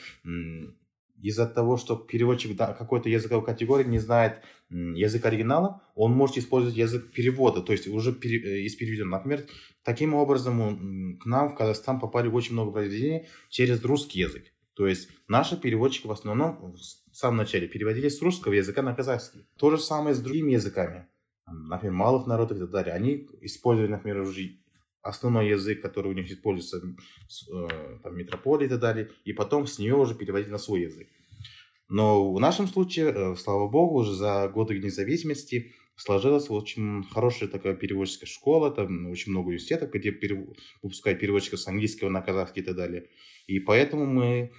из-за 1.23 1.47
того, 1.47 1.79
что 1.79 1.97
переводчик 1.97 2.57
какой-то 2.57 3.09
языковой 3.09 3.45
категории 3.45 3.87
не 3.87 3.99
знает 3.99 4.43
язык 4.69 5.25
оригинала, 5.25 5.83
он 5.95 6.12
может 6.12 6.37
использовать 6.37 6.77
язык 6.77 7.12
перевода, 7.12 7.62
то 7.62 7.73
есть 7.73 7.88
уже 7.88 8.12
пере, 8.12 8.64
из 8.64 8.77
переведен. 8.77 9.09
Например, 9.09 9.45
таким 9.83 10.14
образом 10.14 11.19
к 11.19 11.27
нам 11.27 11.49
в 11.49 11.55
Казахстан 11.55 11.99
попали 11.99 12.29
очень 12.29 12.53
много 12.53 12.73
произведений 12.73 13.27
через 13.49 13.83
русский 13.83 14.21
язык. 14.21 14.45
То 14.75 14.87
есть 14.87 15.09
наши 15.29 15.57
переводчики 15.57 16.07
в 16.07 16.12
основном 16.12 16.75
в 16.75 17.16
самом 17.16 17.38
начале 17.38 17.69
переводили 17.69 18.09
с 18.09 18.23
русского 18.23 18.53
языка 18.53 18.83
на 18.83 18.95
казахский. 18.95 19.47
То 19.57 19.71
же 19.71 19.79
самое 19.79 20.14
с 20.14 20.21
другими 20.21 20.53
языками 20.53 21.07
например, 21.51 21.95
малых 21.95 22.27
народов 22.27 22.59
и 22.59 22.61
так 22.61 22.71
далее, 22.71 22.95
они 22.95 23.29
используют, 23.41 23.91
например, 23.91 24.21
уже 24.21 24.57
основной 25.03 25.49
язык, 25.49 25.81
который 25.81 26.13
у 26.13 26.15
них 26.15 26.31
используется 26.31 26.83
э, 26.83 27.99
там, 28.03 28.17
метрополии 28.17 28.67
и 28.67 28.69
так 28.69 28.81
далее, 28.81 29.11
и 29.25 29.33
потом 29.33 29.67
с 29.67 29.79
нее 29.79 29.97
уже 29.97 30.15
переводить 30.15 30.51
на 30.51 30.59
свой 30.59 30.83
язык. 30.83 31.09
Но 31.89 32.33
в 32.33 32.39
нашем 32.41 32.67
случае, 32.67 33.13
э, 33.13 33.37
слава 33.37 33.69
богу, 33.69 34.01
уже 34.01 34.15
за 34.15 34.49
годы 34.49 34.79
независимости 34.79 35.73
сложилась 35.97 36.49
очень 36.51 37.05
хорошая 37.05 37.49
такая 37.49 37.75
переводческая 37.75 38.29
школа, 38.29 38.71
там 38.71 39.11
очень 39.11 39.33
много 39.33 39.49
университетов, 39.49 39.91
где 39.91 40.13
перев... 40.13 40.49
выпускают 40.83 41.21
переводчиков 41.21 41.61
с 41.61 41.67
английского 41.67 42.09
на 42.09 42.23
казахский 42.23 42.63
и 42.63 42.65
так 42.65 42.77
далее. 42.77 43.09
И 43.47 43.59
поэтому 43.59 44.07
мы 44.07 44.53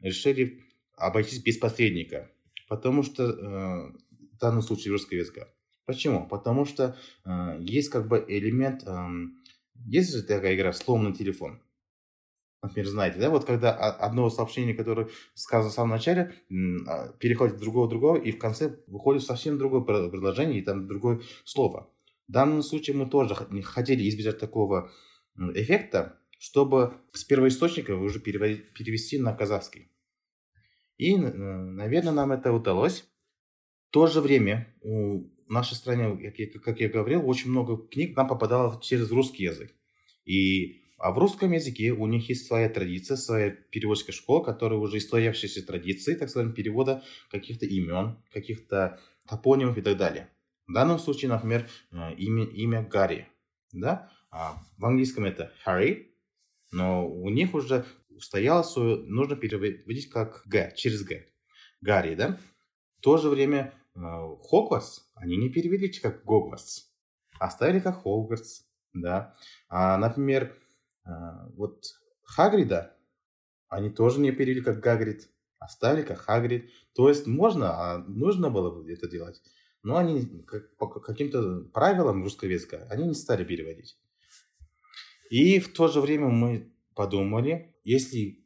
решили 0.00 0.62
обойтись 0.96 1.42
без 1.42 1.58
посредника, 1.58 2.30
потому 2.68 3.02
что 3.02 3.24
э, 3.24 3.92
в 4.32 4.38
данном 4.38 4.62
случае 4.62 4.92
русского 4.92 5.18
языка. 5.18 5.48
Почему? 5.86 6.26
Потому 6.26 6.64
что 6.64 6.96
э, 7.24 7.58
есть 7.60 7.90
как 7.90 8.08
бы 8.08 8.24
элемент, 8.26 8.84
э, 8.86 9.08
есть 9.86 10.14
же 10.14 10.22
такая 10.22 10.54
игра 10.54 10.72
«Сломанный 10.72 11.12
телефон». 11.12 11.60
Например, 12.62 12.88
знаете, 12.88 13.18
да, 13.18 13.28
вот 13.28 13.44
когда 13.44 13.72
одно 13.74 14.30
сообщение, 14.30 14.74
которое 14.74 15.08
сказано 15.34 15.70
в 15.70 15.74
самом 15.74 15.90
начале, 15.90 16.32
а, 16.86 17.08
переходит 17.18 17.56
в 17.56 17.60
другого 17.60 17.90
другого, 17.90 18.16
и 18.16 18.32
в 18.32 18.38
конце 18.38 18.78
выходит 18.86 19.22
совсем 19.22 19.58
другое 19.58 19.82
предложение, 19.82 20.60
и 20.60 20.64
там 20.64 20.88
другое 20.88 21.20
слово. 21.44 21.90
В 22.26 22.32
данном 22.32 22.62
случае 22.62 22.96
мы 22.96 23.04
тоже 23.04 23.34
хотели 23.34 24.08
избежать 24.08 24.38
такого 24.38 24.90
эффекта, 25.36 26.18
чтобы 26.38 26.94
с 27.12 27.22
первоисточника 27.24 27.94
уже 27.96 28.18
перевести 28.18 29.18
на 29.18 29.34
казахский. 29.34 29.90
И, 30.96 31.16
наверное, 31.16 32.14
нам 32.14 32.32
это 32.32 32.50
удалось. 32.50 33.04
В 33.88 33.92
то 33.92 34.06
же 34.06 34.22
время 34.22 34.74
у 34.80 35.24
в 35.46 35.50
нашей 35.50 35.74
стране, 35.74 36.32
как 36.64 36.80
я, 36.80 36.88
говорил, 36.88 37.28
очень 37.28 37.50
много 37.50 37.76
книг 37.76 38.16
нам 38.16 38.28
попадало 38.28 38.80
через 38.82 39.10
русский 39.10 39.44
язык. 39.44 39.72
И, 40.24 40.82
а 40.98 41.10
в 41.12 41.18
русском 41.18 41.52
языке 41.52 41.92
у 41.92 42.06
них 42.06 42.28
есть 42.28 42.46
своя 42.46 42.68
традиция, 42.68 43.16
своя 43.16 43.50
переводческая 43.50 44.14
школа, 44.14 44.42
которая 44.42 44.78
уже 44.78 44.98
истоявшиеся 44.98 45.66
традиции, 45.66 46.14
так 46.14 46.30
сказать, 46.30 46.54
перевода 46.54 47.02
каких-то 47.30 47.66
имен, 47.66 48.18
каких-то 48.32 49.00
топонимов 49.28 49.76
и 49.78 49.82
так 49.82 49.96
далее. 49.96 50.30
В 50.66 50.72
данном 50.72 50.98
случае, 50.98 51.30
например, 51.30 51.68
э, 51.92 52.14
имя, 52.16 52.44
имя 52.44 52.82
Гарри. 52.82 53.28
Да? 53.72 54.10
А 54.30 54.62
в 54.78 54.84
английском 54.84 55.24
это 55.24 55.52
Harry, 55.66 56.06
но 56.70 57.06
у 57.08 57.28
них 57.28 57.54
уже 57.54 57.84
устоялось, 58.08 58.74
нужно 58.76 59.36
переводить 59.36 60.08
как 60.08 60.42
Г, 60.46 60.72
через 60.76 61.04
Г. 61.04 61.26
Гарри, 61.80 62.14
да? 62.14 62.38
В 62.98 63.00
то 63.02 63.18
же 63.18 63.28
время 63.28 63.74
Хогвартс 63.94 65.00
они 65.14 65.36
не 65.36 65.50
перевели 65.50 65.88
как 65.88 66.24
Гогвартс, 66.24 66.86
оставили 67.38 67.80
как 67.80 68.02
Хогвартс, 68.02 68.64
да. 68.92 69.34
А, 69.68 69.96
например, 69.98 70.56
э, 71.04 71.10
вот 71.56 71.84
Хагрида 72.22 72.96
они 73.68 73.90
тоже 73.90 74.20
не 74.20 74.32
перевели 74.32 74.62
как 74.62 74.80
Гагрид, 74.80 75.28
оставили 75.58 76.04
как 76.04 76.18
Хагрид. 76.18 76.70
То 76.94 77.08
есть 77.08 77.26
можно, 77.26 77.72
а 77.72 77.98
нужно 77.98 78.50
было 78.50 78.86
это 78.88 79.08
делать. 79.08 79.42
Но 79.82 79.96
они 79.96 80.42
как, 80.46 80.76
по 80.76 80.88
каким-то 80.88 81.64
правилам 81.72 82.22
русского 82.22 82.48
языка 82.48 82.86
они 82.90 83.08
не 83.08 83.14
стали 83.14 83.44
переводить. 83.44 83.98
И 85.30 85.58
в 85.58 85.72
то 85.72 85.88
же 85.88 86.00
время 86.00 86.28
мы 86.28 86.72
подумали, 86.94 87.74
если 87.82 88.20
э, 88.28 88.43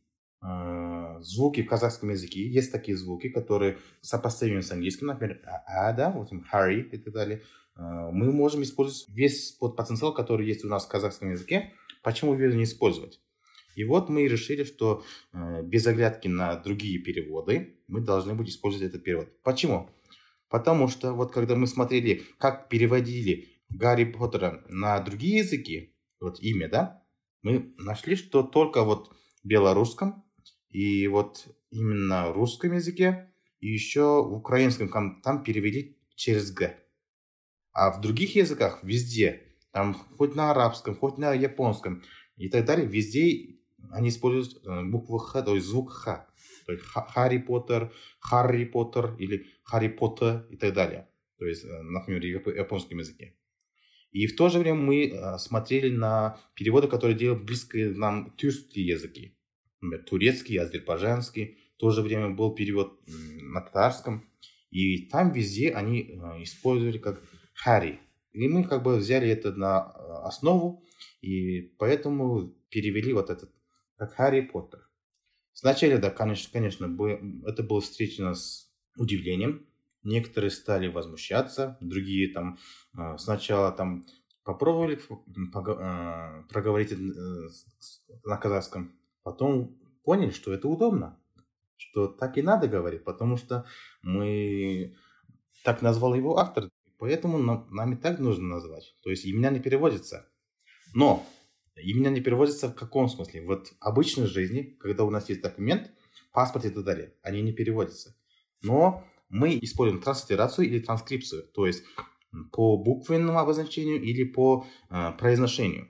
звуки 1.21 1.63
в 1.63 1.69
казахском 1.69 2.11
языке, 2.11 2.49
есть 2.49 2.71
такие 2.71 2.97
звуки, 2.97 3.29
которые 3.29 3.79
сопоставимы 4.01 4.63
с 4.63 4.71
английским, 4.71 5.09
например, 5.09 5.41
а, 5.45 5.89
а 5.89 5.93
да, 5.93 6.11
вот 6.11 6.31
Harry 6.53 6.83
и 6.91 6.99
так 6.99 7.13
далее. 7.13 7.43
Э, 7.79 8.11
мы 8.13 8.33
можем 8.33 8.63
использовать 8.63 9.09
весь 9.09 9.57
тот 9.57 9.77
потенциал, 9.77 10.13
который 10.13 10.47
есть 10.47 10.65
у 10.65 10.69
нас 10.69 10.85
в 10.85 10.89
казахском 10.89 11.31
языке. 11.31 11.73
Почему 12.03 12.35
его 12.35 12.55
не 12.55 12.65
использовать? 12.65 13.21
И 13.75 13.85
вот 13.85 14.09
мы 14.09 14.27
решили, 14.27 14.65
что 14.65 15.05
э, 15.33 15.63
без 15.63 15.87
оглядки 15.87 16.29
на 16.29 16.57
другие 16.57 16.99
переводы 16.99 17.81
мы 17.87 18.01
должны 18.01 18.35
будем 18.35 18.51
использовать 18.51 18.89
этот 18.89 19.05
перевод. 19.05 19.29
Почему? 19.43 19.91
Потому 20.49 20.89
что 20.89 21.13
вот 21.13 21.33
когда 21.33 21.55
мы 21.55 21.67
смотрели, 21.67 22.25
как 22.39 22.69
переводили 22.69 23.49
Гарри 23.69 24.05
Поттера 24.05 24.65
на 24.69 24.99
другие 25.01 25.39
языки, 25.39 25.95
вот 26.21 26.41
имя, 26.41 26.69
да, 26.69 27.05
мы 27.43 27.75
нашли, 27.79 28.17
что 28.17 28.43
только 28.43 28.83
вот 28.83 29.13
белорусском 29.45 30.25
и 30.71 31.07
вот 31.09 31.47
именно 31.71 32.31
в 32.31 32.37
русском 32.37 32.73
языке, 32.73 33.33
и 33.61 33.69
еще 33.69 34.23
в 34.23 34.35
украинском 34.35 35.21
там, 35.23 35.43
перевели 35.43 35.99
через 36.15 36.53
«г». 36.53 36.77
А 37.73 37.93
в 37.93 38.01
других 38.01 38.35
языках 38.35 38.81
везде, 38.83 39.57
там 39.73 39.95
хоть 39.95 40.35
на 40.35 40.51
арабском, 40.51 40.97
хоть 40.97 41.19
на 41.19 41.33
японском 41.33 42.03
и 42.37 42.49
так 42.49 42.65
далее, 42.65 42.87
везде 42.87 43.57
они 43.91 44.09
используют 44.09 44.65
э, 44.65 44.85
букву 44.85 45.19
«х», 45.19 45.43
то 45.43 45.55
есть 45.55 45.67
звук 45.67 45.93
«х». 45.93 46.27
То 46.67 46.73
есть 46.73 46.85
Харри 46.85 47.39
Поттер, 47.39 47.93
Харри 48.21 48.67
Поттер 48.67 49.17
или 49.19 49.47
Харри 49.63 49.89
Поттер 49.89 50.47
и 50.51 50.57
так 50.57 50.75
далее. 50.75 51.09
То 51.39 51.47
есть, 51.47 51.65
э, 51.65 51.83
например, 51.83 52.21
в 52.45 52.49
японском 52.51 52.99
языке. 52.99 53.37
И 54.11 54.27
в 54.27 54.37
то 54.37 54.49
же 54.49 54.59
время 54.59 54.79
мы 54.79 55.07
э, 55.07 55.39
смотрели 55.39 55.95
на 55.95 56.39
переводы, 56.55 56.89
которые 56.89 57.17
делают 57.17 57.45
близкие 57.45 57.91
нам 57.91 58.35
тюркские 58.37 58.87
языки 58.87 59.38
например, 59.81 60.05
турецкий, 60.05 60.59
азербайджанский. 60.59 61.59
В 61.77 61.81
то 61.81 61.91
же 61.91 62.03
время 62.03 62.31
был 62.31 62.55
перевод 62.55 63.01
на 63.07 63.61
татарском. 63.61 64.29
И 64.71 65.07
там 65.07 65.33
везде 65.33 65.71
они 65.71 66.03
э, 66.03 66.43
использовали 66.43 66.99
как 66.99 67.23
хари. 67.55 68.01
И 68.33 68.49
мы 68.49 68.65
как 68.65 68.83
бы 68.83 68.97
взяли 68.97 69.29
это 69.29 69.53
на 69.53 69.95
э, 69.95 70.27
основу, 70.27 70.85
и 71.21 71.75
поэтому 71.79 72.55
перевели 72.69 73.13
вот 73.13 73.31
этот 73.31 73.51
как 73.97 74.15
Харри 74.15 74.43
Поттер. 74.43 74.89
Сначала, 75.53 75.99
да, 75.99 76.11
конечно, 76.11 76.51
конечно, 76.53 76.85
это 77.47 77.63
было 77.63 77.81
встречено 77.81 78.35
с 78.35 78.71
удивлением. 78.97 79.67
Некоторые 80.05 80.51
стали 80.51 80.87
возмущаться, 80.87 81.77
другие 81.81 82.33
там 82.33 82.59
э, 82.97 83.17
сначала 83.19 83.73
там 83.73 84.05
попробовали 84.45 85.01
проговорить 86.49 86.95
на 88.25 88.37
казахском, 88.37 88.98
потом 89.29 89.77
поняли, 90.05 90.31
что 90.31 90.55
это 90.55 90.69
удобно, 90.69 91.21
что 91.77 92.09
так 92.09 92.39
и 92.39 92.43
надо 92.43 92.67
говорить, 92.67 93.05
потому 93.05 93.37
что 93.37 93.67
мы 94.01 94.97
так 95.65 95.83
назвал 95.83 96.15
его 96.15 96.39
автор, 96.39 96.71
поэтому 96.97 97.37
нам, 97.37 97.67
нам 97.71 97.93
и 97.93 97.97
так 97.97 98.21
нужно 98.21 98.49
назвать. 98.49 98.97
То 99.03 99.11
есть 99.11 99.27
имена 99.27 99.51
не 99.51 99.61
переводятся. 99.61 100.31
Но 100.95 101.27
имена 101.77 102.09
не 102.09 102.23
переводятся 102.23 102.69
в 102.69 102.75
каком 102.75 103.11
смысле? 103.11 103.43
Вот 103.43 103.69
в 103.69 103.77
обычной 103.81 104.27
жизни, 104.27 104.63
когда 104.81 105.05
у 105.05 105.11
нас 105.11 105.29
есть 105.29 105.43
документ, 105.43 105.93
паспорт 106.33 106.65
и 106.65 106.71
так 106.71 106.85
далее, 106.85 107.13
они 107.23 107.43
не 107.43 107.53
переводятся. 107.53 108.17
Но 108.63 109.05
мы 109.29 109.59
используем 109.61 110.01
транслитерацию 110.01 110.67
или 110.67 110.81
транскрипцию, 110.81 111.43
то 111.53 111.67
есть 111.67 111.85
по 112.51 112.79
буквенному 112.79 113.39
обозначению 113.39 114.01
или 114.01 114.25
по 114.25 114.65
э, 114.89 115.13
произношению. 115.19 115.89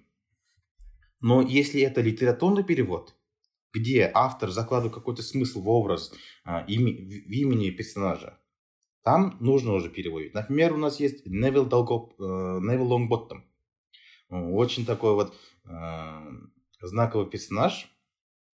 Но 1.21 1.41
если 1.41 1.81
это 1.83 2.01
литературный 2.01 2.65
перевод, 2.65 3.15
где 3.73 4.11
автор 4.15 4.51
закладывает 4.51 4.95
какой-то 4.95 5.23
смысл 5.23 5.63
в 5.63 5.69
образ, 5.69 6.13
а, 6.45 6.65
ими, 6.67 6.93
в 6.93 7.31
имени 7.31 7.71
персонажа, 7.71 8.39
там 9.03 9.37
нужно 9.41 9.73
уже 9.75 9.91
переводить. 9.91 10.35
Например, 10.35 10.75
у 10.75 10.79
нас 10.79 11.01
есть 11.01 11.27
Невил, 11.27 11.67
Долго, 11.67 12.13
э, 12.19 12.61
Невил 12.61 12.89
Лонгботтом. 12.89 13.45
Очень 14.31 14.85
такой 14.87 15.15
вот 15.15 15.35
э, 15.65 16.21
знаковый 16.83 17.31
персонаж. 17.31 17.91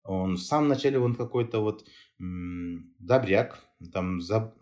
Он 0.04 0.34
в 0.34 0.40
самом 0.40 0.68
начале 0.68 0.98
он 0.98 1.14
какой-то 1.14 1.60
вот 1.60 1.86
м, 2.20 2.94
добряк, 2.98 3.60
там 3.92 4.20
за, 4.20 4.54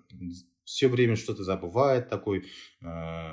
все 0.65 0.89
время 0.89 1.17
что-то 1.17 1.45
забывает, 1.45 2.09
такой 2.09 2.41
э, 2.41 2.45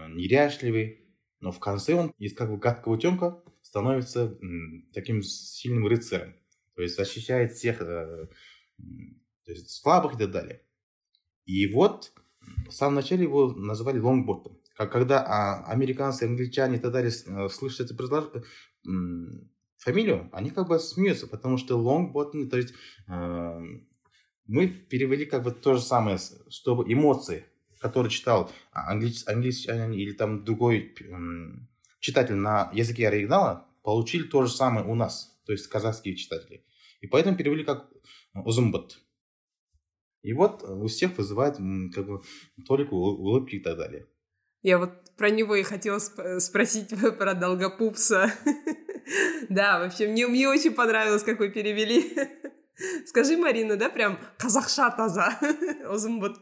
неряшливый. 0.09 1.07
Но 1.39 1.51
в 1.51 1.59
конце 1.59 1.93
он 1.93 2.11
из 2.17 2.33
как 2.33 2.49
бы 2.49 2.57
гадкого 2.57 2.93
утенка 2.93 3.43
становится 3.61 4.37
м, 4.41 4.89
таким 4.93 5.21
сильным 5.21 5.87
рыцарем. 5.87 6.35
То 6.77 6.83
есть 6.83 6.95
защищает 6.95 7.53
всех 7.53 7.81
э, 7.81 8.27
то 9.45 9.51
есть 9.51 9.71
слабых 9.71 10.13
и 10.13 10.17
так 10.19 10.29
далее. 10.29 10.61
И 11.45 11.65
вот 11.73 12.13
в 12.67 12.71
самом 12.71 12.93
начале 12.93 13.23
его 13.23 13.51
называли 13.51 13.97
лонгботом. 13.97 14.59
Как 14.75 14.91
когда 14.91 15.23
а, 15.25 15.63
американцы, 15.71 16.25
англичане 16.25 16.77
и 16.77 16.79
так 16.79 16.91
далее 16.91 17.11
э, 17.11 17.49
слышат 17.49 17.87
это 17.87 17.95
предлож... 17.95 18.25
фамилию, 19.77 20.29
они 20.31 20.51
как 20.51 20.67
бы 20.67 20.77
смеются, 20.77 21.25
потому 21.25 21.57
что 21.57 21.77
лонгботом, 21.77 22.47
то 22.47 22.57
есть 22.57 22.75
э, 23.07 23.59
мы 24.45 24.67
перевели 24.67 25.25
как 25.25 25.41
бы 25.41 25.51
то 25.51 25.73
же 25.73 25.81
самое, 25.81 26.19
чтобы 26.49 26.93
эмоции, 26.93 27.45
которые 27.79 28.11
читал 28.11 28.51
англич... 28.71 29.23
англичанин 29.25 29.93
или 29.93 30.11
там 30.11 30.43
другой 30.43 30.93
э, 30.99 31.15
читатель 31.99 32.35
на 32.35 32.69
языке 32.71 33.07
оригинала, 33.07 33.65
получили 33.81 34.27
то 34.27 34.45
же 34.45 34.51
самое 34.51 34.85
у 34.85 34.93
нас, 34.93 35.41
то 35.47 35.53
есть 35.53 35.65
казахские 35.67 36.15
читатели. 36.15 36.63
И 37.01 37.07
поэтому 37.07 37.37
перевели 37.37 37.63
как 37.63 37.89
узумбот. 38.33 38.99
И 40.23 40.33
вот 40.33 40.63
э, 40.63 40.67
у 40.67 40.87
всех 40.87 41.17
вызывает 41.17 41.57
как 41.93 42.07
бы 42.07 42.21
только 42.65 42.93
улыбки 42.93 43.55
и 43.55 43.59
так 43.59 43.77
далее. 43.77 44.07
Я 44.61 44.79
вот 44.79 44.91
про 45.15 45.29
него 45.29 45.55
и 45.55 45.63
хотела 45.63 45.97
сп- 45.97 46.39
спросить 46.39 46.89
про 47.17 47.33
Долгопупса. 47.33 48.31
да, 49.49 49.79
вообще, 49.79 50.07
мне, 50.07 50.27
мне 50.27 50.49
очень 50.49 50.71
понравилось, 50.71 51.23
как 51.23 51.39
вы 51.39 51.49
перевели. 51.49 52.13
Скажи, 53.05 53.37
Марина, 53.37 53.75
да, 53.75 53.89
прям 53.89 54.19
казахша 54.37 54.91
таза, 54.91 55.39
озумбут. 55.85 56.37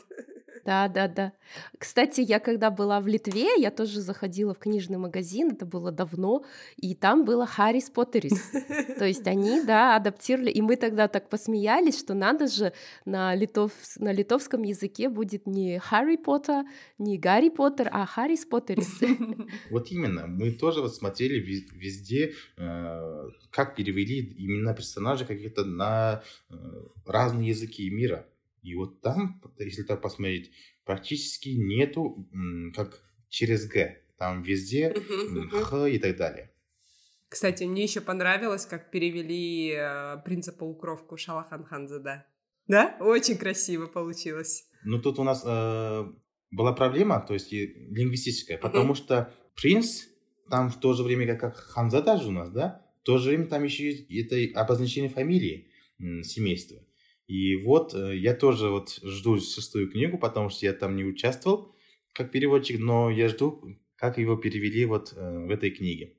Да, 0.65 0.87
да, 0.87 1.07
да. 1.07 1.31
Кстати, 1.77 2.21
я 2.21 2.39
когда 2.39 2.71
была 2.71 2.99
в 2.99 3.05
Литве, 3.05 3.49
я 3.57 3.69
тоже 3.69 4.01
заходила 4.01 4.55
в 4.55 4.57
книжный 4.57 4.97
магазин, 4.97 5.51
это 5.51 5.63
было 5.63 5.91
давно, 5.91 6.43
и 6.77 6.95
там 6.95 7.23
было 7.23 7.45
Харрис 7.45 7.91
Поттерис. 7.91 8.51
То 8.97 9.05
есть 9.05 9.27
они, 9.27 9.61
да, 9.63 9.95
адаптировали, 9.95 10.49
и 10.49 10.61
мы 10.63 10.75
тогда 10.75 11.07
так 11.07 11.29
посмеялись, 11.29 11.99
что 11.99 12.15
надо 12.15 12.47
же, 12.47 12.73
на, 13.05 13.35
литов, 13.35 13.71
на 13.97 14.11
литовском 14.11 14.63
языке 14.63 15.07
будет 15.07 15.45
не 15.45 15.77
Харри 15.77 16.15
Поттер, 16.15 16.65
не 16.97 17.19
Гарри 17.19 17.49
Поттер, 17.49 17.89
а 17.91 18.05
Харрис 18.07 18.45
Поттерис. 18.45 19.01
Вот 19.69 19.91
именно, 19.91 20.25
мы 20.25 20.51
тоже 20.51 20.81
вот 20.81 20.95
смотрели 20.95 21.37
везде, 21.39 22.33
э, 22.57 23.29
как 23.51 23.75
перевели 23.75 24.33
имена 24.37 24.73
персонажей 24.73 25.27
каких-то 25.27 25.63
на 25.63 26.23
э, 26.49 26.55
разные 27.05 27.49
языки 27.49 27.89
мира. 27.89 28.25
И 28.65 28.75
вот 28.75 29.01
там, 29.01 29.41
если 29.59 29.83
так 29.83 30.01
посмотреть, 30.01 30.51
практически 30.85 31.49
нету 31.49 32.27
как 32.75 33.01
через 33.29 33.67
Г. 33.67 34.01
Там 34.17 34.41
везде 34.41 34.93
Х 35.51 35.87
и 35.87 35.99
так 35.99 36.17
далее. 36.17 36.51
Кстати, 37.29 37.63
мне 37.63 37.83
еще 37.83 38.01
понравилось, 38.01 38.65
как 38.65 38.91
перевели 38.91 39.73
э, 39.75 40.17
принца 40.23 40.53
полукровку 40.53 41.17
Шалахан 41.17 41.65
Ханзада. 41.65 42.25
Да? 42.67 42.95
Очень 42.99 43.37
красиво 43.37 43.87
получилось. 43.87 44.69
Ну, 44.83 45.01
тут 45.01 45.19
у 45.19 45.23
нас 45.23 45.43
э, 45.45 46.03
была 46.51 46.73
проблема, 46.73 47.19
то 47.19 47.33
есть 47.33 47.51
лингвистическая, 47.51 48.57
потому 48.57 48.95
что 48.95 49.33
принц 49.55 50.03
там 50.49 50.69
в 50.69 50.79
то 50.79 50.93
же 50.93 51.03
время, 51.03 51.35
как 51.35 51.55
Ханзада 51.55 52.17
же 52.17 52.29
у 52.29 52.31
нас, 52.31 52.51
да, 52.51 52.85
в 53.01 53.05
то 53.05 53.17
же 53.17 53.29
время 53.29 53.47
там 53.47 53.63
еще 53.63 53.91
есть 53.91 54.09
это 54.09 54.59
обозначение 54.59 55.09
фамилии 55.09 55.69
семейства. 56.23 56.81
И 57.27 57.55
вот 57.63 57.93
э, 57.93 58.17
я 58.17 58.33
тоже 58.35 58.69
вот 58.69 58.99
жду 59.01 59.39
шестую 59.39 59.91
книгу, 59.91 60.17
потому 60.17 60.49
что 60.49 60.65
я 60.65 60.73
там 60.73 60.95
не 60.95 61.03
участвовал 61.03 61.75
как 62.13 62.31
переводчик, 62.31 62.79
но 62.79 63.09
я 63.09 63.27
жду, 63.29 63.61
как 63.95 64.17
его 64.17 64.35
перевели 64.37 64.85
вот 64.85 65.13
э, 65.15 65.45
в 65.45 65.49
этой 65.49 65.71
книге. 65.71 66.17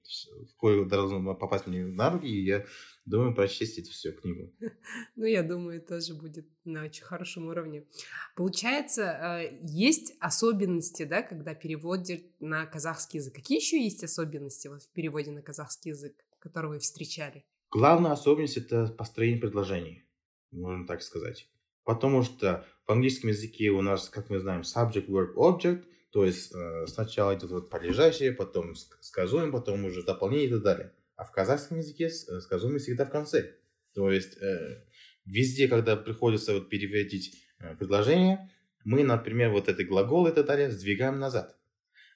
Кое 0.58 0.84
должно 0.84 1.34
попасть 1.34 1.66
мне 1.66 1.86
на 1.86 2.10
руки, 2.10 2.26
и 2.26 2.44
я 2.44 2.66
думаю 3.04 3.34
прочесть 3.34 3.78
эту 3.78 3.90
всю 3.90 4.12
книгу. 4.12 4.52
Ну, 5.16 5.24
я 5.24 5.42
думаю, 5.42 5.80
тоже 5.80 6.14
будет 6.14 6.48
на 6.64 6.84
очень 6.84 7.04
хорошем 7.04 7.46
уровне. 7.46 7.86
Получается, 8.34 9.02
э, 9.02 9.58
есть 9.62 10.14
особенности, 10.20 11.04
да, 11.04 11.22
когда 11.22 11.54
переводят 11.54 12.22
на 12.40 12.66
казахский 12.66 13.18
язык. 13.20 13.34
Какие 13.34 13.58
еще 13.58 13.82
есть 13.82 14.02
особенности 14.02 14.68
вот 14.68 14.82
в 14.82 14.92
переводе 14.92 15.30
на 15.30 15.42
казахский 15.42 15.90
язык, 15.90 16.14
которые 16.40 16.72
вы 16.72 16.78
встречали? 16.80 17.44
Главная 17.70 18.12
особенность– 18.12 18.56
это 18.56 18.88
построение 18.88 19.40
предложений 19.40 20.05
можно 20.50 20.86
так 20.86 21.02
сказать. 21.02 21.48
Потому 21.84 22.22
что 22.22 22.66
в 22.86 22.92
английском 22.92 23.30
языке 23.30 23.70
у 23.70 23.80
нас, 23.80 24.08
как 24.08 24.28
мы 24.30 24.38
знаем, 24.38 24.62
subject, 24.62 25.06
verb, 25.06 25.34
object, 25.34 25.84
то 26.10 26.24
есть 26.24 26.54
э, 26.54 26.86
сначала 26.86 27.34
идет 27.34 27.50
вот 27.50 27.70
подлежащее, 27.70 28.32
потом 28.32 28.74
сказуем, 29.00 29.52
потом 29.52 29.84
уже 29.84 30.02
дополнение 30.02 30.48
и 30.48 30.50
так 30.50 30.62
далее. 30.62 30.92
А 31.16 31.24
в 31.24 31.32
казахском 31.32 31.78
языке 31.78 32.06
э, 32.06 32.40
сказуемый 32.40 32.80
всегда 32.80 33.04
в 33.04 33.10
конце. 33.10 33.54
То 33.94 34.10
есть 34.10 34.36
э, 34.38 34.84
везде, 35.24 35.68
когда 35.68 35.96
приходится 35.96 36.54
вот 36.54 36.68
переводить 36.68 37.36
э, 37.58 37.74
предложение, 37.76 38.50
мы, 38.84 39.02
например, 39.02 39.50
вот 39.50 39.68
эти 39.68 39.82
глаголы 39.82 40.30
и 40.30 40.32
так 40.32 40.46
далее 40.46 40.70
сдвигаем 40.70 41.18
назад. 41.18 41.55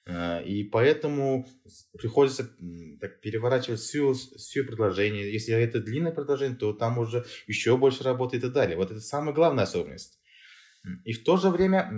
Э, 0.05 0.43
и 0.43 0.63
поэтому 0.63 1.47
приходится 1.97 2.49
так, 2.99 3.21
переворачивать 3.21 3.79
все, 3.79 4.13
все 4.13 4.63
предложение. 4.63 5.31
Если 5.31 5.53
это 5.53 5.79
длинное 5.79 6.11
предложение, 6.11 6.57
то 6.57 6.73
там 6.73 6.97
уже 6.97 7.25
еще 7.47 7.77
больше 7.77 8.03
работы 8.03 8.37
и 8.37 8.39
так 8.39 8.53
далее. 8.53 8.77
Вот 8.77 8.91
это 8.91 8.99
самая 8.99 9.33
главная 9.33 9.65
особенность. 9.65 10.19
И 11.05 11.13
в 11.13 11.23
то 11.23 11.37
же 11.37 11.49
время 11.49 11.91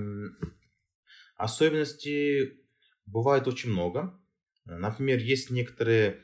особенностей 1.37 2.59
бывает 3.05 3.47
очень 3.47 3.71
много. 3.71 4.19
Например, 4.65 5.19
есть 5.19 5.49
некоторые... 5.49 6.21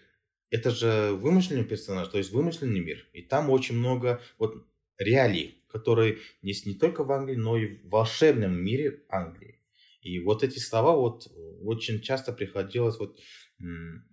Это 0.50 0.72
же 0.72 1.12
вымышленный 1.13 1.63
персонаж, 1.63 2.08
то 2.08 2.18
есть 2.18 2.32
вымышленный 2.32 2.80
мир. 2.80 3.08
И 3.13 3.22
там 3.22 3.52
очень 3.52 3.78
много 3.78 4.20
вот 4.39 4.65
реалий, 4.98 5.63
которые 5.68 6.18
есть 6.42 6.65
не 6.65 6.74
только 6.74 7.04
в 7.04 7.12
Англии, 7.12 7.36
но 7.36 7.56
и 7.56 7.78
в 7.78 7.89
волшебном 7.89 8.60
мире 8.60 9.04
Англии. 9.10 9.59
И 10.01 10.19
вот 10.19 10.43
эти 10.43 10.59
слова 10.59 10.95
вот 10.95 11.27
очень 11.62 12.01
часто 12.01 12.33
приходилось 12.33 12.97
вот 12.97 13.19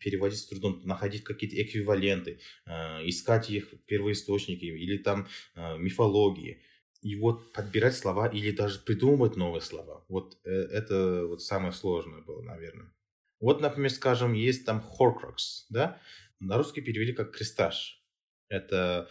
переводить 0.00 0.40
с 0.40 0.46
трудом, 0.46 0.80
находить 0.84 1.22
какие-то 1.22 1.60
эквиваленты, 1.62 2.40
а, 2.64 3.00
искать 3.04 3.48
их 3.50 3.72
первоисточники 3.86 4.64
или 4.64 4.98
там 4.98 5.28
а, 5.54 5.76
мифологии. 5.76 6.62
И 7.02 7.14
вот 7.14 7.52
подбирать 7.52 7.94
слова 7.94 8.26
или 8.26 8.50
даже 8.50 8.80
придумывать 8.80 9.36
новые 9.36 9.60
слова. 9.60 10.04
Вот 10.08 10.38
э, 10.44 10.50
это 10.50 11.26
вот 11.26 11.40
самое 11.42 11.72
сложное 11.72 12.22
было, 12.22 12.42
наверное. 12.42 12.92
Вот, 13.38 13.60
например, 13.60 13.90
скажем, 13.90 14.32
есть 14.32 14.64
там 14.64 14.84
Horcrux, 14.98 15.66
да? 15.68 16.00
На 16.40 16.56
русский 16.56 16.80
перевели 16.80 17.12
как 17.12 17.36
крестаж. 17.36 18.02
Это 18.48 19.08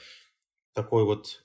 такой 0.74 1.06
вот 1.06 1.45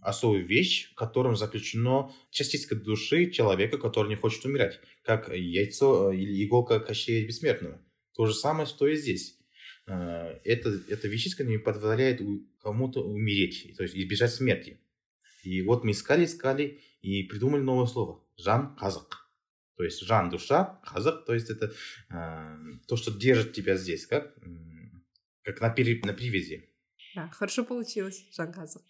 особую 0.00 0.46
вещь, 0.46 0.90
в 0.92 0.94
котором 0.94 1.36
заключено 1.36 2.12
частичка 2.30 2.74
души 2.74 3.30
человека, 3.30 3.78
который 3.78 4.08
не 4.08 4.16
хочет 4.16 4.44
умирать, 4.44 4.80
как 5.02 5.28
яйцо 5.28 6.12
э, 6.12 6.16
или 6.16 6.44
иголка 6.44 6.80
Кощея 6.80 7.26
Бессмертного. 7.26 7.80
То 8.14 8.26
же 8.26 8.34
самое, 8.34 8.66
что 8.66 8.86
и 8.86 8.96
здесь. 8.96 9.38
Э, 9.86 10.38
это, 10.44 10.70
эта 10.88 11.08
вещичка 11.08 11.44
не 11.44 11.58
позволяет 11.58 12.20
кому-то 12.60 13.02
умереть, 13.02 13.74
то 13.76 13.82
есть 13.82 13.94
избежать 13.94 14.32
смерти. 14.32 14.80
И 15.42 15.60
вот 15.62 15.84
мы 15.84 15.90
искали, 15.90 16.24
искали 16.24 16.80
и 17.02 17.22
придумали 17.24 17.60
новое 17.60 17.86
слово. 17.86 18.24
Жан 18.38 18.74
казак. 18.76 19.28
То 19.76 19.84
есть 19.84 20.00
жан 20.00 20.30
душа, 20.30 20.80
казак, 20.84 21.26
то 21.26 21.34
есть 21.34 21.50
это 21.50 21.74
э, 22.10 22.56
то, 22.86 22.96
что 22.96 23.10
держит 23.10 23.52
тебя 23.52 23.76
здесь, 23.76 24.06
как, 24.06 24.34
как 25.42 25.60
на, 25.60 25.68
пере, 25.68 26.00
на 26.04 26.14
привязи. 26.14 26.70
Да, 27.14 27.28
хорошо 27.28 27.64
получилось, 27.64 28.24
жан 28.32 28.52
казак. 28.52 28.82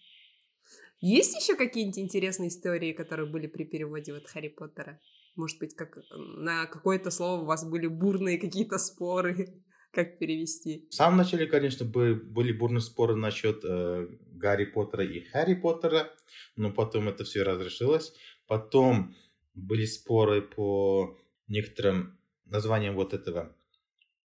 Есть 1.01 1.35
еще 1.35 1.55
какие-нибудь 1.55 1.99
интересные 1.99 2.49
истории, 2.49 2.93
которые 2.93 3.29
были 3.29 3.47
при 3.47 3.63
переводе 3.63 4.13
вот 4.13 4.27
Харри 4.27 4.49
Поттера? 4.49 4.99
Может 5.35 5.59
быть, 5.59 5.75
как 5.75 5.97
на 6.11 6.65
какое-то 6.65 7.11
слово 7.11 7.41
у 7.41 7.45
вас 7.45 7.69
были 7.69 7.87
бурные 7.87 8.39
какие-то 8.39 8.77
споры, 8.77 9.61
как 9.91 10.17
перевести? 10.17 10.87
В 10.89 10.93
самом 10.93 11.17
начале, 11.17 11.45
конечно, 11.45 11.85
были 11.85 12.51
бурные 12.53 12.81
споры 12.81 13.15
насчет 13.15 13.63
э, 13.63 14.07
Гарри 14.31 14.65
Поттера 14.65 15.03
и 15.03 15.21
Харри 15.21 15.55
Поттера, 15.55 16.09
но 16.55 16.71
потом 16.71 17.09
это 17.09 17.23
все 17.23 17.43
разрешилось. 17.43 18.13
Потом 18.47 19.15
были 19.53 19.85
споры 19.85 20.41
по 20.41 21.17
некоторым 21.47 22.17
названиям 22.45 22.95
вот 22.95 23.13
этого 23.13 23.55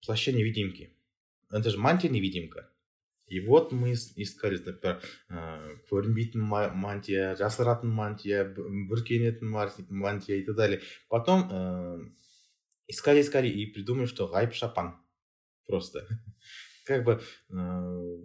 плаща 0.06 0.32
невидимки. 0.32 0.94
Это 1.52 1.70
же 1.70 1.78
мантия 1.78 2.10
невидимка. 2.10 2.70
И 3.33 3.41
вот 3.41 3.73
мы 3.73 3.93
искали, 3.93 4.59
например, 4.61 5.01
көрінбейтін 5.89 6.43
мантия, 6.77 7.31
жасыратын 7.41 7.89
мантия, 7.89 8.43
бүркенетін 8.45 9.49
мантия 9.89 10.37
и 10.37 10.43
так 10.45 10.57
далее. 10.57 10.81
Потом 11.09 11.49
э, 11.51 11.99
искали, 12.89 13.23
искали 13.23 13.49
и 13.49 13.65
придумали, 13.73 14.05
что 14.05 14.29
гайб 14.29 14.53
шапан. 14.53 15.01
Просто. 15.67 16.07
Как 16.85 17.05
бы 17.05 17.23
э, 17.49 18.19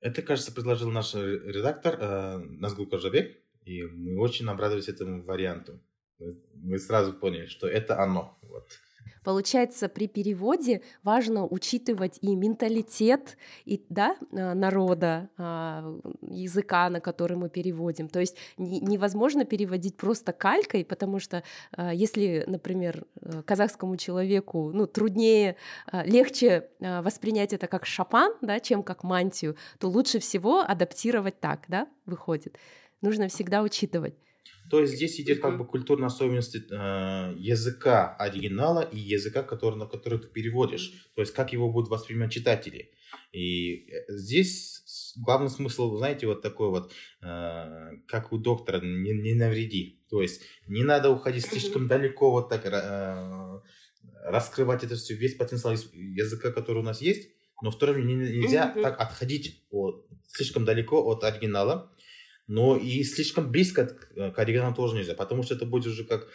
это, 0.00 0.22
кажется, 0.22 0.52
предложил 0.52 0.90
наш 0.90 1.14
редактор 1.14 1.96
э, 2.00 2.38
Назгул 2.38 2.86
Кожабек, 2.86 3.38
и 3.64 3.84
мы 3.84 4.18
очень 4.18 4.48
обрадовались 4.48 4.88
этому 4.88 5.22
варианту. 5.22 5.80
Мы 6.54 6.78
сразу 6.80 7.12
поняли, 7.12 7.46
что 7.46 7.68
это 7.68 8.02
оно. 8.02 8.36
Вот. 8.42 8.72
Получается, 9.23 9.89
при 9.89 10.07
переводе 10.07 10.81
важно 11.01 11.45
учитывать 11.45 12.17
и 12.21 12.35
менталитет 12.35 13.37
и, 13.65 13.83
да, 13.89 14.15
а, 14.31 14.53
народа, 14.53 15.29
а, 15.37 15.99
языка, 16.21 16.89
на 16.89 16.99
который 16.99 17.37
мы 17.37 17.49
переводим. 17.49 18.09
То 18.09 18.19
есть 18.19 18.35
невозможно 18.57 19.45
переводить 19.45 19.95
просто 19.95 20.33
калькой, 20.33 20.83
потому 20.85 21.19
что 21.19 21.43
а, 21.71 21.93
если, 21.93 22.43
например, 22.47 23.05
э, 23.21 23.41
казахскому 23.43 23.97
человеку 23.97 24.71
ну, 24.73 24.87
труднее, 24.87 25.55
легче 25.91 26.69
воспринять 26.79 27.53
это 27.53 27.67
как 27.67 27.85
шапан, 27.85 28.33
да, 28.41 28.59
чем 28.59 28.83
как 28.83 29.03
мантию, 29.03 29.55
то 29.79 29.89
лучше 29.89 30.19
всего 30.19 30.61
адаптировать 30.61 31.39
так, 31.39 31.65
да, 31.67 31.87
выходит. 32.05 32.57
Нужно 33.01 33.27
всегда 33.27 33.61
учитывать. 33.61 34.15
То 34.69 34.79
есть 34.79 34.95
здесь 34.95 35.19
идет 35.19 35.41
как 35.41 35.57
бы 35.57 35.65
культурная 35.65 36.07
особенность 36.07 36.55
э, 36.55 36.59
языка 37.37 38.15
оригинала 38.15 38.81
и 38.81 38.97
языка, 38.97 39.43
который, 39.43 39.75
на 39.75 39.85
который 39.85 40.19
ты 40.19 40.27
переводишь. 40.27 41.09
То 41.15 41.21
есть 41.21 41.33
как 41.33 41.53
его 41.53 41.71
будут 41.71 41.89
воспринимать 41.89 42.31
читатели. 42.31 42.91
И 43.31 43.89
э, 43.89 44.05
здесь 44.09 45.13
главный 45.17 45.49
смысл, 45.49 45.97
знаете, 45.97 46.27
вот 46.27 46.41
такой 46.41 46.69
вот, 46.69 46.91
э, 47.21 47.89
как 48.07 48.31
у 48.31 48.37
доктора, 48.37 48.79
не, 48.81 49.11
не 49.11 49.33
навреди. 49.33 50.01
То 50.09 50.21
есть 50.21 50.41
не 50.67 50.83
надо 50.83 51.09
уходить 51.09 51.45
слишком 51.45 51.87
далеко, 51.87 52.31
вот 52.31 52.49
так 52.49 52.65
э, 52.65 53.61
раскрывать 54.23 54.83
это 54.83 54.95
все, 54.95 55.15
весь 55.15 55.35
потенциал 55.35 55.73
языка, 55.73 56.51
который 56.51 56.79
у 56.79 56.83
нас 56.83 57.01
есть. 57.01 57.29
Но 57.61 57.71
в 57.71 57.77
то 57.77 57.87
же 57.87 57.93
время 57.93 58.13
нельзя 58.13 58.73
так 58.73 58.99
отходить 58.99 59.65
от, 59.69 60.05
слишком 60.27 60.65
далеко 60.65 61.01
от 61.05 61.23
оригинала 61.23 61.91
но 62.47 62.77
и 62.77 63.03
слишком 63.03 63.51
близко 63.51 63.87
к, 63.87 64.31
к 64.31 64.39
оригиналу 64.39 64.75
тоже 64.75 64.95
нельзя, 64.95 65.13
потому 65.13 65.43
что 65.43 65.55
это 65.55 65.65
будет 65.65 65.87
уже 65.87 66.03
как 66.03 66.27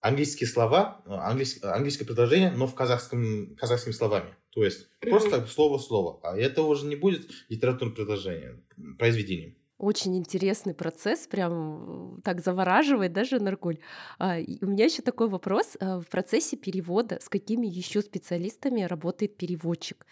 английские 0.00 0.48
слова, 0.48 1.02
английское, 1.06 1.72
английское 1.72 2.04
предложение, 2.04 2.50
но 2.50 2.66
в 2.66 2.74
казахском, 2.74 3.54
казахскими 3.56 3.92
словами. 3.92 4.34
То 4.50 4.64
есть 4.64 4.88
просто 5.00 5.46
слово 5.46 5.78
в 5.78 5.82
слово. 5.82 6.20
А 6.22 6.36
это 6.36 6.62
уже 6.62 6.86
не 6.86 6.96
будет 6.96 7.30
литературное 7.48 7.94
предложение, 7.94 8.62
произведение. 8.98 9.56
Очень 9.78 10.18
интересный 10.18 10.74
процесс, 10.74 11.26
прям 11.26 12.20
так 12.22 12.42
завораживает 12.42 13.14
даже 13.14 13.40
Наргуль. 13.40 13.78
А, 14.18 14.36
у 14.60 14.66
меня 14.66 14.84
еще 14.84 15.00
такой 15.00 15.28
вопрос. 15.30 15.76
В 15.80 16.04
процессе 16.10 16.58
перевода 16.58 17.18
с 17.22 17.30
какими 17.30 17.66
еще 17.66 18.02
специалистами 18.02 18.82
работает 18.82 19.38
переводчик? 19.38 20.04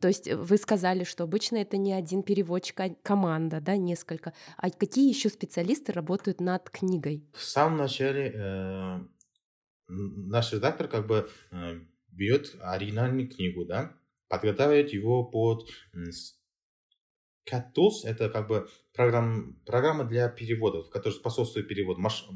То 0.00 0.08
есть 0.08 0.26
э, 0.26 0.36
вы 0.36 0.56
сказали, 0.56 1.04
что 1.04 1.24
обычно 1.24 1.56
это 1.56 1.76
не 1.76 1.92
один 1.92 2.22
переводчик, 2.22 2.80
а 2.80 2.90
команда, 3.02 3.60
да, 3.60 3.76
несколько. 3.76 4.32
А 4.56 4.70
какие 4.70 5.08
еще 5.08 5.28
специалисты 5.28 5.92
работают 5.92 6.40
над 6.40 6.68
книгой? 6.70 7.24
В 7.32 7.42
самом 7.42 7.78
начале 7.78 8.32
э, 8.34 9.00
наш 9.88 10.52
редактор 10.52 10.88
как 10.88 11.06
бы 11.06 11.28
э, 11.52 11.80
берет 12.08 12.56
оригинальную 12.60 13.28
книгу, 13.28 13.64
да, 13.64 13.92
подготавливает 14.28 14.92
его 14.92 15.24
под 15.24 15.68
CatTools, 17.48 18.04
это 18.04 18.28
как 18.28 18.48
бы 18.48 18.68
программа, 18.92 19.54
программа 19.64 20.04
для 20.04 20.28
переводов, 20.28 20.90
которая 20.90 21.18
способствует 21.18 21.68
переводу. 21.68 22.00
Маш, 22.00 22.26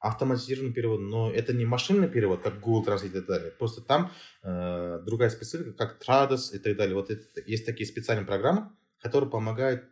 автоматизированный 0.00 0.72
перевод, 0.72 1.00
но 1.00 1.30
это 1.30 1.52
не 1.52 1.66
машинный 1.66 2.08
перевод, 2.08 2.42
как 2.42 2.58
Google 2.60 2.84
Translate 2.84 3.08
и 3.08 3.10
так 3.10 3.26
далее. 3.26 3.50
Просто 3.52 3.82
там 3.82 4.10
э, 4.42 5.00
другая 5.04 5.28
специфика, 5.28 5.72
как 5.72 6.00
Trados 6.02 6.54
и 6.54 6.58
так 6.58 6.76
далее. 6.76 6.94
Вот 6.94 7.10
это, 7.10 7.22
есть 7.46 7.66
такие 7.66 7.86
специальные 7.86 8.26
программы, 8.26 8.70
которые 9.02 9.30
помогают, 9.30 9.84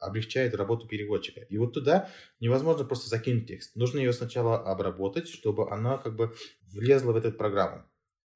облегчают 0.00 0.54
работу 0.54 0.86
переводчика. 0.86 1.40
И 1.40 1.56
вот 1.56 1.72
туда 1.72 2.10
невозможно 2.40 2.84
просто 2.84 3.08
закинуть 3.08 3.48
текст. 3.48 3.74
Нужно 3.74 3.98
ее 3.98 4.12
сначала 4.12 4.58
обработать, 4.58 5.28
чтобы 5.28 5.70
она 5.70 5.96
как 5.96 6.14
бы 6.14 6.34
влезла 6.70 7.12
в 7.12 7.16
эту 7.16 7.32
программу. 7.32 7.84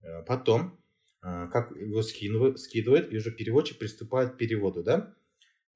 Э, 0.00 0.22
потом, 0.22 0.80
э, 1.22 1.48
как 1.52 1.72
его 1.72 2.02
скидывает, 2.02 2.58
скидывает, 2.58 3.12
и 3.12 3.18
уже 3.18 3.30
переводчик 3.32 3.78
приступает 3.78 4.32
к 4.32 4.36
переводу, 4.38 4.82
да? 4.82 5.14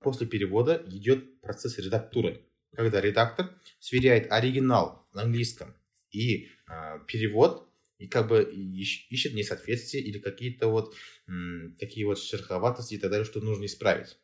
После 0.01 0.27
перевода 0.27 0.83
идет 0.87 1.41
процесс 1.43 1.77
редактуры 1.79 2.43
когда 2.77 3.01
редактор 3.01 3.51
сверяет 3.81 4.31
оригинал 4.31 5.06
на 5.17 5.23
английском 5.23 5.75
и 6.11 6.49
э, 6.69 7.01
перевод, 7.07 7.69
и 7.99 8.07
как 8.07 8.29
бы 8.29 8.43
ищет 8.43 9.35
несоответствие 9.35 10.03
или 10.05 10.19
какие-то 10.19 10.69
вот 10.69 10.95
м, 11.27 11.75
такие 11.79 12.07
вот 12.07 12.19
шероховатости 12.19 12.95
и 12.95 12.99
так 12.99 13.11
далее, 13.11 13.25
что 13.25 13.41
нужно 13.41 13.65
исправить. 13.65 14.19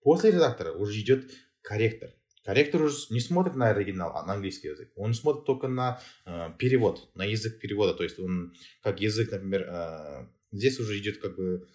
После 0.00 0.32
редактора 0.32 0.72
уже 0.72 1.00
идет 1.00 1.32
корректор. 1.62 2.10
Корректор 2.44 2.82
уже 2.82 3.06
не 3.10 3.20
смотрит 3.20 3.54
на 3.54 3.70
оригинал, 3.70 4.16
а 4.16 4.26
на 4.26 4.34
английский 4.34 4.68
язык. 4.68 4.92
Он 4.96 5.14
смотрит 5.14 5.46
только 5.46 5.68
на 5.68 6.02
э, 6.26 6.50
перевод, 6.58 7.10
на 7.14 7.24
язык 7.24 7.58
перевода. 7.58 7.94
То 7.94 8.02
есть 8.02 8.18
он, 8.18 8.54
как 8.82 9.00
язык, 9.00 9.30
например, 9.30 9.62
э, 9.62 10.26
здесь 10.52 10.78
уже 10.78 10.98
идет 10.98 11.18
как 11.18 11.36
бы 11.36 11.66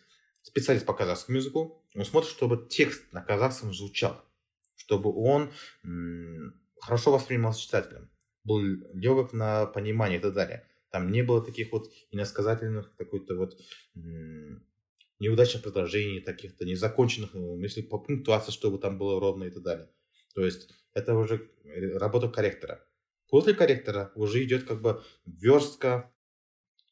специалист 0.44 0.86
по 0.86 0.94
казахскому 0.94 1.38
языку. 1.38 1.84
Он 1.96 2.06
смотрит, 2.06 2.30
чтобы 2.30 2.68
текст 2.70 3.12
на 3.14 3.22
казахском 3.22 3.74
звучал 3.74 4.24
чтобы 4.90 5.14
он 5.14 5.52
хорошо 6.82 7.12
воспринимался 7.12 7.62
читателем, 7.62 8.10
был 8.50 8.62
легок 8.94 9.32
на 9.34 9.68
понимание 9.68 10.18
и 10.18 10.22
так 10.22 10.34
далее. 10.34 10.66
Там 10.90 11.12
не 11.12 11.22
было 11.22 11.46
таких 11.46 11.72
вот 11.72 11.92
иносказательных, 12.10 12.96
какой-то 12.98 13.36
вот 13.36 13.58
неудачных 15.20 15.62
предложений, 15.62 16.22
таких-то 16.22 16.66
незаконченных 16.66 17.34
мыслей 17.34 17.84
по 17.84 18.00
пунктуации, 18.00 18.52
чтобы 18.52 18.80
там 18.80 18.98
было 18.98 19.20
ровно 19.20 19.44
и 19.44 19.52
так 19.52 19.62
далее. 19.64 19.90
То 20.34 20.44
есть 20.44 20.74
это 20.94 21.16
уже 21.16 21.50
работа 21.96 22.30
корректора. 22.30 22.84
После 23.30 23.54
корректора 23.54 24.12
уже 24.16 24.44
идет 24.44 24.64
как 24.64 24.82
бы 24.82 25.04
верстка. 25.26 26.12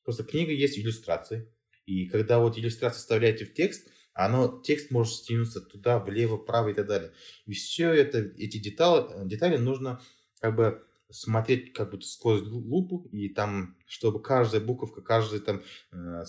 Просто 0.03 0.23
книга 0.23 0.51
есть 0.51 0.77
иллюстрации. 0.77 1.51
И 1.85 2.07
когда 2.07 2.39
вот 2.39 2.57
иллюстрации 2.57 2.99
вставляете 2.99 3.45
в 3.45 3.53
текст, 3.53 3.89
оно, 4.13 4.61
текст 4.63 4.91
может 4.91 5.13
стянуться 5.13 5.61
туда, 5.61 5.99
влево, 5.99 6.37
вправо 6.37 6.69
и 6.69 6.73
так 6.73 6.87
далее. 6.87 7.11
И 7.45 7.53
все 7.53 7.91
это, 7.91 8.19
эти 8.19 8.57
детали, 8.57 9.27
детали 9.27 9.57
нужно 9.57 10.01
как 10.39 10.55
бы 10.55 10.83
смотреть 11.09 11.73
как 11.73 11.91
бы 11.91 12.01
сквозь 12.01 12.41
лупу, 12.41 13.07
и 13.11 13.29
там, 13.29 13.77
чтобы 13.85 14.21
каждая 14.21 14.61
буковка, 14.61 15.01
каждый 15.01 15.39
там 15.39 15.61
э, 15.91 16.23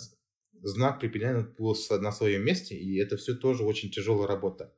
знак 0.63 1.01
припилен 1.01 1.55
был 1.59 1.77
на 2.01 2.13
своем 2.13 2.45
месте, 2.45 2.77
и 2.77 2.99
это 2.99 3.17
все 3.17 3.35
тоже 3.35 3.65
очень 3.65 3.91
тяжелая 3.91 4.27
работа. 4.27 4.75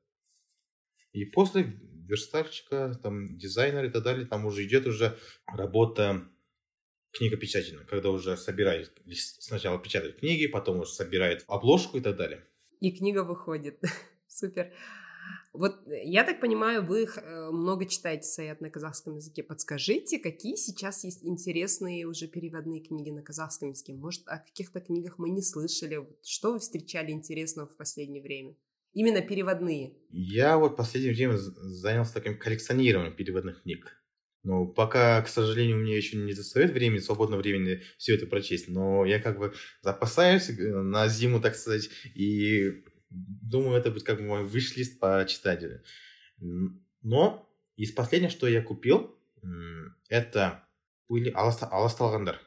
И 1.13 1.25
после 1.25 1.63
верстальщика, 1.63 2.99
там, 3.03 3.37
дизайнера 3.37 3.87
и 3.87 3.91
так 3.91 4.03
далее, 4.03 4.27
там 4.27 4.47
уже 4.47 4.65
идет 4.65 4.87
уже 4.87 5.17
работа 5.47 6.29
книгопечательная, 7.13 7.85
когда 7.85 8.11
уже 8.11 8.37
собирают, 8.37 8.93
сначала 9.15 9.79
печатают 9.79 10.19
книги, 10.19 10.47
потом 10.47 10.81
уже 10.81 10.93
собирают 10.93 11.45
обложку 11.49 11.99
и 11.99 12.01
так 12.01 12.17
далее 12.17 12.47
и 12.81 12.91
книга 12.91 13.23
выходит. 13.23 13.81
Супер. 14.29 14.73
Вот 15.53 15.87
э, 15.87 16.05
я 16.05 16.25
так 16.25 16.41
понимаю, 16.41 16.85
вы 16.85 17.05
э, 17.05 17.51
много 17.51 17.87
читаете 17.87 18.23
Саят 18.23 18.61
на 18.61 18.71
казахском 18.71 19.17
языке. 19.17 19.43
Подскажите, 19.43 20.19
какие 20.19 20.55
сейчас 20.55 21.05
есть 21.05 21.25
интересные 21.25 22.07
уже 22.07 22.29
переводные 22.29 22.81
книги 22.81 23.11
на 23.11 23.23
казахском 23.23 23.71
языке? 23.71 23.95
Может, 23.95 24.23
о 24.27 24.39
каких-то 24.39 24.81
книгах 24.81 25.19
мы 25.19 25.31
не 25.31 25.43
слышали? 25.43 26.07
Что 26.23 26.53
вы 26.53 26.61
встречали 26.61 27.11
интересного 27.11 27.69
в 27.69 27.77
последнее 27.77 28.23
время? 28.23 28.55
Именно 28.93 29.23
переводные. 29.23 29.95
Я 30.11 30.59
вот 30.59 30.73
в 30.73 30.77
последнее 30.77 31.15
время 31.15 31.37
занялся 31.37 32.15
таким 32.15 32.39
коллекционированием 32.39 33.15
переводных 33.15 33.63
книг. 33.63 33.97
Ну, 34.43 34.67
пока, 34.67 35.21
к 35.21 35.29
сожалению, 35.29 35.77
у 35.77 35.81
меня 35.81 35.97
еще 35.97 36.17
не 36.17 36.33
достает 36.33 36.71
времени, 36.71 36.99
свободного 36.99 37.41
времени 37.41 37.83
все 37.99 38.15
это 38.15 38.27
прочесть, 38.27 38.69
но 38.69 39.05
я 39.05 39.21
как 39.21 39.39
бы 39.39 39.53
запасаюсь 39.83 40.49
э, 40.49 40.53
на 40.53 41.09
зиму, 41.09 41.41
так 41.41 41.55
сказать, 41.57 41.91
и 42.15 42.85
думаю, 43.11 43.79
это 43.79 43.91
будет 43.91 44.05
как 44.05 44.19
бы 44.19 44.25
мой 44.25 44.47
виш-лист 44.47 44.99
по 44.99 45.25
читателю. 45.29 45.83
Но 47.03 47.49
из 47.77 47.93
последнего, 47.93 48.31
что 48.31 48.47
я 48.49 48.63
купил, 48.63 49.17
это 50.09 50.65
были 51.09 51.31
Аласталгандар, 51.31 52.41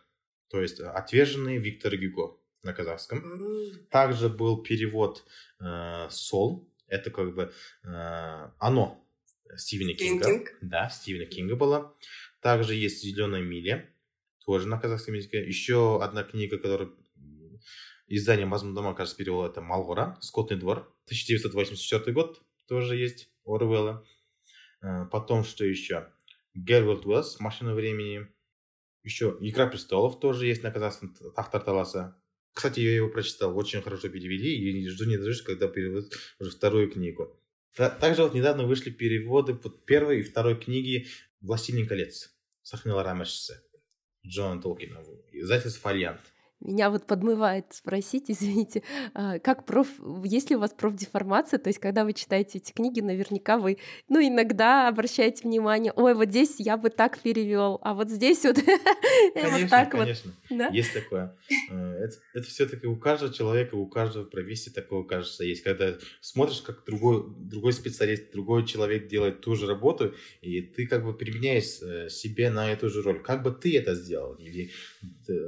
то 0.49 0.61
есть 0.61 0.79
отверженный 0.79 1.57
Виктор 1.57 1.95
Гюго 1.97 2.37
на 2.63 2.73
казахском. 2.73 3.21
Также 3.89 4.29
был 4.29 4.63
перевод 4.63 5.25
э, 5.59 6.07
Сол, 6.09 6.71
это 6.87 7.11
как 7.11 7.35
бы 7.35 7.51
э, 7.83 8.49
оно 8.59 9.05
Стивена 9.57 9.93
Кинга. 9.93 10.25
Кинг. 10.25 10.53
Да, 10.61 10.89
Стивена 10.89 11.25
Кинга 11.25 11.55
была. 11.55 11.93
Также 12.39 12.75
есть 12.75 13.01
«Зеленая 13.03 13.41
миля», 13.41 13.89
тоже 14.45 14.67
на 14.67 14.79
казахском 14.79 15.13
языке. 15.13 15.45
Еще 15.45 16.03
одна 16.03 16.23
книга, 16.23 16.57
которая 16.57 16.89
Издание 18.07 18.45
«Мазмун 18.45 18.75
дома», 18.75 18.93
кажется, 18.93 19.17
перевел 19.17 19.45
это 19.45 19.61
«Малгора», 19.61 20.17
«Скотный 20.21 20.57
двор». 20.57 20.79
1984 21.05 22.13
год 22.13 22.41
тоже 22.67 22.97
есть 22.97 23.29
Орвелла. 23.45 24.05
Э, 24.81 25.05
потом 25.11 25.43
что 25.43 25.63
еще? 25.65 26.11
Гервилд 26.53 27.05
Уэллс 27.05 27.39
«Машина 27.39 27.73
времени». 27.73 28.27
Еще 29.03 29.37
«Игра 29.39 29.67
престолов» 29.67 30.19
тоже 30.19 30.47
есть 30.47 30.63
на 30.63 30.71
казахском 30.71 31.15
Тахтар 31.35 31.61
Таласа. 31.61 32.21
Кстати, 32.53 32.81
я 32.81 32.95
его 32.95 33.09
прочитал, 33.09 33.57
очень 33.57 33.81
хорошо 33.81 34.09
перевели, 34.09 34.55
и 34.55 34.87
жду 34.87 35.05
не 35.05 35.17
дождусь, 35.17 35.41
когда 35.41 35.67
переведут 35.67 36.13
уже 36.39 36.51
вторую 36.51 36.91
книгу. 36.91 37.39
Также 37.75 38.23
вот 38.23 38.35
недавно 38.35 38.65
вышли 38.65 38.91
переводы 38.91 39.55
под 39.55 39.85
первой 39.85 40.19
и 40.19 40.23
второй 40.23 40.59
книги 40.59 41.07
«Властелин 41.41 41.87
колец» 41.87 42.31
Сахнила 42.61 43.03
Рамешса 43.03 43.63
Джона 44.25 44.61
Толкина, 44.61 45.03
издательство 45.31 45.81
«Фолиант». 45.81 46.21
Меня 46.63 46.89
вот 46.89 47.05
подмывает 47.05 47.65
спросить, 47.71 48.25
извините, 48.31 48.83
а, 49.13 49.39
как 49.39 49.65
проф, 49.65 49.87
есть 50.23 50.49
ли 50.49 50.55
у 50.55 50.59
вас 50.59 50.73
профдеформация, 50.73 51.59
то 51.59 51.69
есть 51.69 51.79
когда 51.79 52.05
вы 52.05 52.13
читаете 52.13 52.59
эти 52.59 52.71
книги, 52.71 53.01
наверняка 53.01 53.57
вы, 53.57 53.77
ну, 54.07 54.25
иногда 54.25 54.87
обращаете 54.87 55.43
внимание, 55.43 55.91
ой, 55.93 56.13
вот 56.13 56.29
здесь 56.29 56.55
я 56.59 56.77
бы 56.77 56.89
так 56.89 57.19
перевел, 57.19 57.79
а 57.81 57.93
вот 57.93 58.09
здесь 58.09 58.43
вот, 58.43 58.55
конечно, 59.33 59.59
вот 59.59 59.69
так 59.69 59.91
конечно. 59.91 60.31
вот. 60.49 60.57
Да? 60.57 60.67
Есть 60.69 60.93
такое. 60.93 61.35
Э, 61.69 62.07
это, 62.33 62.47
все-таки 62.47 62.87
у 62.87 62.95
каждого 62.95 63.33
человека, 63.33 63.75
у 63.75 63.87
каждого 63.87 64.23
профессии 64.23 64.69
такое, 64.69 65.03
кажется, 65.03 65.43
есть. 65.43 65.63
Когда 65.63 65.95
смотришь, 66.21 66.61
как 66.61 66.85
другой, 66.85 67.25
другой 67.37 67.73
специалист, 67.73 68.31
другой 68.31 68.65
человек 68.65 69.07
делает 69.07 69.41
ту 69.41 69.55
же 69.55 69.67
работу, 69.67 70.13
и 70.41 70.61
ты 70.61 70.87
как 70.87 71.03
бы 71.03 71.13
применяешь 71.13 71.81
э, 71.81 72.09
себе 72.09 72.49
на 72.49 72.71
эту 72.71 72.89
же 72.89 73.01
роль. 73.01 73.21
Как 73.21 73.43
бы 73.43 73.51
ты 73.51 73.77
это 73.77 73.95
сделал? 73.95 74.35
Или 74.35 74.71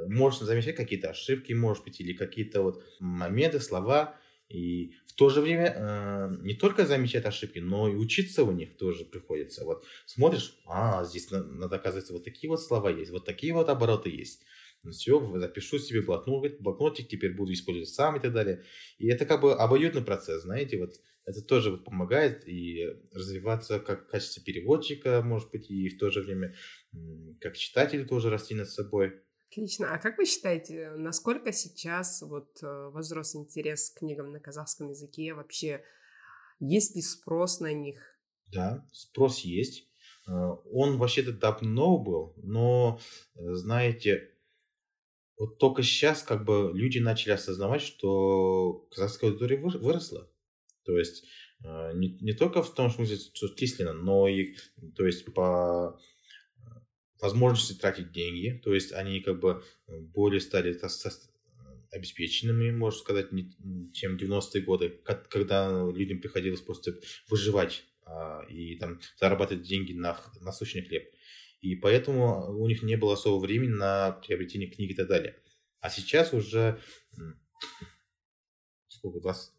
можешь 0.08 0.40
замечать 0.40 0.76
какие-то 0.76 1.05
ошибки, 1.06 1.54
может 1.54 1.84
быть, 1.84 2.00
или 2.00 2.14
какие-то 2.14 2.62
вот 2.62 2.84
моменты, 3.00 3.60
слова, 3.60 4.20
и 4.50 4.94
в 5.08 5.14
то 5.14 5.30
же 5.30 5.42
время 5.42 5.74
э, 5.76 6.36
не 6.42 6.54
только 6.54 6.86
замечать 6.86 7.26
ошибки, 7.26 7.60
но 7.60 7.88
и 7.88 7.96
учиться 7.96 8.44
у 8.44 8.52
них 8.52 8.78
тоже 8.78 9.06
приходится. 9.06 9.66
Вот 9.66 9.86
смотришь, 10.06 10.60
а, 10.66 11.04
здесь 11.04 11.32
надо, 11.32 11.78
оказывается, 11.78 12.14
вот 12.14 12.24
такие 12.24 12.50
вот 12.50 12.62
слова 12.62 12.90
есть, 12.90 13.12
вот 13.12 13.26
такие 13.26 13.54
вот 13.54 13.70
обороты 13.70 14.10
есть. 14.10 14.44
Ну, 14.84 14.92
все, 14.92 15.20
запишу 15.40 15.80
себе 15.80 16.02
блокнот, 16.02 16.60
блокнотик, 16.60 17.08
теперь 17.08 17.34
буду 17.34 17.54
использовать 17.54 17.90
сам 17.90 18.18
и 18.18 18.20
так 18.20 18.34
далее. 18.34 18.64
И 19.00 19.08
это 19.08 19.26
как 19.26 19.42
бы 19.42 19.56
обоюдный 19.56 20.04
процесс, 20.04 20.44
знаете, 20.44 20.78
вот 20.78 21.00
это 21.26 21.42
тоже 21.42 21.78
помогает 21.78 22.48
и 22.48 22.86
развиваться 23.12 23.80
как 23.80 24.04
в 24.04 24.08
качестве 24.08 24.44
переводчика, 24.44 25.24
может 25.24 25.50
быть, 25.50 25.72
и 25.72 25.90
в 25.90 25.98
то 25.98 26.12
же 26.12 26.22
время 26.22 26.56
как 27.42 27.58
читатель 27.58 28.06
тоже 28.06 28.30
расти 28.30 28.54
над 28.54 28.70
собой. 28.70 29.22
Отлично. 29.56 29.94
А 29.94 30.00
как 30.00 30.18
вы 30.18 30.26
считаете, 30.26 30.92
насколько 30.98 31.54
сейчас 31.54 32.22
вот 32.22 32.62
э, 32.62 32.90
возрос 32.90 33.38
интерес 33.38 33.90
к 33.90 34.00
книгам 34.00 34.34
на 34.34 34.42
казахском 34.42 34.90
языке? 34.90 35.34
Вообще, 35.34 35.82
есть 36.60 36.94
ли 36.94 37.02
спрос 37.02 37.62
на 37.62 37.72
них? 37.72 38.02
Да, 38.52 38.86
спрос 38.92 39.40
есть. 39.40 39.88
Э, 40.28 40.32
он 40.74 40.98
вообще-то 40.98 41.32
давно 41.32 41.98
был, 41.98 42.34
но, 42.36 43.00
э, 43.36 43.54
знаете, 43.54 44.30
вот 45.38 45.58
только 45.58 45.84
сейчас 45.84 46.22
как 46.22 46.44
бы 46.44 46.72
люди 46.74 47.00
начали 47.00 47.32
осознавать, 47.32 47.82
что 47.82 48.86
казахская 48.92 49.30
аудитория 49.30 49.58
выросла. 49.58 50.30
То 50.84 50.98
есть 50.98 51.26
не, 51.62 52.18
не 52.20 52.34
только 52.34 52.62
в 52.62 52.74
том 52.74 52.92
смысле, 52.92 53.16
что 53.16 53.48
численно, 53.48 53.94
но 53.94 54.28
и 54.28 54.56
то 54.96 55.06
есть 55.06 55.34
по 55.34 55.98
возможности 57.22 57.80
тратить 57.80 58.12
деньги, 58.12 58.62
то 58.64 58.74
есть 58.74 58.92
они 58.92 59.22
как 59.22 59.40
бы 59.40 59.64
более 59.88 60.42
стали 60.42 60.78
обеспеченными, 61.92 62.72
можно 62.72 63.00
сказать, 63.00 63.28
чем 63.94 64.18
90-е 64.18 64.62
годы, 64.62 64.90
когда 65.30 65.90
людям 65.92 66.20
приходилось 66.20 66.62
просто 66.62 67.00
выживать 67.30 67.86
а, 68.06 68.44
и 68.50 68.76
там 68.78 69.00
зарабатывать 69.18 69.64
деньги 69.64 69.94
на 69.94 70.20
насущный 70.42 70.84
хлеб. 70.84 71.10
И 71.62 71.76
поэтому 71.76 72.52
у 72.60 72.68
них 72.68 72.84
не 72.84 72.98
было 72.98 73.14
особого 73.14 73.40
времени 73.40 73.70
на 73.70 74.12
приобретение 74.12 74.70
книг 74.70 74.92
и 74.92 74.94
так 74.94 75.08
далее. 75.08 75.42
А 75.80 75.90
сейчас 75.90 76.34
уже 76.34 76.80
сколько, 78.88 79.20
20, 79.20 79.52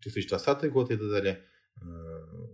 2020 0.00 0.72
год 0.72 0.90
и 0.90 0.96
так 0.96 1.08
далее, 1.08 1.44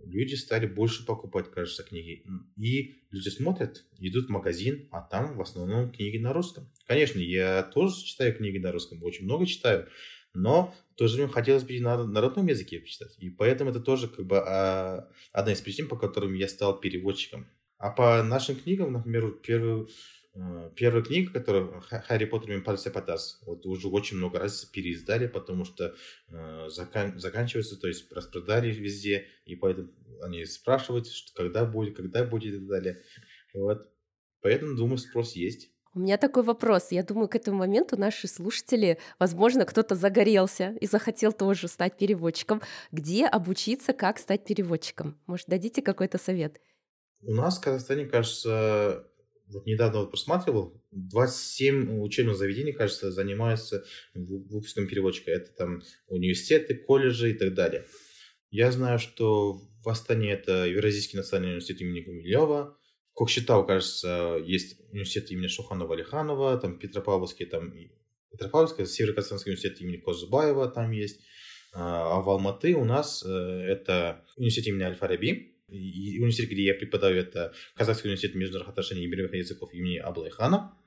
люди 0.05 0.35
стали 0.35 0.65
больше 0.65 1.05
покупать, 1.05 1.51
кажется, 1.51 1.83
книги. 1.83 2.23
И 2.57 2.95
люди 3.11 3.29
смотрят, 3.29 3.85
идут 3.99 4.27
в 4.27 4.29
магазин, 4.29 4.87
а 4.91 5.01
там 5.01 5.37
в 5.37 5.41
основном 5.41 5.91
книги 5.91 6.17
на 6.17 6.33
русском. 6.33 6.69
Конечно, 6.87 7.19
я 7.19 7.63
тоже 7.63 8.03
читаю 8.03 8.35
книги 8.35 8.57
на 8.57 8.71
русском, 8.71 9.03
очень 9.03 9.25
много 9.25 9.45
читаю, 9.45 9.87
но 10.33 10.73
в 10.91 10.95
то 10.95 11.07
же 11.07 11.15
время 11.15 11.31
хотелось 11.31 11.63
бы 11.63 11.79
на, 11.79 12.03
на 12.05 12.21
родном 12.21 12.47
языке 12.47 12.79
почитать. 12.79 13.15
И 13.19 13.29
поэтому 13.29 13.71
это 13.71 13.79
тоже 13.79 14.07
как 14.07 14.25
бы 14.25 14.37
а, 14.37 15.09
одна 15.31 15.53
из 15.53 15.61
причин, 15.61 15.87
по 15.87 15.97
которым 15.97 16.33
я 16.33 16.47
стал 16.47 16.79
переводчиком. 16.79 17.47
А 17.77 17.91
по 17.91 18.23
нашим 18.23 18.55
книгам, 18.55 18.93
например, 18.93 19.31
первую 19.31 19.87
Э, 19.87 20.24
первая 20.75 21.03
книга, 21.03 21.31
которая 21.31 21.81
Харри 21.81 22.25
Поттер 22.25 22.57
и 22.57 22.61
Пальцы 22.61 22.91
Потас, 22.91 23.39
вот 23.45 23.65
уже 23.65 23.87
очень 23.87 24.17
много 24.17 24.39
раз 24.39 24.65
переиздали, 24.65 25.27
потому 25.27 25.63
что 25.63 25.95
э, 26.27 26.67
закан, 26.69 27.17
заканчивается, 27.17 27.79
то 27.79 27.87
есть 27.87 28.11
распродали 28.11 28.71
везде, 28.71 29.27
и 29.45 29.55
поэтому 29.55 29.89
они 30.21 30.43
спрашивают, 30.45 31.07
что, 31.07 31.33
когда 31.35 31.65
будет, 31.65 31.95
когда 31.95 32.25
будет 32.25 32.53
и 32.53 32.57
так 32.57 32.67
далее. 32.67 33.01
Вот. 33.53 33.89
Поэтому, 34.41 34.75
думаю, 34.75 34.97
спрос 34.97 35.35
есть. 35.35 35.71
У 35.93 35.99
меня 35.99 36.17
такой 36.17 36.43
вопрос. 36.43 36.91
Я 36.91 37.03
думаю, 37.03 37.29
к 37.29 37.35
этому 37.35 37.59
моменту 37.59 37.95
наши 37.95 38.27
слушатели, 38.27 38.99
возможно, 39.17 39.65
кто-то 39.65 39.95
загорелся 39.95 40.75
и 40.81 40.87
захотел 40.87 41.31
тоже 41.31 41.69
стать 41.69 41.97
переводчиком. 41.97 42.61
Где 42.91 43.25
обучиться, 43.25 43.93
как 43.93 44.19
стать 44.19 44.43
переводчиком? 44.43 45.17
Может, 45.25 45.47
дадите 45.47 45.81
какой-то 45.81 46.17
совет? 46.17 46.59
У 47.21 47.33
нас 47.33 47.57
в 47.57 47.61
Казахстане, 47.61 48.05
кажется, 48.05 49.07
вот 49.47 49.65
недавно 49.65 49.99
вот 49.99 50.11
просматривал, 50.11 50.81
27 50.91 52.01
учебных 52.01 52.35
заведений, 52.35 52.71
кажется, 52.71 53.11
занимаются 53.11 53.83
выпуском 54.13 54.87
переводчика. 54.87 55.31
Это 55.31 55.51
там 55.51 55.81
университеты, 56.07 56.75
колледжи 56.75 57.31
и 57.31 57.33
так 57.33 57.53
далее. 57.53 57.85
Я 58.49 58.71
знаю, 58.71 58.99
что 58.99 59.59
в 59.83 59.89
Астане 59.89 60.31
это 60.31 60.65
Евразийский 60.65 61.17
национальный 61.17 61.49
университет 61.49 61.81
имени 61.81 62.01
Гумилева. 62.01 62.77
В 63.11 63.17
Кокшетау, 63.17 63.65
кажется, 63.65 64.41
есть 64.45 64.79
университет 64.91 65.31
имени 65.31 65.47
Шуханова 65.47 65.93
Алиханова, 65.93 66.57
там 66.57 66.79
Петропавловский, 66.79 67.45
там 67.45 67.73
Петропавловский, 68.31 68.85
Северо-Казахстанский 68.85 69.51
университет 69.51 69.79
имени 69.81 69.97
Козубаева 69.97 70.69
там 70.69 70.91
есть. 70.91 71.21
А, 71.73 72.17
а 72.17 72.21
в 72.21 72.29
Алматы 72.29 72.75
у 72.75 72.85
нас 72.85 73.23
э, 73.25 73.29
это 73.29 74.23
университет 74.37 74.67
имени 74.67 74.83
Аль-Фараби, 74.83 75.54
университет, 75.67 76.49
где 76.49 76.63
я 76.63 76.73
преподаю, 76.73 77.17
это 77.17 77.53
Казахский 77.75 78.09
университет 78.09 78.35
международных 78.35 78.69
отношений 78.69 79.05
и 79.05 79.07
мировых 79.07 79.33
языков 79.33 79.73
имени 79.73 79.97
Аблайхана. 79.97 80.77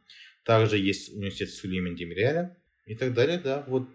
Также 0.44 0.78
есть 0.78 1.14
университет 1.14 1.50
Сулейман 1.50 1.94
Демиряля 1.94 2.56
и 2.86 2.94
так 2.94 3.12
далее. 3.14 3.38
Да, 3.38 3.64
вот 3.68 3.88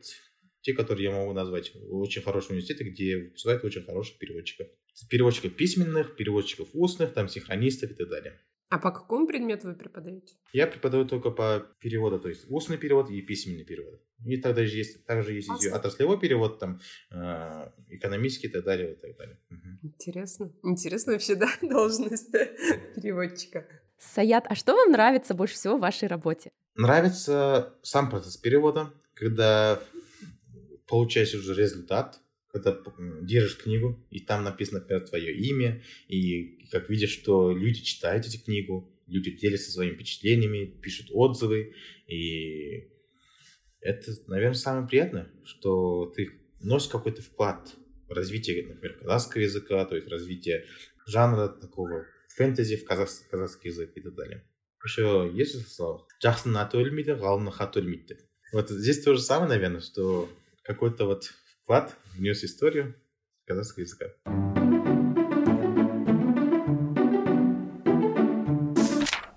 те, 0.61 0.73
которые 0.73 1.05
я 1.05 1.11
могу 1.11 1.33
назвать 1.33 1.73
очень 1.89 2.21
хорошие 2.21 2.51
университеты, 2.51 2.83
где 2.85 3.17
выпускают 3.17 3.63
очень 3.63 3.83
хороших 3.83 4.17
переводчиков. 4.17 4.67
Переводчиков 5.09 5.55
письменных, 5.55 6.15
переводчиков 6.15 6.69
устных, 6.73 7.13
там 7.13 7.27
синхронистов 7.27 7.91
и 7.91 7.93
так 7.95 8.09
далее. 8.09 8.39
А 8.73 8.79
по 8.79 8.89
какому 8.89 9.27
предмету 9.27 9.67
вы 9.67 9.75
преподаете? 9.75 10.33
Я 10.51 10.65
преподаю 10.65 11.05
только 11.05 11.29
по 11.29 11.63
переводу, 11.79 12.19
то 12.19 12.27
есть 12.27 12.49
устный 12.49 12.79
перевод 12.79 13.11
и 13.11 13.21
письменный 13.21 13.63
перевод. 13.63 14.01
И 14.25 14.37
тогда 14.37 14.65
же 14.65 14.75
есть, 14.75 15.05
также 15.05 15.33
есть 15.33 15.67
а 15.67 15.75
отраслевой 15.75 16.19
перевод, 16.19 16.57
там, 16.57 16.79
э, 17.11 17.69
экономический 17.89 18.47
и 18.47 18.49
так 18.49 18.63
далее, 18.63 18.93
и 18.93 18.95
так 18.95 19.15
далее. 19.15 19.39
Угу. 19.51 19.59
Интересно. 19.83 20.51
Интересно 20.63 21.13
вообще, 21.13 21.35
да, 21.43 21.49
должность 21.61 22.31
переводчика. 22.31 23.67
Саят, 23.99 24.45
а 24.49 24.55
что 24.55 24.73
вам 24.73 24.91
нравится 24.91 25.35
больше 25.35 25.53
всего 25.53 25.77
в 25.77 25.81
вашей 25.81 26.07
работе? 26.07 26.49
Нравится 26.73 27.75
сам 27.83 28.09
процесс 28.09 28.37
перевода, 28.37 28.91
когда 29.13 29.79
получаешь 30.87 31.35
уже 31.35 31.53
результат, 31.53 32.22
когда 32.53 32.79
держишь 33.21 33.57
книгу, 33.57 34.05
и 34.11 34.19
там 34.19 34.43
написано, 34.43 34.79
например, 34.79 35.07
твое 35.07 35.35
имя, 35.35 35.81
и 36.07 36.67
как 36.71 36.87
видишь, 36.87 37.09
что 37.09 37.51
люди 37.51 37.81
читают 37.81 38.27
эту 38.27 38.39
книгу, 38.39 38.95
люди 39.07 39.31
делятся 39.31 39.71
своими 39.71 39.95
впечатлениями, 39.95 40.65
пишут 40.65 41.07
отзывы, 41.09 41.73
и 42.07 42.91
это, 43.81 44.11
наверное, 44.27 44.53
самое 44.53 44.87
приятное, 44.87 45.31
что 45.43 46.13
ты 46.15 46.29
носишь 46.61 46.89
какой-то 46.89 47.23
вклад 47.23 47.73
в 48.07 48.11
развитие, 48.11 48.67
например, 48.67 48.99
казахского 48.99 49.41
языка, 49.41 49.83
то 49.85 49.95
есть 49.95 50.07
развитие 50.07 50.65
жанра 51.07 51.47
такого 51.47 52.05
фэнтези 52.29 52.77
в 52.77 52.85
казахский, 52.85 53.27
казахский 53.31 53.71
язык 53.71 53.93
и 53.95 54.01
так 54.01 54.13
далее. 54.13 54.47
Еще 54.83 55.31
есть 55.33 55.73
слово 55.73 56.05
«Джахсын 56.21 56.55
аты 56.57 56.77
өлмейді, 56.77 57.15
ғалымның 57.15 57.53
Вот 58.51 58.69
здесь 58.69 59.01
то 59.01 59.15
же 59.15 59.21
самое, 59.21 59.49
наверное, 59.49 59.81
что 59.81 60.29
какой-то 60.63 61.05
вот 61.05 61.33
вклад 61.63 61.95
внес 62.15 62.43
историю 62.43 62.95
казахского 63.45 63.83
языка. 63.83 64.05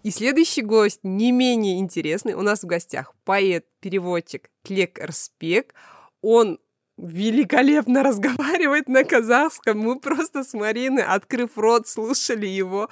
И 0.03 0.11
следующий 0.11 0.62
гость 0.62 1.01
не 1.03 1.33
менее 1.33 1.79
интересный. 1.79 2.35
У 2.35 2.43
нас 2.43 2.62
в 2.62 2.66
гостях 2.66 3.14
поэт, 3.24 3.66
переводчик 3.81 4.51
Клек 4.64 5.01
Рспек. 5.03 5.74
Он 6.20 6.61
великолепно 6.97 8.03
разговаривает 8.03 8.89
на 8.89 9.05
казахском. 9.05 9.79
Мы 9.79 9.99
просто 9.99 10.45
с 10.45 10.55
Мариной, 10.55 11.03
открыв 11.03 11.57
рот, 11.57 11.89
слушали 11.89 12.47
его. 12.47 12.89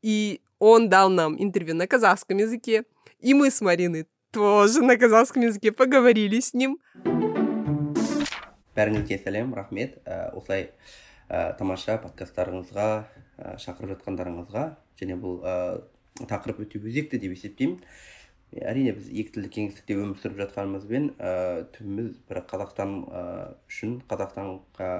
И 0.00 0.40
он 0.58 0.88
дал 0.88 1.10
нам 1.10 1.42
интервью 1.42 1.74
на 1.74 1.86
казахском 1.86 2.38
языке. 2.38 2.84
И 3.18 3.34
мы 3.34 3.50
с 3.50 3.60
Мариной 3.60 4.08
тоже 4.30 4.82
на 4.82 4.96
казахском 4.96 5.42
языке 5.42 5.70
поговорили 5.70 6.40
с 6.40 6.54
ним. 6.54 6.78
Бәріңізге 8.76 9.18
сәлем 9.22 9.54
рахмет. 9.54 9.98
Ә, 10.06 10.30
осылай 10.36 10.70
ә, 11.28 11.52
тамаша 11.58 11.98
подкасттарыңызға 12.02 12.88
ә, 13.38 13.54
шақырып 13.62 13.96
жатқандарыңызға 13.96 14.64
және 15.00 15.18
бұл 15.20 15.40
ә, 15.44 15.54
тақырып 16.28 16.64
өте 16.66 16.80
өзекті 16.82 17.20
деп 17.22 17.36
есептеймін. 17.36 17.78
Әрине 18.52 18.92
біз 18.92 19.08
екі 19.08 19.32
тілді 19.32 19.48
кеңістікте 19.54 19.96
өмір 19.96 20.18
сүріп 20.20 20.42
жатқанымызбен 20.42 21.06
ә, 21.16 21.30
түбіміз 21.72 22.10
бір 22.28 22.42
қазақстан 22.50 22.98
ә, 23.08 23.22
үшін 23.70 23.94
қазақстан 24.10 24.58
ә, 24.76 24.90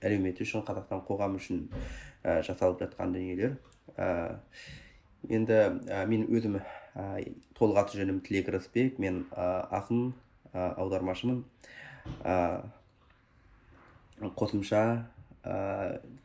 әлеуметі 0.00 0.46
үшін 0.46 0.64
қазақстан 0.64 1.02
қоғамы 1.04 1.40
үшін 1.42 1.66
ә, 2.24 2.40
жасалып 2.46 2.80
жатқан 2.80 3.12
дүниелер. 3.12 3.58
Ә, 4.00 4.38
енді 5.28 5.58
ә, 5.84 6.04
мен 6.08 6.24
өзім 6.32 6.62
ә, 6.62 7.06
аты 7.60 8.00
жөнім 8.00 8.22
тілек 8.24 8.48
рысбек. 8.56 8.96
Мен 8.98 9.26
ә, 9.36 9.68
ақын 9.68 10.14
ә, 10.54 10.72
аудармашымын. 10.80 11.44
Ә, 12.24 12.64
қосымша 14.38 14.82
ә, 15.42 15.56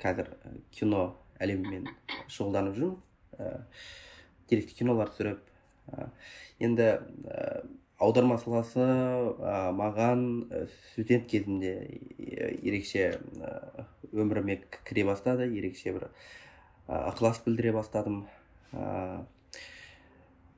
қазір 0.02 0.30
кино 0.76 1.16
әлемімен 1.41 1.88
шұғылданып 2.30 2.78
жүрмін. 2.78 2.98
Ә, 3.38 3.52
деректі 4.50 4.78
кинолар 4.80 5.12
түсіріп 5.14 5.41
ә, 5.91 6.10
енді 6.64 6.89
ә, 7.28 7.64
аударма 8.00 8.38
саласы 8.41 8.84
ә, 8.84 9.72
маған 9.76 10.26
студент 10.91 11.28
кезімде 11.32 11.74
ерекше 12.18 13.18
өміріме 14.14 14.60
кіре 14.88 15.08
бастады 15.08 15.50
ерекше 15.50 15.95
бір 15.98 16.10
ықылас 16.88 17.41
білдіре 17.45 17.74
бастадым. 17.76 18.26
Ә, 18.72 19.26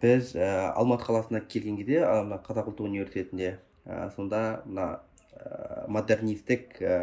біз 0.01 0.33
ә, 0.35 0.71
алматы 0.75 1.07
қаласына 1.09 1.41
келген 1.47 1.79
кезде 1.79 2.03
қазақ 2.03 2.71
ұлттық 2.71 2.87
университетінде 2.87 3.57
ә, 3.85 4.09
сонда 4.15 4.61
мына 4.65 4.99
ә, 5.37 5.85
модернистік 5.91 6.79
ә, 6.81 6.97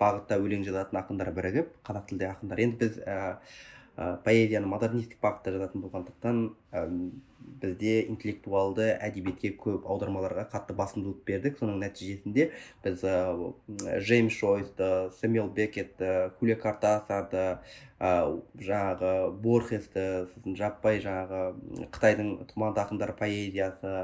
бағытта 0.00 0.38
өлең 0.42 0.66
жазатын 0.66 1.00
ақындар 1.02 1.32
бірігіп 1.36 1.72
қазақ 1.86 2.10
тілді 2.10 2.28
ақындар. 2.30 2.62
Енді 2.64 2.80
біз 2.82 2.98
ә, 3.04 3.18
ә, 3.96 4.10
поэзияны 4.26 4.70
модернистік 4.70 5.20
бағытта 5.22 5.54
жазатын 5.56 5.84
болғандықтан 5.86 6.42
бізде 7.62 8.02
интеллектуалды 8.10 8.90
әдебиетке 9.00 9.52
көп 9.60 9.86
аудармаларға 9.88 10.46
қатты 10.52 10.76
басымдылық 10.76 11.24
бердік. 11.26 11.58
Соның 11.60 11.80
нәтижесінде 11.84 12.50
біз 12.84 13.04
ә, 13.06 13.16
джеймс 14.00 14.36
шойсты 14.36 15.10
сэмюэл 15.20 15.50
бекетті 15.56 16.32
хулия 16.38 16.58
картасарды 16.60 17.44
ә, 17.96 18.10
жаңағы 18.60 19.12
борхесті 19.40 20.04
сосын 20.34 20.56
жаппай 20.58 21.00
жаңағы 21.04 21.86
қытайдың 21.94 22.32
тұманды 22.52 22.82
ақындар 22.82 23.14
поэзиясы 23.16 23.94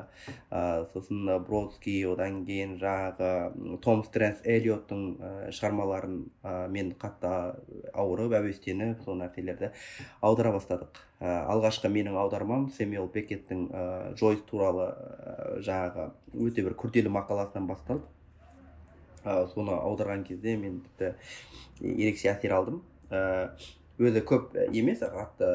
ә, 0.49 0.63
сосын 0.95 1.29
бродский 1.45 2.07
одан 2.09 2.43
кейін 2.49 2.79
жаңағы 2.81 3.79
том 3.85 4.05
стрэнс 4.09 4.41
эллиоттың 4.49 5.05
шығармаларын 5.53 6.19
ә, 6.43 6.57
мен 6.73 6.95
қатты 6.97 7.33
ауырып 7.93 8.39
әуестеніп 8.41 9.05
сол 9.05 9.21
нәрселерді 9.21 9.73
аудара 10.23 10.55
бастадық. 10.57 11.03
Алғашқы 11.23 11.91
менің 11.93 12.17
аудармам 12.19 12.67
сэмюэл 12.75 13.07
бекеттің 13.15 13.67
ә, 13.71 13.83
жойс 14.19 14.41
туралы 14.49 14.89
ә, 14.91 15.35
жаңағы 15.63 16.09
өте 16.49 16.65
бір 16.67 16.75
күрделі 16.81 17.13
мақаласынан 17.15 17.69
басталды. 17.69 18.09
Ә, 19.23 19.47
соны 19.53 19.77
аударған 19.77 20.25
кезде 20.27 20.57
мен 20.59 20.81
тіпті 20.87 21.13
ерекше 21.81 22.33
әсер 22.33 22.57
алдым. 22.57 22.83
Өзі 24.03 24.23
көп 24.27 24.57
емес 24.73 25.03
қатты 25.05 25.49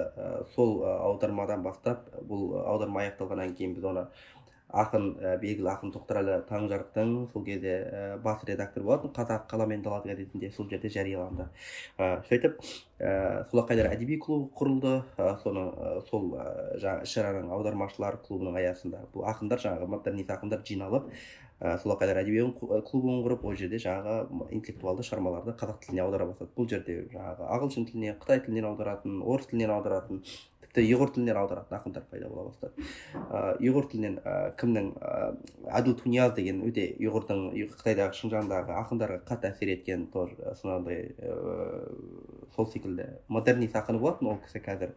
сол 0.53 0.78
аудармадан 0.88 1.63
бастап 1.65 2.05
бұл 2.30 2.53
аударма 2.61 3.01
аяқталғаннан 3.03 3.55
кейін 3.57 3.74
біз 3.76 3.88
оны 3.91 4.05
ақын 4.68 5.05
ә, 5.24 5.38
белгілі 5.39 5.70
ақын 5.72 5.93
тоқтарәлі 5.95 6.41
таңжарықтың 6.49 7.13
сол 7.32 7.43
кезде 7.45 7.76
ә, 7.88 8.01
бас 8.24 8.43
редактор 8.47 8.84
болатын 8.84 9.13
қазақ 9.15 9.47
қала 9.47 9.68
мен 9.68 9.82
дала 9.82 10.01
газетінде 10.03 10.51
сол 10.51 10.68
жерде 10.70 10.89
жарияланды. 10.91 11.47
Ә, 11.97 12.22
сөйтіп 12.28 12.59
ә, 12.99 13.45
солақайлар 13.51 13.93
әдеби 13.93 14.18
клубы 14.20 14.51
құрылды. 14.59 14.93
Ә, 15.18 15.38
соны 15.43 15.70
ә, 15.72 15.93
сол 16.09 16.34
ә, 16.36 16.47
жаңағы 16.84 17.07
іс 17.07 17.15
шараның 17.15 17.53
аудармашылар 17.55 18.20
клубының 18.28 18.59
аясында 18.59 19.05
бұл 19.13 19.28
ақындар 19.32 19.63
жаңағы 19.63 19.88
модернист 19.93 20.36
ақындар 20.36 20.65
жиналып 20.68 21.07
ә, 21.61 21.78
солақайлар 21.86 22.22
әдеби 22.26 22.43
клубын 22.59 23.24
құрып 23.24 23.47
ол 23.47 23.55
жерде 23.55 23.80
жаңағы 23.80 24.51
интеллектуалды 24.51 25.07
шығармаларды 25.07 25.55
қазақ 25.55 25.80
тіліне 25.86 26.03
аудара 26.03 26.28
бастады. 26.28 26.51
Бұл 26.57 26.68
жерде 26.68 26.99
жаңағы 27.15 27.47
ағылшын 27.55 27.88
тіліне 27.88 28.18
қытай 28.20 28.43
тілінен 28.43 28.68
аударатын 28.74 29.24
орыс 29.24 29.47
тілінен 29.47 29.74
аударатын 29.78 30.22
тіпті 30.78 30.94
ұйғыр 30.94 31.12
тілінен 31.16 31.38
аударатын 31.42 31.78
ақындар 31.78 32.04
пайда 32.10 32.30
бола 32.30 32.52
бастады. 32.52 32.86
Ұйғыр 33.64 33.88
тілінен 33.92 34.18
кімнің 34.60 34.92
әділ 35.74 35.96
тунияз 35.98 36.36
деген 36.38 36.62
өте 36.68 36.86
ұйғырдың 37.02 37.48
қытайдағы 37.74 38.18
шыңжаңдағы 38.20 38.76
ақындарға 38.84 39.20
қатты 39.26 39.50
әсер 39.50 39.74
еткен 39.74 40.08
тоже 40.14 40.54
сонандай 40.62 41.16
сол 42.56 42.70
секілді 42.70 43.10
модернист 43.28 43.76
ақыны 43.76 44.02
болатын 44.02 44.30
ол 44.34 44.42
кісі 44.46 44.62
қазір 44.66 44.94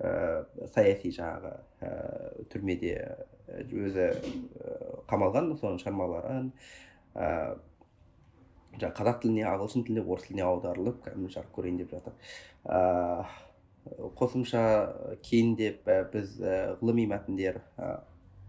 ә, 0.00 0.44
саяси 0.74 1.12
жаңағы 1.14 1.54
ә, 1.80 1.90
түрмеде 2.50 2.94
өзі 3.70 4.10
қамалған 5.10 5.52
соның 5.60 5.78
шығармаларын 5.82 6.50
ә, 7.14 7.28
жаңағы 8.80 8.96
қазақ 8.98 9.22
тіліне 9.22 9.46
ағылшын 9.50 9.86
тіліне 9.86 10.06
орыс 10.06 10.26
тіліне 10.26 10.46
аударылып 10.46 11.00
кәдімгі 11.04 11.34
жарық 11.34 11.54
көрейін 11.56 11.80
деп 11.82 11.94
жатыр. 11.96 12.14
Ә, 12.64 13.24
қосымша 14.18 14.62
кейіндеп 15.24 15.88
біз 16.12 16.36
ғылыми 16.80 17.06
мәтіндер 17.10 17.60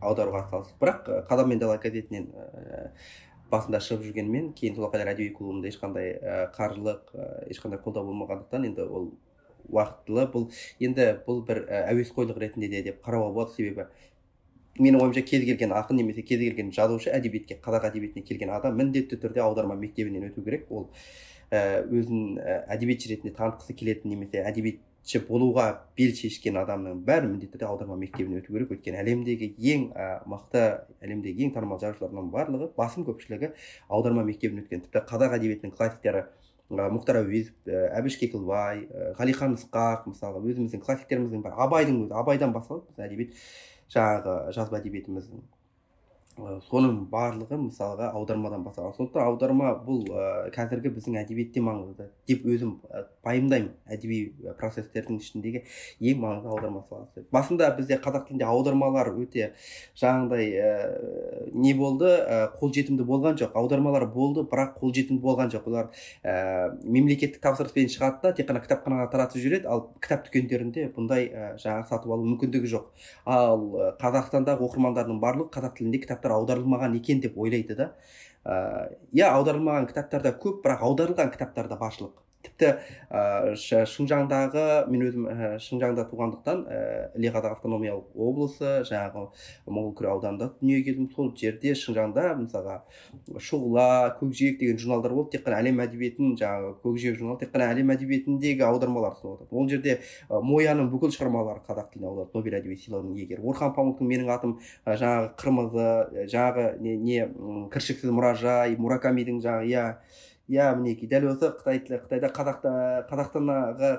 аударуға 0.02 0.46
атсалыстық. 0.46 0.78
Бірақ 0.82 1.12
қадам 1.30 1.52
мен 1.54 1.60
дала 1.62 1.78
газетінен 1.82 2.30
басында 3.52 3.80
шығып 3.84 4.06
жүргенмен 4.10 4.52
кейін 4.58 4.78
солақайлар 4.78 5.14
әдеби 5.14 5.34
клубында 5.36 5.72
ешқандай 5.72 6.14
қаржылық 6.56 7.16
ешқандай 7.52 7.82
қолдау 7.84 8.08
болмағандықтан 8.10 8.68
енді 8.70 8.86
ол 8.88 9.10
уақытылы. 9.72 10.28
Бұл 10.34 10.48
енді 10.80 11.08
бұл 11.26 11.44
бір 11.48 11.66
әуесқойлық 11.82 12.40
ретінде 12.42 12.70
де 12.72 12.84
деп 12.90 13.02
қарауға 13.06 13.34
болады. 13.36 13.56
Себебі 13.56 13.88
менің 14.80 15.02
ойымша 15.04 15.22
кез 15.28 15.44
келген 15.46 15.76
ақын 15.76 16.00
немесе 16.00 16.24
кез 16.24 16.40
келген 16.40 16.72
жазушы 16.76 17.12
әдебиетке 17.12 17.60
қазақ 17.64 17.90
әдебиетіне 17.92 18.24
келген 18.28 18.50
адам 18.56 18.80
міндетті 18.80 19.20
түрде 19.20 19.44
аударма 19.44 19.76
мектебінен 19.76 20.30
өту 20.32 20.44
керек. 20.46 20.72
Ол 20.72 20.90
өзін 21.52 22.40
әдебиетші 22.72 23.12
ретінде 23.12 23.36
танытқысы 23.36 23.76
келетін 23.76 24.16
немесе 24.16 24.46
әдебиетші 24.48 24.88
болуға 25.28 25.66
бел 25.98 26.12
шешкен 26.16 26.60
адамның 26.62 27.02
бәрі 27.08 27.30
міндетті 27.32 27.56
түрде 27.56 27.68
аударма 27.68 27.98
мектебінен 28.02 28.42
өту 28.42 28.54
керек. 28.54 28.72
Өйткені 28.76 29.02
әлемдегі 29.02 29.54
ең 29.74 29.88
ә, 29.96 30.10
мықты 30.30 30.62
әлемдегі 31.02 31.48
ең 31.48 31.56
танымал 31.56 31.82
жазушылардың 31.82 32.30
барлығы 32.36 32.70
басым 32.78 33.08
көпшілігі 33.10 33.54
аударма 33.90 34.24
мектебінен 34.28 34.64
өткен. 34.66 34.86
Тіпті 34.86 35.04
қазақ 35.10 35.38
әдебиетінің 35.40 35.76
классиктері 35.76 36.28
мұхтар 36.72 37.22
әуезов 37.22 37.72
әбіш 37.98 38.18
кекілбай 38.22 38.86
ғалихан 39.18 39.58
ысқақ 39.58 40.06
мысалы 40.08 40.40
өзіміздің 40.54 40.86
классиктеріміздің 40.86 41.42
бәрі 41.44 41.58
абайдың 41.66 42.06
өзі 42.06 42.16
абайдан 42.22 42.54
басталады 42.56 42.88
біздің 42.88 43.10
әдебиет 43.10 43.34
жаңағы 43.92 44.36
жазба 44.56 44.80
әдебиетіміздің 44.80 45.42
соның 46.70 47.10
барлығы 47.12 47.58
мысалға 47.60 48.14
аудармадан 48.16 48.64
басталған. 48.64 48.96
Сондықтан 48.96 49.26
аударма 49.28 49.74
бұл 49.84 50.06
ә, 50.08 50.48
қазіргі 50.56 50.94
біздің 50.96 51.20
әдебиетте 51.26 51.62
маңызды 51.62 52.08
деп 52.30 52.46
өзім 52.48 52.78
ә, 52.88 53.04
пайымдаймын 53.26 53.72
әдеби 53.92 54.20
процестердің 54.60 55.20
ішіндегі 55.22 55.62
ең 56.12 56.22
маңызды 56.24 56.50
аударма 56.50 56.82
саласы. 56.90 57.24
Басында 57.34 57.70
бізде 57.78 57.98
қазақ 58.02 58.28
тілінде 58.28 58.48
аудармалар 58.50 59.12
өте 59.14 59.52
жаңағыдай 60.02 60.48
ә, 60.58 60.72
не 61.54 61.74
болды? 61.78 62.10
Ә, 62.10 62.50
қолжетімді 62.58 63.06
болған 63.06 63.38
жоқ. 63.42 63.54
Аудармалар 63.62 64.08
болды 64.10 64.46
бірақ 64.50 64.80
қолжетімді 64.80 65.22
болған 65.22 65.54
жоқ. 65.54 65.68
Олар 65.70 65.92
ә, 66.24 66.74
мемлекеттік 66.82 67.42
тапсырыспен 67.44 67.92
шығады 67.94 68.26
да 68.26 68.34
тек 68.38 68.50
қана 68.50 68.64
кітапханаға 68.66 69.12
таратып 69.14 69.44
жібереді 69.44 69.70
ал 69.70 69.86
кітап 70.02 70.26
дүкендерінде 70.26 70.88
бұндай 70.96 71.30
ә, 71.30 71.54
жаңағы 71.62 71.88
сатып 71.92 72.16
алу 72.16 72.26
мүмкіндігі 72.32 72.74
жоқ. 72.74 72.90
Ал 73.26 73.70
қазақстандағы 74.02 74.66
оқырмандардың 74.66 75.22
барлығы 75.22 75.54
қазақ 75.54 75.78
тілінде 75.78 76.02
кітаптар 76.08 76.36
аударылмаған 76.40 76.98
екен 76.98 77.22
деп 77.22 77.38
ойлайды 77.38 77.78
да. 77.78 77.92
Иә 79.14 79.30
аударылмаған 79.30 79.86
кітаптар 79.92 80.24
да 80.26 80.34
көп 80.34 80.64
бірақ 80.66 80.82
аударылған 80.88 81.30
кітаптар 81.36 81.70
да 81.70 81.78
баршылық. 81.78 82.18
Тіпті 82.46 82.72
ә, 83.12 83.54
шыңжаңдағы 83.58 84.66
мен 84.92 85.06
өзім 85.08 85.28
ә, 85.32 85.52
шыңжаңда 85.62 86.08
туғандықтан 86.12 86.64
ә, 86.68 87.32
қазақ 87.32 87.56
автономиялық 87.56 88.16
облысы 88.16 88.72
жаңағы 88.90 89.28
моңғолкүре 89.68 90.10
ауданында 90.12 90.50
дүниеге 90.60 90.92
келдім. 90.92 91.10
Сол 91.16 91.32
жерде 91.38 91.74
шыңжаңда 91.78 92.36
мысалға 92.40 92.82
шұғыла 93.40 93.88
көкжиек 94.20 94.60
деген 94.60 94.80
журналдар 94.82 95.16
болды. 95.16 95.38
Тек 95.38 95.46
қана 95.46 95.62
әлем 95.62 95.82
әдебиетін 95.86 96.36
жаңағы 96.40 96.74
көкжиек 96.84 97.18
журналы 97.20 97.40
тек 97.42 97.54
қана 97.54 97.70
әлем 97.72 97.94
әдебиетіндегі 97.96 98.66
аудармалар 98.68 99.16
ұсынып 99.16 99.46
отырды 99.46 99.62
ол 99.62 99.70
жерде 99.72 99.98
мояның 100.30 100.92
бүкіл 100.92 101.14
шығармалары 101.16 101.64
қазақ 101.68 101.94
тіліне 101.94 102.10
аударылды. 102.12 102.36
Нобель 102.38 102.58
әдебиет 102.60 102.84
сыйлығының 102.86 103.22
иегері. 103.22 103.46
Орхан 103.52 103.76
памуктың 103.76 104.12
менің 104.12 104.34
атым 104.36 104.58
жаңағы 104.86 105.32
қырмызы 105.42 106.28
жаңағы 106.32 106.68
не, 106.82 106.98
не 106.98 107.70
кіршіксіз 107.74 108.12
мұражай 108.12 108.78
муракамидің 108.82 109.42
жаңағы 109.46 109.72
иә. 109.72 109.86
Иә 110.50 110.72
мінекей 110.76 111.08
дәл 111.08 111.30
осы 111.32 111.52
қытай 111.60 111.80
қытайда 111.86 112.32
қазақта 112.34 112.72
қазақстандағы 113.10 113.92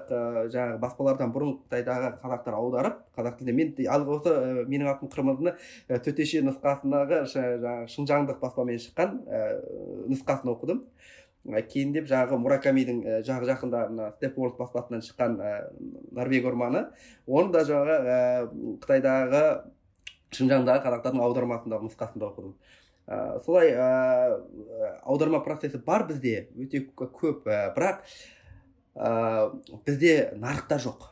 жаңағы 0.53 0.78
баспалардан 0.82 1.32
бұрын 1.32 1.55
қытайдағы 1.62 2.11
қазақтар 2.22 2.57
аударып 2.59 2.99
қазақ 3.16 3.38
тілінде 3.38 3.55
мен 3.57 3.93
ал 3.93 4.05
осы 4.16 4.34
менің 4.68 4.90
атым 4.93 5.12
қырмызыны 5.14 5.55
төтеше 6.03 6.43
нұсқасындағы 6.49 7.22
жаңағы 7.32 7.88
шыңжаңдық 7.95 8.40
баспамен 8.43 8.82
шыққан 8.82 9.18
нұсқасын 10.12 10.53
оқыдым. 10.53 10.84
Кейіндеп 11.43 12.07
жаңағы 12.07 12.36
муракамидің 12.38 13.01
жағы 13.26 13.49
жақында 13.49 13.86
мына 13.90 14.11
степворд 14.14 14.59
баспасынан 14.61 15.01
шыққан 15.03 15.40
норвег 16.14 16.47
орманы. 16.47 16.84
Оны 17.26 17.51
да 17.51 17.64
жаңағы 17.66 18.76
қытайдағы 18.84 19.43
шыңжаңдағы 20.36 20.84
қазақтардың 20.84 21.24
аудармасындағы 21.24 21.88
нұсқасында 21.88 22.28
оқыдым. 22.30 22.55
Ә, 23.07 23.40
солай 23.44 23.72
ә, 23.72 23.88
аударма 25.03 25.42
процесі 25.44 25.80
бар 25.86 26.07
бізде 26.09 26.48
өте 26.57 26.84
көп 26.96 27.46
ә, 27.46 27.72
бірақ 27.76 28.03
ә, 28.94 29.50
бізде 29.86 30.32
нарықта 30.38 30.78
жоқ. 30.82 31.09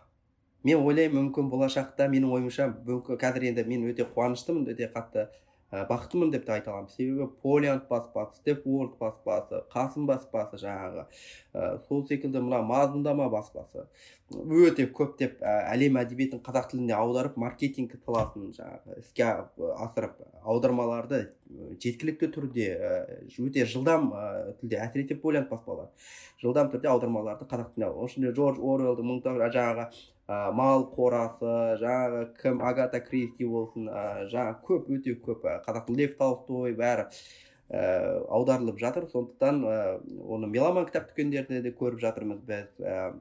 Мен 0.64 0.82
ойлаймын 0.84 1.30
мүмкін 1.30 1.48
болашақта 1.52 2.08
менің 2.12 2.34
ойымша 2.36 2.68
мүмкін 2.84 3.20
қазір 3.20 3.48
енді 3.50 3.64
мен 3.68 3.86
өте 3.88 4.04
қуаныштымын 4.04 4.68
өте 4.74 4.90
қатты 4.92 5.30
ә, 5.70 5.84
бақыттымын 5.88 6.32
деп 6.34 6.46
те 6.46 6.56
айта 6.56 6.72
аламын. 6.72 6.90
Себебі 6.90 7.28
полиант 7.42 7.86
баспасы 7.88 8.40
степворд 8.40 8.96
баспасы 9.00 9.62
қасым 9.72 10.06
баспасы 10.10 10.60
жаңағы 10.62 11.06
ә, 11.06 11.78
сол 11.88 12.04
секілді 12.06 12.42
мына 12.44 12.60
мазмұндама 12.66 13.30
баспасы. 13.32 13.86
Өте 14.30 14.86
көптеп 14.94 15.40
ә, 15.42 15.56
әлем 15.72 15.98
әдебиетін 16.02 16.42
қазақ 16.46 16.70
тіліне 16.72 16.94
аударып 16.98 17.36
маркетинг 17.40 17.96
саласын 18.04 18.52
жаңағы 18.56 19.00
іске 19.02 19.26
асырып 19.86 20.20
аудармаларды 20.42 21.24
жеткілікті 21.82 22.30
түрде 22.34 22.68
өте 23.26 23.66
жылдам 23.66 24.12
ә, 24.14 24.54
тілде 24.60 24.78
әсіресе 24.84 25.18
полиант 25.18 25.50
баспалар 25.50 25.90
жылдам 26.42 26.70
түрде 26.72 26.90
аудармаларды 26.92 27.48
қазақ 27.50 27.74
тіліне 27.74 27.90
оның 27.90 28.12
ішінде 28.12 28.32
джордж 28.36 28.62
оруэллдің 28.62 29.10
мың 29.10 29.20
жаңағы 29.26 29.88
ә, 30.30 30.38
мал 30.54 30.86
қорасы 30.94 31.54
жаңағы 31.82 32.24
кім 32.40 32.60
агата 32.62 33.00
кристи 33.02 33.48
болсын 33.50 33.88
ә, 33.90 34.02
жаңағы 34.30 34.58
көп 34.68 34.90
өте 34.96 35.14
көп 35.24 35.46
қазақ 35.66 35.90
лев 35.96 36.14
толстой 36.20 36.76
бәрі 36.78 37.08
ә, 37.70 37.82
аударылып 38.30 38.78
жатыр. 38.78 39.08
Сондықтан 39.10 39.60
ә, 39.66 39.74
оны 40.22 40.50
меломан 40.52 40.86
кітап 40.86 41.10
дүкендерінде 41.10 41.64
де 41.66 41.74
көріп 41.74 42.02
жатырмыз 42.04 42.44
біз 42.46 42.70
ә, 42.78 43.12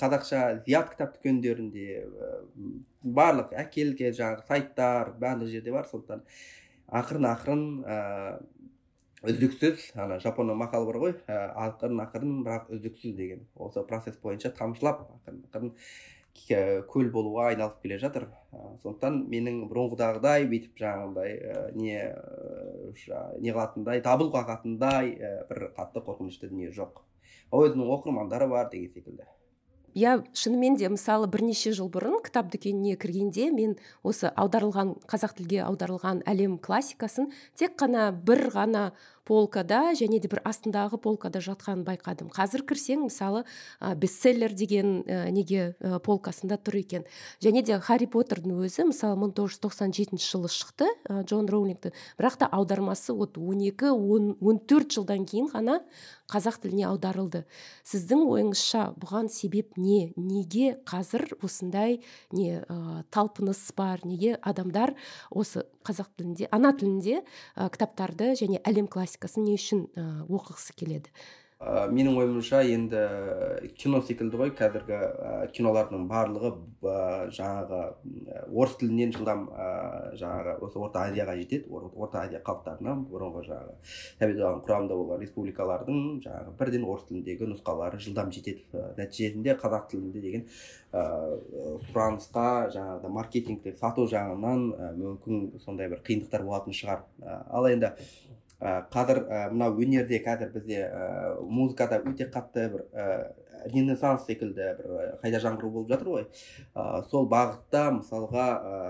қазақша 0.00 0.44
зият 0.66 0.92
кітап 0.92 1.16
дүкендерінде 1.16 1.88
ә, 2.04 2.30
барлық 3.02 3.56
әкелген 3.64 4.16
жаңағы 4.20 4.46
сайттар 4.48 5.14
барлық 5.20 5.52
жерде 5.54 5.72
бар. 5.72 5.88
Сондықтан 5.88 6.24
ақырын 6.88 7.28
ақырын 7.32 7.66
ә, 7.84 7.98
үздіксіз 9.26 9.96
ана 9.98 10.20
жапонның 10.22 10.60
мақалы 10.60 10.86
бар 10.86 10.98
ғой 11.02 11.14
ақырын 11.28 12.04
ақырын 12.04 12.36
бірақ 12.46 12.68
үздіксіз 12.76 13.16
деген 13.18 13.40
осы 13.58 13.82
процесс 13.88 14.20
бойынша 14.22 14.52
тамшылап 14.54 15.00
ақырын 15.16 15.40
ақырын 15.48 15.72
көл 16.92 17.10
болуға 17.14 17.48
айналып 17.52 17.80
келе 17.82 17.98
жатыр. 18.02 18.28
Сондықтан 18.82 19.24
менің 19.32 19.64
бұрынғыдағыдай 19.70 20.46
бүйтіп 20.50 20.78
жаңағындай 20.82 21.38
не 21.76 21.98
не 23.40 23.52
қылатындай 23.52 24.02
дабыл 24.04 24.30
қағатындай 24.34 25.16
бір 25.50 25.70
қатты 25.78 26.04
қорқынышты 26.04 26.52
дүние 26.52 26.70
жоқ. 26.74 27.02
Өзінің 27.52 27.92
оқырмандары 27.96 28.48
бар 28.48 28.70
деген 28.72 28.92
секілді. 28.92 29.28
Иә 29.96 30.18
шынымен 30.36 30.76
де 30.76 30.86
мысалы 30.92 31.26
бірнеше 31.32 31.72
жыл 31.74 31.88
бұрын 31.90 32.20
кітап 32.22 32.50
дүкеніне 32.52 32.94
кіргенде 33.00 33.48
мен 33.50 33.72
осы 34.06 34.28
аударылған 34.28 34.92
қазақ 35.08 35.32
тілге 35.38 35.62
аударылған 35.64 36.20
әлем 36.28 36.58
классикасын 36.62 37.30
тек 37.58 37.74
қана 37.80 38.10
бір 38.12 38.50
ғана 38.52 38.82
полкада 39.28 39.92
және 39.98 40.20
де 40.22 40.28
бір 40.32 40.40
астындағы 40.48 40.98
полкада 41.04 41.42
жатқанын 41.44 41.84
байқадым. 41.84 42.30
Қазір 42.32 42.64
кірсең 42.68 43.04
мысалы 43.06 43.44
ә, 43.44 43.92
бестселлер 43.94 44.54
деген 44.56 45.02
ә, 45.04 45.28
неге 45.34 45.74
ә, 45.78 45.98
полкасында 46.00 46.56
тұр 46.56 46.80
екен. 46.80 47.04
Және 47.44 47.62
де 47.62 47.76
харри 47.84 48.08
поттердің 48.08 48.56
өзі 48.64 48.88
мысалы 48.88 49.18
1997 49.28 50.16
жылы 50.16 50.48
шықты 50.52 50.88
ә, 50.88 51.22
джон 51.24 51.48
роулингтің 51.52 51.92
бірақ 52.18 52.40
та 52.40 52.48
аудармасы 52.48 53.12
вот 53.12 53.36
12-14 53.36 54.96
жылдан 54.96 55.28
кейін 55.28 55.52
ғана 55.52 55.82
қазақ 56.28 56.60
тіліне 56.62 56.84
аударылды. 56.90 57.44
Сіздің 57.88 58.24
ойыңызша 58.28 58.92
бұған 59.00 59.30
себеп 59.32 59.78
не? 59.80 60.12
Неге 60.16 60.74
қазір 60.88 61.24
осындай 61.40 62.00
не 62.32 62.60
ә, 62.60 63.04
талпыныс 63.10 63.62
бар? 63.76 64.04
Неге 64.04 64.36
адамдар 64.42 64.94
осы 65.30 65.64
қазақ 65.88 66.10
тілінде 66.18 66.50
ана 66.52 66.74
тілінде 66.76 67.22
ә, 67.56 67.70
кітаптарды 67.72 68.34
және 68.36 68.60
әлем 68.68 68.90
классикасын 69.18 69.44
не 69.44 69.58
үшін 69.58 69.84
оқығысы 70.30 70.74
келеді? 70.78 71.12
Ә, 71.58 71.88
менің 71.90 72.14
ойымша 72.20 72.60
енді 72.70 73.00
кино 73.74 73.98
секілді 74.06 74.38
ғой 74.38 74.52
қазіргі 74.54 74.94
ә, 74.94 75.30
кинолардың 75.50 76.04
барлығы 76.06 76.52
ә, 76.86 76.92
жаңағы 77.34 77.80
орыс 78.54 78.76
тілінен 78.78 79.10
жылдам 79.16 79.48
ә, 79.50 79.66
жаңағы 80.20 80.54
осы 80.62 80.78
орта 80.78 81.02
азияға 81.08 81.34
жетеді 81.40 81.66
орта 81.74 82.20
азия 82.20 82.38
халықтарына 82.46 82.94
бұрынғы 83.10 83.42
жаңағы 83.48 83.74
совет 84.20 84.38
одағының 84.38 84.62
құрамында 84.68 85.00
болған 85.00 85.24
республикалардың 85.24 85.98
жаңағы 86.28 86.54
бірден 86.62 86.86
орыс 86.92 87.10
тіліндегі 87.10 87.50
нұсқалары 87.50 87.98
жылдам 88.06 88.30
жетеді 88.38 88.62
ә, 88.70 88.94
нәтижесінде 89.02 89.58
қазақ 89.58 89.90
тілінде 89.90 90.22
деген 90.28 90.46
ә, 90.94 91.04
сұранысқа 91.90 92.46
жаңағы 92.78 93.12
маркетингтік 93.18 93.82
сату 93.82 94.06
жағынан 94.06 94.64
мүмкін 95.02 95.58
сондай 95.66 95.90
бір 95.90 96.06
қиындықтар 96.06 96.46
болатын 96.46 96.76
шығар. 96.84 97.02
Ал 97.26 97.66
енді 97.66 97.96
қазір 98.60 99.20
ә, 99.22 99.42
мына 99.52 99.68
өнерде 99.70 100.18
қазір 100.24 100.50
бізде 100.54 100.80
ә, 100.88 101.02
музыкада 101.46 102.00
өте 102.02 102.26
қатты 102.32 102.64
бір 102.72 102.88
ренессанс 103.66 104.24
секілді 104.26 104.66
бір 104.78 104.88
қайта 105.22 105.40
жаңғыру 105.42 105.70
болып 105.74 105.92
жатыр 105.92 106.10
ғой. 106.12 106.24
Ә, 106.74 107.02
сол 107.10 107.28
бағытта 107.30 107.84
мысалға 107.96 108.46
ә, 108.58 108.80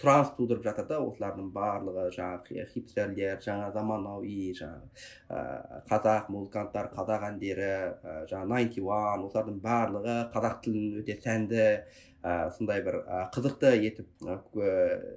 сұраныс 0.00 0.32
тудырып 0.38 0.64
жатыр 0.66 0.88
да 0.90 1.00
осылардың 1.04 1.52
барлығы 1.54 2.08
жаңағы 2.16 2.66
хипстерлер 2.72 3.40
жаңа 3.44 3.70
заманауи 3.74 4.50
жаңағы 4.58 4.90
ә, 5.30 5.82
қазақ 5.90 6.30
музыканттар 6.34 6.90
қазақ 6.94 7.28
әндері 7.30 7.70
ә, 7.70 8.16
жаңағы 8.30 8.52
найнти 8.54 8.82
уан 8.82 9.26
осылардың 9.28 9.60
барлығы 9.62 10.18
қазақ 10.34 10.60
тілін 10.66 11.00
өте 11.02 11.18
сәнді 11.22 11.62
ә, 11.66 12.50
сондай 12.56 12.82
бір 12.86 13.02
қызықты 13.34 13.74
етіп 13.86 14.26
ә, 14.26 14.40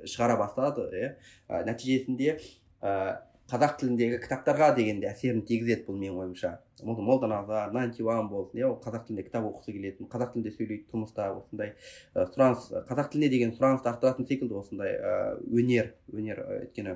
шығара 0.06 0.38
бастады 0.42 0.90
иә 0.94 1.64
нәтижесінде 1.70 2.38
қазақ 3.50 3.76
тіліндегі 3.80 4.20
кітаптарға 4.24 4.70
деген 4.78 5.00
де 5.02 5.10
әсерін 5.10 5.42
тигізеді 5.48 5.86
бұл 5.88 5.98
менің 6.00 6.20
ойымша. 6.24 6.52
Молданазар 6.84 7.74
найнти 7.74 8.04
уан 8.06 8.30
болсын 8.30 8.62
иә 8.62 8.70
ол 8.70 8.78
қазақ 8.84 9.08
тілінде 9.08 9.26
кітап 9.28 9.48
оқығысы 9.50 9.76
келетін 9.76 10.10
қазақ 10.12 10.34
тілінде 10.36 10.54
сөйлейді 10.56 10.86
тұрмыста 10.94 11.28
осындай 11.34 11.74
сұраныс 12.16 12.70
қазақ 12.88 13.12
тіліне 13.14 13.30
деген 13.34 13.54
сұранысты 13.58 13.92
арттыратын 13.92 14.30
секілді 14.30 14.60
осындай 14.62 14.96
өнер 15.50 15.94
өнер 16.14 16.44
өйткені 16.60 16.96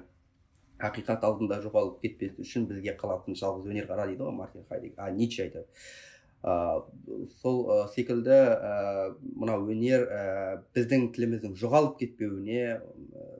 ақиқат 0.84 1.24
алдында 1.28 1.60
жоғалып 1.64 2.01
кетпес 2.04 2.39
үшін 2.43 2.68
бізге 2.70 2.95
қалатын 2.99 3.38
жалғыз 3.39 3.70
өнер 3.70 3.88
қара 3.89 4.08
дейді 4.10 4.26
ғой 4.26 4.36
мартин 4.38 4.66
а 4.97 5.10
ницше 5.12 5.47
айтады. 5.47 5.68
Сол 6.44 7.60
ә, 7.72 7.78
секілді 7.94 8.36
ә, 8.36 8.74
мынау 9.39 9.64
өнер 9.72 10.04
ә, 10.12 10.24
біздің 10.76 11.08
тіліміздің 11.16 11.56
жоғалып 11.60 11.96
кетпеуіне 12.02 12.82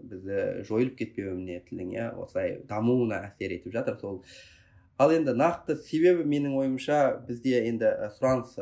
бізді 0.08 0.64
жойылып 0.70 0.96
кетпеуіне 1.02 1.60
тілдің 1.68 1.92
иә 1.98 2.08
осылай 2.24 2.58
дамуына 2.70 3.20
әсер 3.28 3.58
етіп 3.58 3.76
жатыр 3.76 4.00
сол. 4.00 4.22
Ал 5.02 5.12
енді 5.12 5.34
нақты 5.36 5.76
себебі 5.84 6.24
менің 6.30 6.56
ойымша 6.62 7.00
бізде 7.28 7.66
енді 7.68 7.92
сұраныс 8.16 8.56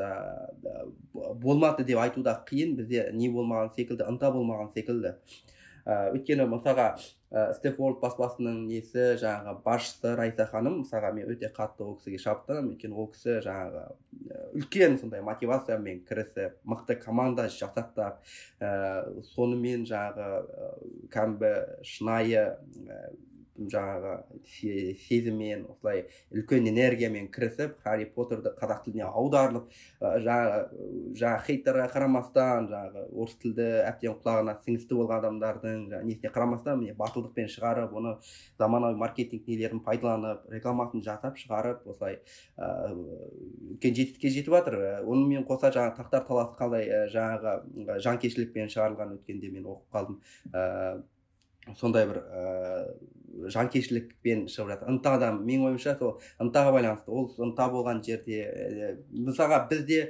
болмады 1.14 1.86
деп 1.86 2.02
айту 2.02 2.24
да 2.26 2.40
қиын 2.48 2.74
бізде 2.80 3.10
не 3.14 3.30
болмаған 3.30 3.76
секілді 3.76 4.08
ынта 4.10 4.32
болмаған 4.34 4.72
секілді. 4.74 5.18
Ә, 5.86 6.16
өйткені 6.16 6.50
мысалға 6.50 6.96
ә, 7.32 7.54
стефорд 7.56 8.02
баспасының 8.04 8.66
несі 8.68 9.16
жаңағы 9.22 9.56
басшысы 9.66 10.14
райса 10.20 10.46
ханым 10.52 10.82
мысалға 10.82 11.14
мен 11.16 11.32
өте 11.32 11.50
қатты 11.56 11.86
ол 11.86 11.96
кісіге 12.00 12.20
шабыттанамын 12.26 12.76
өйткені 12.76 13.00
ол 13.00 13.10
кісі 13.14 13.38
жаңағы 13.48 13.86
үлкен 14.60 15.00
сондай 15.00 15.24
мотивациямен 15.26 16.04
кірісіп 16.08 16.60
мықты 16.68 17.00
команда 17.00 17.48
жасақтап 17.48 18.20
ә, 18.60 18.72
сонымен 19.34 19.88
жаңағы 19.88 21.08
кәдімгі 21.16 21.54
шынайы 21.88 22.46
жаңағы 23.58 24.14
сезіммен 25.08 25.66
осылай 25.70 26.06
үлкен 26.32 26.68
энергиямен 26.72 27.28
кірісіп 27.34 27.78
харри 27.84 28.08
поттерді 28.16 28.54
қазақ 28.60 28.86
тіліне 28.86 29.08
аударылып 29.10 29.68
жаңағы 30.02 30.62
жаңағы 31.20 31.46
хейтерға 31.48 31.88
қарамастан 31.96 32.70
жаңағы 32.72 33.06
орыс 33.12 33.36
тілді 33.44 33.68
әбден 33.90 34.18
құлағына 34.22 34.56
сіңісті 34.66 34.98
болған 34.98 35.20
адамдардың 35.22 35.84
несіне 36.08 36.32
қарамастан 36.32 36.80
міне 36.82 36.96
батылдықпен 37.00 37.52
шығарып 37.52 37.96
оны 38.02 38.16
заманауи 38.60 38.98
маркетинг 39.04 39.48
нелерін 39.52 39.84
пайдаланып 39.86 40.48
рекламасын 40.56 41.04
жасап 41.06 41.38
шығарып 41.42 41.86
осылай 41.92 42.20
үлкен 42.58 43.96
жетістікке 43.96 44.30
жетіп 44.34 44.56
жатыр. 44.56 44.78
Онымен 45.06 45.46
қоса 45.48 45.72
жаңағы 45.74 45.98
тақтар 46.00 46.28
таласы 46.28 46.58
қалай 46.60 46.90
жаңағы 47.14 48.00
жанкештілікпен 48.06 48.72
шығарылған 48.74 49.16
өткенде 49.18 49.52
мен 49.54 49.68
оқып 49.72 49.98
қалдым. 49.98 50.22
Сондай 51.80 52.08
бір 52.10 52.24
ыыы 52.26 53.52
жанкештілікпен 53.52 54.46
шығып 54.52 54.72
жатыр. 54.74 54.90
Ынтадан 54.92 55.42
менің 55.46 55.72
ойымша 55.72 55.96
сол 56.00 56.18
ынтаға 56.44 56.74
байланысты. 56.76 57.12
Ол 57.12 57.30
ынта 57.46 57.68
болған 57.72 58.02
жерде 58.06 58.98
мысалға 59.12 59.64
бізде 59.70 60.02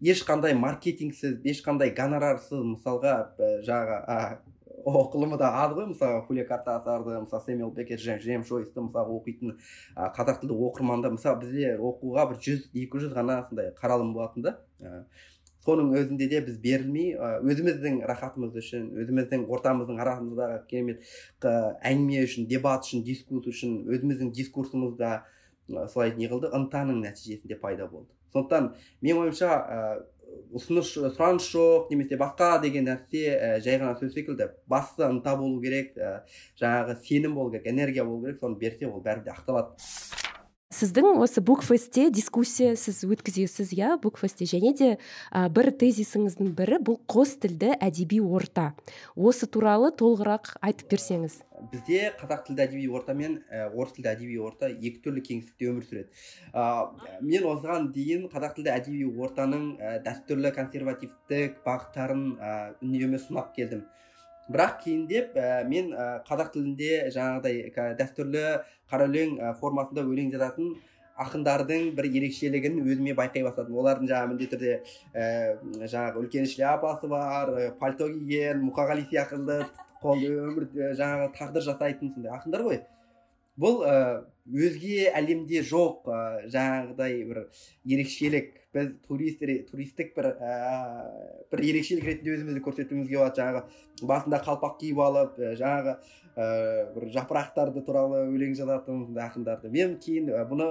ешқандай 0.00 0.54
маркетингсіз 0.58 1.40
ешқандай 1.44 1.92
гонорарсыз 1.96 2.62
мысалға 2.72 3.16
жаңағы 3.66 4.40
оқылымы 4.80 5.38
да 5.38 5.52
аз 5.62 5.74
ғой. 5.76 5.90
Мысалы 5.92 6.22
хулия 6.26 6.46
картасарды 6.48 7.20
мысалы 7.20 7.44
сэмюэл 7.46 7.74
бекер 7.76 8.00
джеймс 8.00 8.48
жойсты 8.48 8.80
мысалы 8.80 9.18
оқитын 9.18 9.58
қазақ 9.96 10.40
тілді 10.40 10.56
оқырмандар 10.56 11.12
мысалы 11.16 11.42
бізде 11.44 11.76
оқуға 11.76 12.30
бір 12.32 12.40
жүз 12.46 12.70
екі 12.72 13.04
жүз 13.04 13.12
ғана 13.16 13.42
сондай 13.48 13.74
қаралым 13.76 14.14
болатын 14.16 14.48
да. 14.48 14.56
Соның 15.66 15.90
өзінде 15.98 16.28
де 16.30 16.40
біз 16.44 16.60
берілмей 16.62 17.16
өзіміздің 17.18 18.00
рахатымыз 18.08 18.56
үшін 18.60 18.86
өзіміздің 19.02 19.44
ортамыздың 19.52 20.00
арамыздағы 20.04 20.62
керемет 20.70 21.04
әңгіме 21.42 22.24
үшін 22.28 22.48
дебат 22.50 22.88
үшін 22.88 23.04
дискурс 23.04 23.50
үшін 23.52 23.76
өзіміздің 23.90 24.32
дискурсымызда 24.38 25.12
солай 25.92 26.14
не 26.16 26.30
қылды 26.30 26.50
ынтаның 26.56 27.02
нәтижесінде 27.04 27.60
пайда 27.60 27.86
болды. 27.90 28.08
Сондықтан 28.32 28.72
менің 29.02 29.26
ойымша 29.26 29.50
ұсыныс 30.54 30.92
сұраныс 31.16 31.46
жоқ 31.52 31.90
немесе 31.90 32.18
басқа 32.18 32.52
деген 32.62 32.86
нәрсе 32.88 33.60
жай 33.64 33.78
ғана 33.82 33.96
сөз 33.98 34.14
секілді 34.14 34.50
бастысы 34.70 35.06
ынта 35.06 35.36
болу 35.38 35.60
керек 35.62 35.94
жаңағы 36.60 36.98
сенім 37.06 37.34
болу 37.38 37.54
керек 37.54 37.70
энергия 37.70 38.04
болу 38.04 38.24
керек 38.24 38.42
соны 38.42 38.58
берсе 38.58 38.86
ол 38.90 39.02
бәрі 39.02 39.26
де 39.26 39.34
ақталады. 39.34 40.29
Сіздің 40.70 41.18
осы 41.18 41.42
букфестте 41.42 42.04
дискуссия 42.14 42.76
сіз 42.78 43.02
өткізесіз 43.02 43.72
иә 43.74 43.96
букфестте 44.02 44.46
және 44.46 44.70
де 44.78 44.90
ә, 45.34 45.48
бір 45.50 45.72
тезисіңіздің 45.74 46.52
бірі 46.54 46.78
бұл 46.86 47.00
қос 47.10 47.34
тілді 47.42 47.72
әдеби 47.82 48.20
орта. 48.22 48.68
Осы 49.18 49.48
туралы 49.50 49.90
толығырақ 49.90 50.52
айтып 50.62 50.94
берсеңіз. 50.94 51.40
Бізде 51.74 52.12
қазақ 52.20 52.46
тілді 52.46 52.66
әдеби 52.68 52.86
орта 52.86 53.18
мен 53.18 53.40
ә, 53.50 53.66
орыс 53.74 53.96
тілді 53.98 54.12
әдеби 54.14 54.38
орта 54.38 54.70
екі 54.70 55.02
түрлі 55.02 55.26
кеңістікте 55.26 55.72
өмір 55.72 55.88
сүреді. 55.90 56.22
Ә, 56.54 56.62
мен 57.18 57.50
осыған 57.50 57.90
дейін 57.96 58.28
қазақ 58.30 58.60
тілді 58.60 58.76
әдеби 58.76 59.08
ортаның 59.10 59.72
ә, 59.74 59.96
дәстүрлі 60.06 60.54
консервативтік 60.54 61.64
бағыттарын 61.66 62.28
үнемі 62.78 63.18
сынап 63.18 63.56
келдім. 63.58 63.88
Бірақ 64.50 64.78
кейіндеп 64.84 65.34
ә, 65.38 65.64
мен 65.70 65.92
қазақ 66.28 66.52
тілінде 66.54 67.10
жаңағыдай 67.14 67.96
дәстүрлі 67.98 68.46
қара 68.90 69.06
өлең 69.10 69.36
формасында 69.60 70.04
өлең 70.06 70.32
жазатын 70.34 70.74
ақындардың 71.20 71.90
бір 71.96 72.08
ерекшелігін 72.08 72.80
өзіме 72.80 73.12
байқай 73.18 73.44
бастадым. 73.44 73.76
Олардың 73.82 74.08
жаңағы 74.08 74.30
міндетті 74.30 74.56
түрде 74.56 74.76
ә, 75.12 75.26
жаңағы 75.84 76.22
үлкен 76.24 76.48
шляпасы 76.48 77.10
бар 77.12 77.52
пальто 77.80 78.08
киген 78.08 78.62
мұқағали 78.64 79.04
сияқты 79.10 79.58
қол 80.00 80.24
өмір 80.24 80.68
жаңағы 80.96 81.28
тағдыр 81.36 81.66
жасайтын 81.66 82.14
сондай 82.14 82.32
ақындар 82.38 82.64
ғой. 82.64 82.80
Бұл 83.60 83.82
ә, 83.84 84.24
өзге 84.48 85.10
әлемде 85.12 85.60
жоқ 85.66 86.08
ә, 86.08 86.20
жаңағыдай 86.48 87.20
бір 87.28 87.42
ерекшелік. 87.84 88.54
Біз 88.74 88.92
турист 89.08 89.42
туристік 89.70 90.14
бір 90.16 90.30
ә, 90.38 90.54
бір 91.50 91.64
ерекшелік 91.72 92.06
ретінде 92.06 92.36
өзімізді 92.36 92.62
көрсетуімізге 92.66 93.18
болады 93.18 93.40
жаңағы 93.40 94.06
басында 94.06 94.40
қалпақ 94.46 94.76
киіп 94.80 95.00
алып 95.02 95.40
жаңағы 95.58 95.96
ә, 96.36 96.46
бір 96.94 97.08
жапырақтарды 97.14 97.82
туралы 97.86 98.22
өлең 98.30 98.54
жазатын 98.58 99.18
ақындарды. 99.18 99.70
Мен 99.74 99.96
кейін 100.02 100.30
бұны 100.50 100.68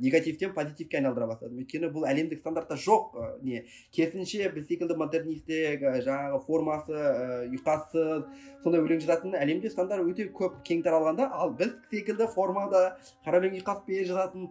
негативтен 0.00 0.54
позитивке 0.54 1.00
айналдыра 1.00 1.26
бастадым. 1.32 1.58
Өйткені 1.62 1.90
бұл 1.92 2.06
әлемдік 2.08 2.40
стандартта 2.40 2.78
жоқ 2.78 3.18
ә, 3.18 3.28
не. 3.42 3.64
Керісінше 3.92 4.52
біз 4.54 4.68
секілді 4.70 4.96
модернистік 5.02 5.82
жаңағы 6.06 6.42
формасы 6.46 6.94
ә, 6.94 7.42
ұйқассыз 7.50 8.24
сондай 8.62 8.86
өлең 8.86 9.02
жазатын 9.02 9.36
әлемде 9.38 9.72
стандарт 9.72 10.06
өте 10.06 10.30
көп 10.30 10.62
кең 10.66 10.84
таралғанда 10.86 11.28
ал 11.34 11.54
біз 11.58 11.74
секілді 11.90 12.30
формада 12.34 12.92
қара 13.26 13.42
өлең 13.42 13.58
ұйқаспен 13.58 14.06
жазатын 14.06 14.50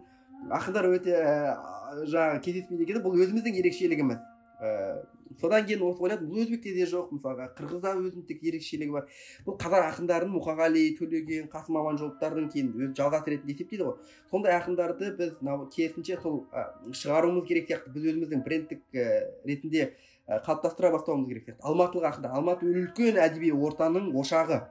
ақындар 0.50 0.88
өте 0.90 1.14
ә, 1.14 2.04
жаңағы 2.08 2.40
кездеспейді 2.44 2.86
екен. 2.86 3.02
Бұл 3.04 3.18
өзіміздің 3.22 3.58
ерекшелігіміз. 3.60 4.20
Ә, 4.62 5.02
содан 5.40 5.64
кейін 5.66 5.82
осы 5.86 6.02
ойладым 6.04 6.28
бұл 6.30 6.42
өзбекте 6.44 6.74
де 6.74 6.86
жоқ. 6.86 7.12
Мысалға 7.16 7.48
қырғызда 7.58 7.94
өзіндік 7.98 8.42
ерекшелігі 8.50 8.94
бар. 8.94 9.08
Бұл 9.46 9.56
қазақ 9.60 9.86
ақындарын 9.88 10.30
мұқағали 10.34 10.84
төлеген 10.98 11.48
қасым 11.52 11.78
аманжоловтардың 11.80 12.50
кейін 12.52 12.70
өз 12.78 12.92
жалғасы 12.98 13.34
ретінде 13.34 13.56
есептейді 13.56 13.88
ғой? 13.88 13.96
Сондай 14.30 14.54
ақындарды 14.58 15.12
біз 15.18 15.40
керісінше 15.74 16.20
сол 16.22 16.44
ә, 16.52 16.68
шығаруымыз 16.92 17.48
керек 17.48 17.70
сияқты. 17.70 17.94
Біз 17.94 18.10
өзіміздің 18.12 18.44
брендтік 18.44 18.84
ә, 18.94 19.08
ретінде 19.48 19.88
ә, 20.28 20.38
қалыптастыра 20.44 20.92
бастауымыз 20.94 21.28
керек 21.32 21.48
сияқты. 21.48 21.64
Алматылық 21.64 22.10
ақындар 22.12 22.36
алматы 22.38 22.68
үлкен 22.70 23.18
әдеби 23.18 23.50
ортаның 23.50 24.12
ошағы. 24.14 24.62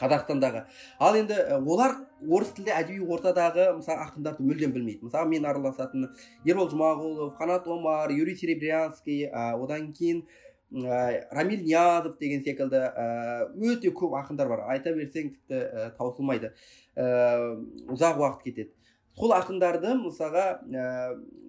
Қазақстандағы. 0.00 0.64
Ал 0.98 1.16
енді 1.18 1.36
олар 1.58 1.96
орыс 2.22 2.52
тілді 2.56 2.74
әдеби 2.74 3.04
ортадағы 3.04 3.70
мысалы 3.78 4.04
ақындарды 4.06 4.44
мүлдем 4.46 4.74
білмейді. 4.74 5.06
Мысалы 5.08 5.30
мен 5.30 5.46
араласатын 5.48 6.08
ербол 6.44 6.70
жұмағұлов 6.72 7.34
қанат 7.38 7.68
омар 7.70 8.12
юрий 8.14 8.36
серебрянский 8.36 9.26
одан 9.28 9.92
кейін 9.92 10.24
ә, 10.72 11.28
рамиль 11.30 11.64
ниязов 11.64 12.18
деген 12.18 12.42
секілді 12.44 12.80
ә, 12.88 13.48
өте 13.56 13.92
көп 13.92 14.16
ақындар 14.18 14.48
бар. 14.48 14.66
Айта 14.72 14.92
берсең 14.96 15.32
тіпті 15.36 15.62
ә, 15.62 15.90
таусылмайды. 15.98 16.52
Ә, 16.96 17.54
ұзақ 17.88 18.20
уақыт 18.20 18.44
кетеді. 18.44 18.74
Сол 19.18 19.32
ақындарды 19.34 19.96
мысалға 19.98 20.44
ә, 20.62 20.84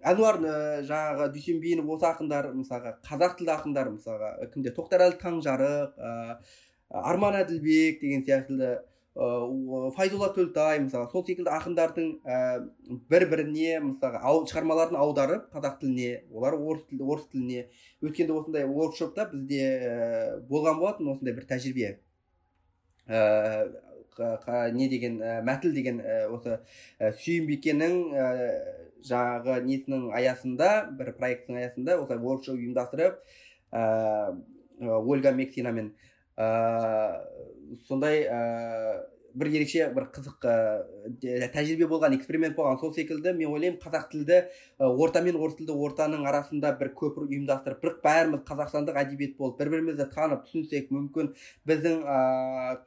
әнуар 0.10 0.40
ә, 0.42 0.56
жаңағы 0.88 1.28
дүйсенбинов 1.36 1.92
осы 1.98 2.08
ақындар 2.10 2.50
мысалға 2.56 2.96
қазақ 3.06 3.36
тілді 3.38 3.54
ақындар 3.54 3.92
мысалға 3.94 4.32
кімде 4.54 4.74
тоқтарәлі 4.74 5.20
таңжарық 5.22 6.00
ә, 6.00 6.40
арман 6.90 7.36
әділбек 7.42 8.02
деген 8.02 8.26
сияқты 8.26 8.80
файзолла 9.96 10.30
төлтай 10.36 10.80
мысалы 10.84 11.10
сол 11.12 11.26
секілді 11.28 11.52
ақындардың 11.52 12.10
ә, 12.24 12.38
бір 13.12 13.26
біріне 13.32 13.80
мысалға 13.84 14.22
ау, 14.24 14.46
шығармаларын 14.48 14.96
аударып 14.96 15.50
қазақ 15.52 15.80
тіліне 15.82 16.24
олар 16.32 16.56
орыс 16.56 16.86
орыс 17.02 17.26
тіліне 17.34 17.66
өткенде 18.06 18.38
осындай 18.38 18.68
воркшопта 18.70 19.26
бізде 19.34 19.66
ә, 19.66 20.40
болған 20.48 20.80
болатын 20.80 21.10
осындай 21.12 21.36
бір 21.36 21.50
тәжірибе. 21.50 21.98
Ә, 23.10 23.68
не 24.78 24.88
деген 24.88 25.20
ә, 25.20 25.40
мәтіл 25.44 25.74
деген 25.76 26.00
ә, 26.00 26.22
осы 26.32 26.60
ә, 27.00 27.12
сүйінбикенің 27.20 27.98
ә, 28.14 28.30
жаңағы 29.10 29.60
несінің 29.66 30.14
аясында 30.16 30.70
бір 30.96 31.12
проекттің 31.20 31.60
аясында 31.60 31.98
осылай 32.00 32.24
воркшоп 32.24 32.56
ұйымдастырып 32.56 33.20
ә, 33.72 33.84
ольга 34.80 35.32
мексинамен 35.36 35.92
ә, 36.40 37.22
сондай 37.88 38.24
ә, 38.26 38.44
бір 39.40 39.50
ерекше 39.54 39.86
бір 39.94 40.08
қызық 40.14 40.46
ә, 40.50 40.54
тәжірибе 41.54 41.88
болған 41.90 42.16
эксперимент 42.16 42.56
болған. 42.58 42.80
Сол 42.82 42.94
секілді 42.96 43.34
мен 43.38 43.52
ойлаймын 43.52 43.78
қазақ 43.84 44.08
тілді 44.12 44.40
орта 44.80 45.22
мен 45.22 45.38
орыс 45.38 45.60
тілді 45.60 45.76
ортаның 45.86 46.26
арасында 46.30 46.72
бір 46.80 46.92
көпір 46.98 47.28
ұйымдастырып 47.28 47.84
бір 47.84 47.94
бәріміз 48.04 48.44
қазақстандық 48.50 48.98
әдебиет 49.04 49.38
болып 49.38 49.60
бір 49.62 49.72
бірімізді 49.76 50.10
танып 50.16 50.48
түсінсек 50.48 50.90
мүмкін 50.96 51.32
біздің 51.70 52.04
ә, 52.04 52.20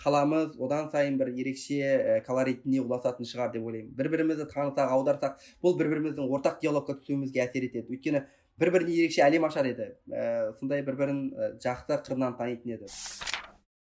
қаламыз 0.03 0.59
одан 0.59 0.91
сайын 0.91 1.19
бір 1.21 1.31
ерекше 1.31 2.21
колоритіне 2.27 2.83
ұласатын 2.83 3.29
шығар 3.29 3.55
деп 3.55 3.67
ойлаймын. 3.71 3.95
Бір 3.97 4.11
бірімізді 4.17 4.51
танысақ 4.51 4.97
аударсақ 4.99 5.39
бұл 5.63 5.79
бір 5.79 5.95
біріміздің 5.95 6.37
ортақ 6.39 6.59
диалогқа 6.65 6.99
түсуімізге 6.99 7.47
әсер 7.47 7.71
етеді. 7.71 7.87
Өйткені 7.93 8.27
бір 8.63 8.73
біріне 8.77 8.95
ерекше 9.03 9.25
әлем 9.27 9.47
ашар 9.49 9.69
еді. 9.69 9.91
Ә, 10.09 10.53
сондай 10.61 10.85
бір 10.87 10.99
бірін 11.01 11.23
жақсы 11.63 11.99
қырынан 12.07 12.39
танитын 12.39 12.79
еді. 12.79 12.91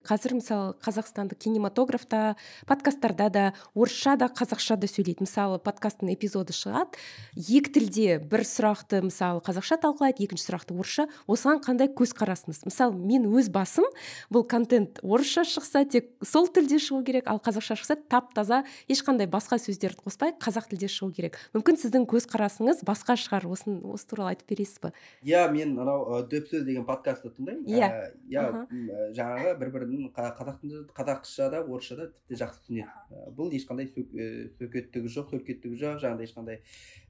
Қазір 0.08 0.38
мысалы 0.38 0.74
қазақстандық 0.80 1.38
кинематографта 1.44 2.36
подкасттарда 2.66 3.28
да 3.30 3.44
орысша 3.74 4.16
да 4.16 4.30
қазақша 4.32 4.78
да 4.80 4.88
сөйлейді. 4.88 5.26
Мысалы 5.26 5.58
подкасттың 5.60 6.12
эпизоды 6.14 6.54
шығады 6.56 6.96
екі 7.36 7.72
тілде 7.74 8.18
бір 8.18 8.44
сұрақты 8.48 9.02
мысалы 9.04 9.42
қазақша 9.44 9.78
талқылайды 9.82 10.24
екінші 10.24 10.48
сұрақты 10.48 10.76
орысша. 10.78 11.08
Осыған 11.28 11.60
қандай 11.64 11.90
көзқарасыңыз? 11.92 12.64
Мысалы 12.68 12.96
мен 12.96 13.28
өз 13.28 13.50
басым 13.52 13.84
бұл 14.32 14.46
контент 14.48 15.02
орысша 15.02 15.44
шықса 15.44 15.84
тек 15.84 16.10
сол 16.24 16.48
тілде 16.48 16.80
шығу 16.80 17.02
керек 17.04 17.28
ал 17.28 17.42
қазақша 17.44 17.76
шықса 17.76 17.98
тап 18.08 18.32
таза 18.32 18.64
ешқандай 18.88 19.28
басқа 19.28 19.60
сөздерді 19.60 20.06
қоспай 20.06 20.32
қазақ 20.40 20.70
тілде 20.72 20.88
шығу 20.88 21.12
керек. 21.12 21.36
Мүмкін 21.52 21.80
сіздің 21.84 22.08
көзқарасыңыз 22.08 22.84
басқа 22.88 23.18
шығар. 23.20 23.48
Осын 23.48 23.80
осы 23.84 24.08
туралы 24.08 24.32
айтып 24.32 24.54
бересіз 24.54 24.80
ба 24.82 24.92
иә 25.22 25.44
мен 25.52 25.76
анау 25.78 26.22
дөп 26.28 26.48
сөз 26.50 26.64
деген 26.66 26.86
подкастты 26.88 27.30
тыңдаймын. 27.34 27.66
Иә. 27.68 28.12
Иә 28.32 29.12
жаңағы 29.16 29.54
бір 29.60 29.72
бірін 29.74 29.97
бірін 29.98 30.12
қазақ 30.14 30.60
тілінде 30.62 30.84
қазақшада 30.96 31.62
орысшада 31.66 32.08
тіпті 32.14 32.38
жақсы 32.40 32.62
түсінеді. 32.64 33.24
Бұл 33.36 33.52
ешқандай 33.58 33.88
сөкеттігі 33.90 35.10
жоқ 35.12 35.32
сөлкеттігі 35.34 35.78
жоқ 35.82 35.98
жаңағыдай 36.04 36.28
ешқандай 36.28 36.60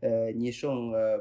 ә, 0.01 0.32
неші 0.34 0.72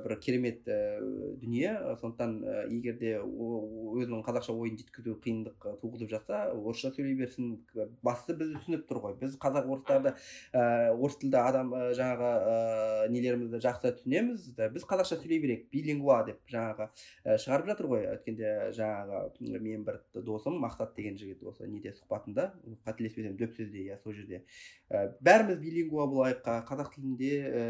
бір 0.03 0.15
керемет 0.23 0.63
дүние. 0.65 1.75
Сондықтан 2.01 2.37
егер 2.71 2.97
де 3.01 3.13
өзінің 3.19 4.23
қазақша 4.25 4.55
ойын 4.55 4.77
жеткізу 4.79 5.17
қиындық 5.23 5.67
туғызып 5.81 6.11
жатса 6.11 6.41
орысша 6.55 6.91
сөйлей 6.95 7.17
берсін 7.19 7.57
бастысы 8.05 8.37
бізді 8.37 8.61
түсініп 8.61 8.87
тұр 8.89 9.01
ғой. 9.03 9.17
Біз 9.21 9.37
қазақ 9.41 9.67
орыстарды 9.67 10.15
ә, 10.53 10.91
орыс 10.95 11.19
тілді 11.21 11.39
адам 11.41 11.73
жаңағы 11.97 12.31
ә, 12.31 13.09
нелерімізді 13.13 13.61
жақсы 13.67 13.93
түсінеміз 13.99 14.49
біз 14.57 14.87
қазақша 14.87 15.19
сөйлей 15.21 15.41
берейік 15.43 15.67
билингва 15.73 16.21
деп 16.27 16.41
жаңағы 16.51 16.89
шығарып 17.25 17.71
жатыр 17.73 17.91
ғой. 17.91 18.07
Өткенде 18.17 18.53
жаңағы 18.77 19.59
менің 19.59 19.83
бір 19.87 20.01
досым 20.25 20.59
мақсат 20.61 20.95
деген 20.97 21.17
жігіт 21.19 21.43
осы 21.57 21.67
неде 21.69 21.91
сұхбатында 21.95 22.51
қателеспесем 22.85 23.35
дөп 23.37 23.55
сөзде 23.57 23.83
иә 23.83 23.97
сол 24.03 24.13
жерде. 24.13 24.43
Ә, 24.89 25.11
бәріміз 25.21 25.59
билингва 25.61 26.05
болайық 26.07 26.43
қазақ 26.67 26.93
тілінде 26.95 27.31
ә, 27.43 27.63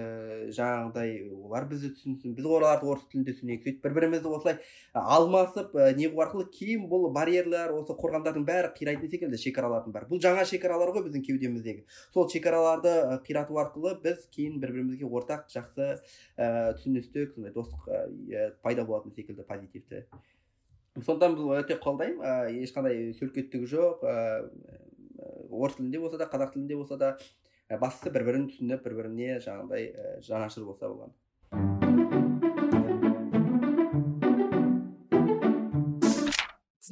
жаңағыдай 0.53 1.13
олар 1.31 1.67
бізді 1.69 1.93
түсінсін 1.95 2.35
біз 2.38 2.45
оларды 2.45 2.89
орыс 2.91 3.07
тілінде 3.11 3.35
түсінейік 3.38 3.63
сөйтіп 3.65 3.88
бір 3.88 3.95
бірімізді 3.97 4.31
осылай 4.38 4.59
алмасып 4.93 5.75
ә, 5.75 5.89
неғу 5.97 6.21
арқылы 6.25 6.47
кейін 6.53 6.88
бұл 6.91 7.09
барьерлер 7.15 7.73
осы 7.77 7.95
қорғандардың 7.97 8.45
бәрі 8.47 8.71
қирайтын 8.77 9.11
секілді 9.11 9.41
шекаралардың 9.41 9.95
бәрі. 9.95 10.09
Бұл 10.11 10.21
жаңа 10.23 10.45
шекаралар 10.47 10.93
ғой 10.95 11.07
біздің 11.07 11.25
кеудеміздегі. 11.27 11.85
Сол 12.13 12.29
шекараларды 12.29 12.93
қирату 13.27 13.57
арқылы 13.63 13.97
біз 14.03 14.27
кейін 14.35 14.61
бір 14.61 14.75
бірімізге 14.77 15.09
ортақ 15.09 15.47
жақсы 15.53 15.93
ә, 16.38 16.73
түсіністік 16.77 17.35
сондай 17.35 17.55
достық 17.55 17.88
ә, 17.89 18.49
пайда 18.61 18.85
болатын 18.85 19.15
секілді 19.15 19.47
позитивті 19.47 20.05
сондықтан 21.00 21.36
бұл 21.38 21.54
өте 21.56 21.78
қолдаймын 21.80 22.20
ә, 22.20 22.32
ешқандай 22.64 23.14
сөлкеттігі 23.16 23.68
жоқ 23.70 24.04
ә, 24.04 24.16
орыс 25.48 25.78
тілінде 25.78 26.02
болса 26.02 26.20
да 26.20 26.28
қазақ 26.28 26.52
тілінде 26.52 26.76
болса 26.76 26.98
да 27.00 27.14
ә, 27.68 27.78
бастысы 27.80 28.12
бір 28.12 28.26
бірін 28.28 28.48
түсініп 28.50 28.84
бір 28.84 28.98
біріне 29.00 29.38
жаңағыдай 29.40 29.88
ә, 29.88 30.20
жанашыр 30.26 30.68
болса 30.68 30.92
болғаны 30.92 31.16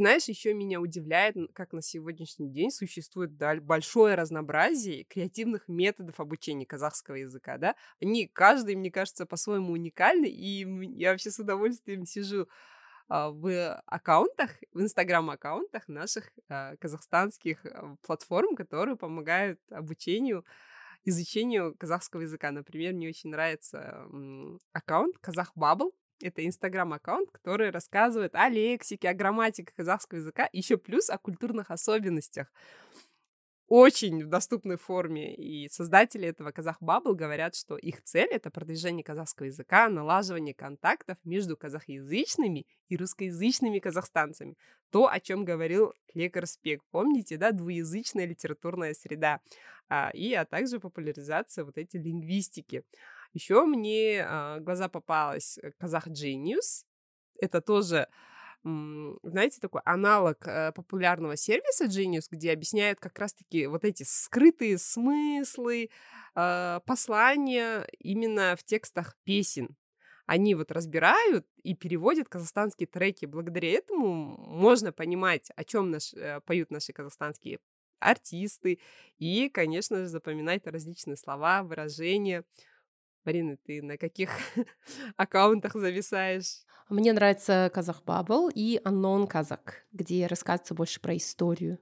Знаешь, 0.01 0.29
еще 0.29 0.55
меня 0.55 0.81
удивляет, 0.81 1.37
как 1.53 1.75
на 1.75 1.83
сегодняшний 1.83 2.49
день 2.49 2.71
существует 2.71 3.33
большое 3.62 4.14
разнообразие 4.14 5.05
креативных 5.05 5.68
методов 5.68 6.21
обучения 6.21 6.64
казахского 6.64 7.16
языка, 7.16 7.59
да? 7.59 7.75
Они, 8.01 8.27
каждый, 8.27 8.77
мне 8.77 8.91
кажется, 8.91 9.27
по-своему 9.27 9.75
уникальны, 9.75 10.25
и 10.25 10.64
я 10.97 11.11
вообще 11.11 11.31
с 11.31 11.39
удовольствием 11.39 12.07
сижу 12.07 12.45
а, 12.45 12.47
в 13.08 13.82
аккаунтах, 13.86 14.51
в 14.74 14.82
инстаграм-аккаунтах 14.82 15.88
наших 15.88 16.32
а, 16.49 16.76
казахстанских 16.78 17.66
а, 17.66 17.95
платформ, 18.01 18.56
которые 18.56 18.95
помогают 18.95 19.60
обучению 19.72 20.43
изучению 21.08 21.76
казахского 21.78 22.22
языка. 22.22 22.51
Например, 22.51 22.93
мне 22.93 23.10
очень 23.10 23.30
нравится 23.30 24.08
аккаунт 24.74 25.20
Казах 25.20 25.51
Бабл. 25.53 25.93
Это 26.20 26.43
инстаграм-аккаунт, 26.43 27.30
который 27.30 27.70
рассказывает 27.70 28.34
о 28.34 28.49
лексике, 28.49 29.10
о 29.10 29.14
грамматике 29.14 29.72
казахского 29.76 30.18
языка, 30.18 30.49
еще 30.51 30.78
плюс 30.78 31.12
о 31.12 31.20
культурных 31.20 31.70
особенностях 31.70 32.47
очень 33.68 34.24
в 34.24 34.28
доступной 34.28 34.78
форме. 34.78 35.36
И 35.36 35.68
создатели 35.70 36.28
этого 36.28 36.51
казах 36.51 36.78
бабл 36.82 37.16
говорят, 37.16 37.55
что 37.55 37.78
их 37.78 38.03
цель— 38.03 38.30
это 38.32 38.51
продвижение 38.51 39.03
казахского 39.03 39.47
языка, 39.47 39.89
налаживание 39.89 40.53
контактов 40.53 41.18
между 41.24 41.57
казахоязычными 41.57 42.68
и 42.89 42.97
русскоязычными 42.97 43.80
казахстанцами. 43.80 44.55
То, 44.91 45.09
о 45.09 45.20
чем 45.20 45.45
говорил 45.45 45.93
Лекар 46.13 46.45
Спек. 46.45 46.82
Помните, 46.91 47.38
да, 47.38 47.51
двуязычная 47.51 48.26
литературная 48.26 48.93
среда. 48.93 49.39
А, 49.89 50.09
и, 50.13 50.34
а 50.34 50.45
также 50.45 50.80
популяризация 50.80 51.66
вот 51.66 51.78
этой 51.78 52.01
лингвистики. 52.01 52.84
Еще 53.34 53.66
мне 53.66 54.24
а, 54.24 54.59
глаза 54.59 54.89
попалась 54.89 55.57
э, 55.57 55.72
Казах 55.78 56.07
Genius. 56.07 56.86
Это 57.39 57.61
тоже 57.61 58.07
знаете, 58.66 59.59
такой 59.61 59.82
аналог 59.86 60.47
э, 60.47 60.72
популярного 60.72 61.38
сервиса 61.38 61.86
Genius, 61.86 62.26
где 62.32 62.51
объясняют 62.51 62.99
как 62.99 63.20
раз-таки 63.20 63.68
вот 63.68 63.84
эти 63.86 64.03
скрытые 64.03 64.80
смыслы, 64.80 65.89
э, 66.36 66.80
послания 66.86 67.88
именно 67.99 68.55
в 68.55 68.63
текстах 68.63 69.16
песен. 69.24 69.76
Они 70.26 70.55
вот 70.55 70.72
разбирают 70.72 71.45
и 71.61 71.76
переводят 71.76 72.28
казахстанские 72.28 72.88
треки. 72.88 73.28
Благодаря 73.28 73.72
этому 73.72 74.36
можно 74.38 74.91
понимать, 74.91 75.51
о 75.55 75.63
чем 75.63 75.91
наш, 75.91 76.13
э, 76.16 76.41
поют 76.41 76.72
наши 76.72 76.91
казахстанские 76.91 77.59
артисты, 77.99 78.80
и, 79.20 79.49
конечно 79.49 79.97
же, 79.97 80.07
запоминать 80.07 80.66
различные 80.66 81.18
слова, 81.18 81.61
выражения. 81.61 82.43
Марина, 83.26 83.58
ты 83.58 83.82
на 83.82 83.98
каких 83.98 84.30
аккаунтах 85.18 85.74
зависаешь? 85.74 86.64
Мне 86.90 87.12
нравится 87.14 87.72
Казах 87.74 88.04
Бабл 88.04 88.50
и 88.54 88.80
Unknown 88.86 89.28
Казак, 89.28 89.86
где 89.92 90.28
рассказывается 90.28 90.76
больше 90.76 91.02
про 91.02 91.18
историю. 91.18 91.80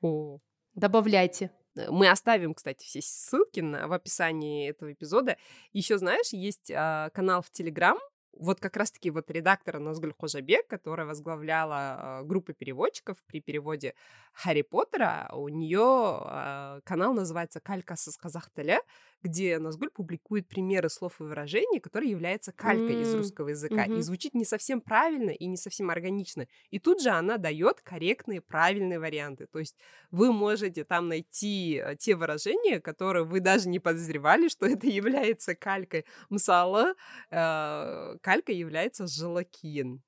О. 0.00 0.40
Добавляйте. 0.74 1.52
Э, 1.76 1.90
мы 1.90 2.08
оставим, 2.08 2.54
кстати, 2.54 2.84
все 2.84 3.00
ссылки 3.00 3.60
на, 3.60 3.86
в 3.86 3.92
описании 3.92 4.68
этого 4.68 4.92
эпизода. 4.92 5.36
Еще, 5.72 5.98
знаешь, 5.98 6.32
есть 6.32 6.72
а, 6.74 7.10
канал 7.10 7.42
в 7.42 7.50
Телеграм, 7.50 7.98
вот 8.32 8.60
как 8.60 8.76
раз-таки 8.76 9.10
вот 9.10 9.30
редактора 9.30 9.78
Назгуль 9.78 10.14
Хожабек, 10.18 10.66
которая 10.66 11.06
возглавляла 11.06 12.20
э, 12.22 12.24
группу 12.24 12.52
переводчиков 12.52 13.16
при 13.26 13.40
переводе 13.40 13.94
Харри 14.32 14.62
Поттера, 14.62 15.30
у 15.32 15.48
нее 15.48 16.20
э, 16.24 16.80
канал 16.84 17.12
называется 17.12 17.60
«Калька 17.60 17.96
с 17.96 18.16
казахтеля», 18.16 18.80
где 19.22 19.58
Назгуль 19.58 19.90
публикует 19.90 20.48
примеры 20.48 20.88
слов 20.88 21.20
и 21.20 21.24
выражений, 21.24 21.80
которые 21.80 22.10
являются 22.10 22.52
калькой 22.52 22.96
mm-hmm. 22.96 23.02
из 23.02 23.14
русского 23.14 23.48
языка. 23.48 23.86
Mm-hmm. 23.86 23.98
И 23.98 24.02
звучит 24.02 24.34
не 24.34 24.44
совсем 24.44 24.80
правильно 24.80 25.30
и 25.30 25.46
не 25.46 25.56
совсем 25.56 25.90
органично. 25.90 26.46
И 26.70 26.78
тут 26.78 27.02
же 27.02 27.10
она 27.10 27.36
дает 27.36 27.80
корректные, 27.80 28.40
правильные 28.40 28.98
варианты. 28.98 29.46
То 29.46 29.58
есть 29.58 29.76
вы 30.10 30.32
можете 30.32 30.84
там 30.84 31.08
найти 31.08 31.82
э, 31.84 31.96
те 31.96 32.16
выражения, 32.16 32.80
которые 32.80 33.24
вы 33.24 33.40
даже 33.40 33.68
не 33.68 33.78
подозревали, 33.78 34.48
что 34.48 34.66
это 34.66 34.86
является 34.86 35.54
калькой. 35.54 36.06
Мсала, 36.30 36.94
э, 37.30 38.16
калька 38.22 38.52
является 38.52 39.06
желакин. 39.06 40.02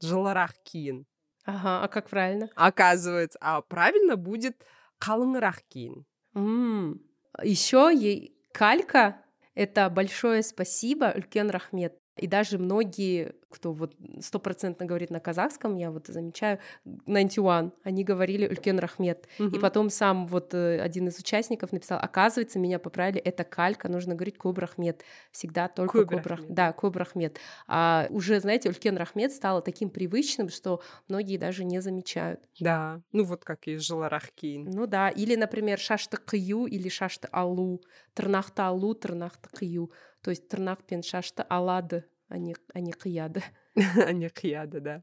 Желарахкин. 0.00 1.06
Ага, 1.44 1.84
а 1.84 1.88
как 1.88 2.08
правильно? 2.08 2.48
Оказывается, 2.54 3.38
а 3.40 3.60
правильно 3.62 4.16
будет 4.16 4.64
калыңрахкин. 5.00 6.04
Mm. 6.34 6.98
Еще 7.42 7.90
ей 7.94 8.36
калька— 8.52 9.22
это 9.54 9.88
большое 9.90 10.42
спасибо, 10.42 11.12
Улькен 11.14 11.50
Рахмет. 11.50 12.01
И 12.16 12.26
даже 12.26 12.58
многие, 12.58 13.34
кто 13.48 13.72
вот 13.72 13.94
стопроцентно 14.20 14.84
говорит 14.84 15.10
на 15.10 15.18
казахском, 15.18 15.76
я 15.76 15.90
вот 15.90 16.08
замечаю, 16.08 16.58
91, 16.84 17.72
они 17.84 18.04
говорили 18.04 18.46
Улькен 18.46 18.78
Рахмет. 18.78 19.26
Угу. 19.38 19.56
И 19.56 19.58
потом 19.58 19.88
сам 19.88 20.26
вот 20.26 20.52
э, 20.52 20.78
один 20.80 21.08
из 21.08 21.18
участников 21.18 21.72
написал, 21.72 21.98
оказывается, 22.02 22.58
меня 22.58 22.78
поправили, 22.78 23.20
это 23.20 23.44
калька, 23.44 23.88
нужно 23.88 24.14
говорить 24.14 24.36
Куб 24.36 24.58
Рахмет. 24.58 25.04
Всегда 25.30 25.68
только 25.68 26.04
Куб 26.04 26.26
Рахмет. 26.26 26.52
Да, 26.52 26.72
Куб 26.72 26.96
Рахмет. 26.96 27.38
А 27.66 28.06
уже, 28.10 28.40
знаете, 28.40 28.68
Улькен 28.68 28.96
Рахмет 28.98 29.32
стало 29.32 29.62
таким 29.62 29.88
привычным, 29.88 30.50
что 30.50 30.82
многие 31.08 31.38
даже 31.38 31.64
не 31.64 31.80
замечают. 31.80 32.40
Да, 32.60 33.00
ну 33.12 33.24
вот 33.24 33.42
как 33.44 33.66
и 33.66 33.76
Жиларахкин. 33.76 34.70
Ну 34.70 34.86
да, 34.86 35.08
или, 35.08 35.34
например, 35.34 35.78
Шашты 35.78 36.18
Кию 36.18 36.66
или 36.66 36.90
Шашты 36.90 37.28
Алу, 37.32 37.80
Тырнақты 38.14 38.62
Алу, 38.62 38.94
Тырнақты 38.94 39.48
Кию. 39.58 39.90
То 40.22 40.30
есть 40.30 40.48
тырнақ 40.48 40.84
пен 40.86 41.02
шашты 41.02 41.44
алады, 41.48 42.04
а 42.28 42.38
не, 42.38 42.56
а 42.72 42.80
не 42.80 42.92
қияды. 42.92 43.42
а 44.06 44.12
не 44.12 44.28
қияды, 44.28 44.80
да. 44.80 45.02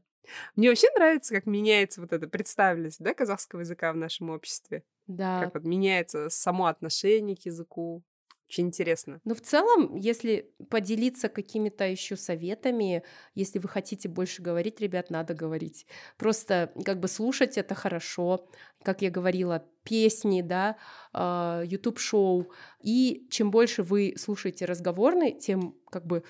Мне 0.56 0.68
вообще 0.68 0.88
нравится, 0.94 1.34
как 1.34 1.46
меняется 1.46 2.00
вот 2.00 2.12
эта 2.12 2.28
представленность, 2.28 3.02
да, 3.02 3.14
казахского 3.14 3.60
языка 3.60 3.92
в 3.92 3.96
нашем 3.96 4.30
обществе. 4.30 4.84
Да. 5.06 5.44
Как 5.44 5.54
вот 5.54 5.64
меняется 5.64 6.30
само 6.30 6.66
отношение 6.66 7.36
к 7.36 7.46
языку. 7.46 8.02
Очень 8.50 8.66
интересно. 8.66 9.20
Но 9.24 9.36
в 9.36 9.40
целом, 9.40 9.94
если 9.94 10.52
поделиться 10.70 11.28
какими-то 11.28 11.86
еще 11.86 12.16
советами, 12.16 13.04
если 13.36 13.60
вы 13.60 13.68
хотите 13.68 14.08
больше 14.08 14.42
говорить, 14.42 14.80
ребят, 14.80 15.08
надо 15.08 15.34
говорить. 15.34 15.86
Просто 16.18 16.72
как 16.84 16.98
бы 16.98 17.06
слушать 17.06 17.56
это 17.58 17.76
хорошо. 17.76 18.50
Как 18.82 19.02
я 19.02 19.10
говорила, 19.10 19.64
песни, 19.84 20.42
да, 20.42 20.76
YouTube-шоу. 21.14 22.50
А, 22.50 22.54
И 22.82 23.28
чем 23.30 23.52
больше 23.52 23.84
вы 23.84 24.14
слушаете 24.18 24.64
разговорный, 24.64 25.30
тем 25.30 25.76
как 25.88 26.04
бы 26.04 26.24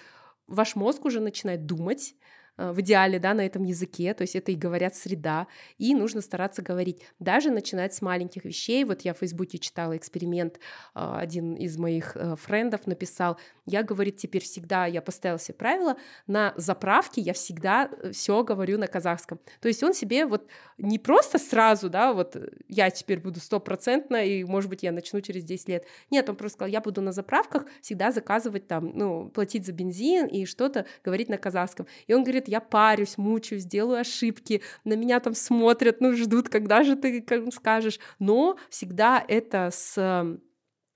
ваш 0.46 0.76
мозг 0.76 1.06
уже 1.06 1.20
начинает 1.20 1.64
думать, 1.64 2.16
в 2.60 2.80
идеале, 2.80 3.18
да, 3.18 3.34
на 3.34 3.44
этом 3.46 3.64
языке, 3.64 4.14
то 4.14 4.22
есть 4.22 4.36
это 4.36 4.52
и 4.52 4.56
говорят 4.56 4.94
среда, 4.94 5.46
и 5.78 5.94
нужно 5.94 6.20
стараться 6.20 6.62
говорить. 6.62 7.02
Даже 7.18 7.50
начинать 7.50 7.94
с 7.94 8.02
маленьких 8.02 8.44
вещей. 8.44 8.84
Вот 8.84 9.02
я 9.02 9.14
в 9.14 9.18
Фейсбуке 9.18 9.58
читала 9.58 9.96
эксперимент, 9.96 10.56
э, 10.56 10.58
один 10.94 11.54
из 11.54 11.76
моих 11.78 12.16
э, 12.16 12.36
френдов 12.36 12.86
написал, 12.86 13.38
я, 13.66 13.82
говорит, 13.82 14.16
теперь 14.16 14.42
всегда, 14.42 14.86
я 14.86 15.00
поставил 15.00 15.38
себе 15.38 15.54
правила, 15.54 15.96
на 16.26 16.52
заправке 16.56 17.20
я 17.20 17.32
всегда 17.32 17.90
все 18.12 18.42
говорю 18.42 18.78
на 18.78 18.86
казахском. 18.86 19.40
То 19.60 19.68
есть 19.68 19.82
он 19.82 19.94
себе 19.94 20.26
вот 20.26 20.48
не 20.78 20.98
просто 20.98 21.38
сразу, 21.38 21.88
да, 21.88 22.12
вот 22.12 22.36
я 22.68 22.90
теперь 22.90 23.20
буду 23.20 23.40
стопроцентно, 23.40 24.24
и, 24.24 24.44
может 24.44 24.68
быть, 24.70 24.82
я 24.82 24.92
начну 24.92 25.20
через 25.20 25.44
10 25.44 25.68
лет. 25.68 25.86
Нет, 26.10 26.28
он 26.28 26.36
просто 26.36 26.56
сказал, 26.56 26.72
я 26.72 26.80
буду 26.80 27.00
на 27.00 27.12
заправках 27.12 27.66
всегда 27.80 28.12
заказывать 28.12 28.66
там, 28.66 28.92
ну, 28.94 29.28
платить 29.28 29.66
за 29.66 29.72
бензин 29.72 30.26
и 30.26 30.44
что-то 30.46 30.86
говорить 31.04 31.28
на 31.28 31.38
казахском. 31.38 31.86
И 32.06 32.14
он 32.14 32.22
говорит, 32.22 32.48
я 32.50 32.60
парюсь, 32.60 33.16
мучаюсь, 33.16 33.64
делаю 33.64 34.00
ошибки, 34.00 34.62
на 34.84 34.94
меня 34.94 35.20
там 35.20 35.34
смотрят, 35.34 36.00
ну, 36.00 36.14
ждут, 36.14 36.48
когда 36.48 36.82
же 36.82 36.96
ты 36.96 37.24
скажешь. 37.52 37.98
Но 38.18 38.58
всегда 38.68 39.24
это 39.26 39.70
с 39.72 40.40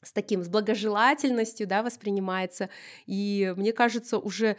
с 0.02 0.12
таким, 0.12 0.42
с 0.44 0.48
благожелательностью, 0.48 1.66
да, 1.66 1.82
воспринимается. 1.82 2.68
И 3.07 3.55
мне 3.57 3.72
кажется, 3.72 4.18
уже 4.18 4.57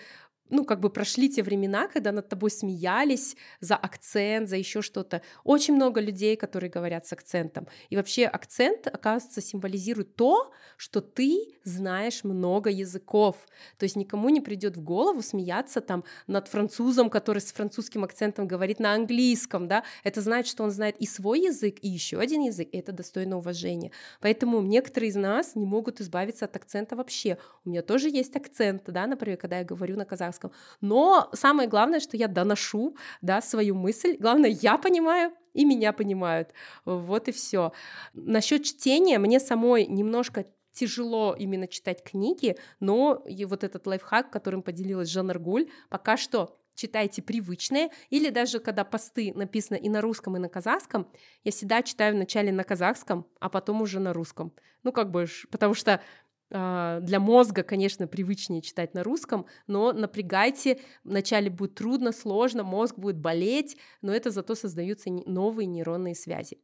ну, 0.49 0.65
как 0.65 0.79
бы 0.79 0.89
прошли 0.89 1.29
те 1.29 1.43
времена, 1.43 1.87
когда 1.87 2.11
над 2.11 2.29
тобой 2.29 2.51
смеялись 2.51 3.35
за 3.59 3.75
акцент, 3.75 4.49
за 4.49 4.57
еще 4.57 4.81
что-то. 4.81 5.21
Очень 5.43 5.75
много 5.75 5.99
людей, 5.99 6.35
которые 6.35 6.69
говорят 6.69 7.07
с 7.07 7.13
акцентом. 7.13 7.67
И 7.89 7.95
вообще 7.95 8.25
акцент, 8.25 8.87
оказывается, 8.87 9.41
символизирует 9.41 10.15
то, 10.15 10.51
что 10.77 11.01
ты 11.01 11.55
знаешь 11.63 12.23
много 12.23 12.69
языков. 12.69 13.37
То 13.77 13.85
есть 13.85 13.95
никому 13.95 14.29
не 14.29 14.41
придет 14.41 14.77
в 14.77 14.83
голову 14.83 15.21
смеяться 15.21 15.81
там 15.81 16.03
над 16.27 16.47
французом, 16.47 17.09
который 17.09 17.39
с 17.39 17.51
французским 17.51 18.03
акцентом 18.03 18.47
говорит 18.47 18.79
на 18.79 18.93
английском, 18.93 19.67
да. 19.67 19.83
Это 20.03 20.21
значит, 20.21 20.51
что 20.51 20.63
он 20.63 20.71
знает 20.71 20.95
и 20.97 21.07
свой 21.07 21.41
язык, 21.41 21.77
и 21.81 21.89
еще 21.89 22.19
один 22.19 22.41
язык, 22.41 22.69
и 22.71 22.77
это 22.77 22.91
достойно 22.91 23.37
уважения. 23.37 23.91
Поэтому 24.21 24.61
некоторые 24.61 25.09
из 25.09 25.15
нас 25.15 25.55
не 25.55 25.65
могут 25.65 26.01
избавиться 26.01 26.45
от 26.45 26.55
акцента 26.55 26.95
вообще. 26.95 27.37
У 27.63 27.69
меня 27.69 27.81
тоже 27.81 28.09
есть 28.09 28.35
акцент, 28.35 28.83
да, 28.85 29.07
например, 29.07 29.37
когда 29.37 29.59
я 29.59 29.63
говорю 29.63 29.97
на 29.97 30.05
казахском, 30.05 30.34
казахском. 30.35 30.51
Но 30.81 31.29
самое 31.33 31.67
главное, 31.67 31.99
что 31.99 32.17
я 32.17 32.27
доношу 32.27 32.95
да, 33.21 33.41
свою 33.41 33.75
мысль. 33.75 34.17
Главное, 34.19 34.49
я 34.49 34.77
понимаю, 34.77 35.31
и 35.53 35.65
меня 35.65 35.93
понимают. 35.93 36.53
Вот 36.85 37.27
и 37.27 37.31
все. 37.31 37.71
Насчет 38.13 38.63
чтения 38.63 39.19
мне 39.19 39.39
самой 39.39 39.85
немножко 39.87 40.45
тяжело 40.73 41.35
именно 41.37 41.67
читать 41.67 42.03
книги, 42.03 42.57
но 42.79 43.23
и 43.25 43.45
вот 43.45 43.63
этот 43.63 43.87
лайфхак, 43.87 44.29
которым 44.29 44.61
поделилась 44.61 45.09
Жанна 45.09 45.35
Гуль, 45.35 45.69
пока 45.89 46.17
что 46.17 46.57
читайте 46.75 47.21
привычные, 47.21 47.89
или 48.09 48.29
даже 48.29 48.59
когда 48.59 48.83
посты 48.83 49.31
написаны 49.33 49.77
и 49.77 49.87
на 49.87 50.01
русском, 50.01 50.35
и 50.35 50.39
на 50.39 50.49
казахском, 50.49 51.07
я 51.45 51.51
всегда 51.53 51.81
читаю 51.81 52.15
вначале 52.15 52.51
на 52.51 52.65
казахском, 52.65 53.25
а 53.39 53.47
потом 53.47 53.81
уже 53.81 54.01
на 54.01 54.11
русском. 54.11 54.51
Ну, 54.83 54.91
как 54.91 55.09
бы, 55.09 55.25
потому 55.49 55.73
что 55.73 56.01
для 56.49 57.19
мозга, 57.19 57.63
конечно, 57.63 58.07
привычнее 58.07 58.61
читать 58.61 58.93
на 58.93 59.03
русском, 59.03 59.45
но 59.67 59.93
напрягайте, 59.93 60.79
вначале 61.03 61.49
будет 61.49 61.75
трудно, 61.75 62.11
сложно, 62.11 62.63
мозг 62.63 62.95
будет 62.97 63.17
болеть, 63.17 63.77
но 64.01 64.13
это 64.13 64.29
зато 64.29 64.53
создаются 64.55 65.09
новые 65.09 65.65
нейронные 65.65 66.15
связи. 66.15 66.59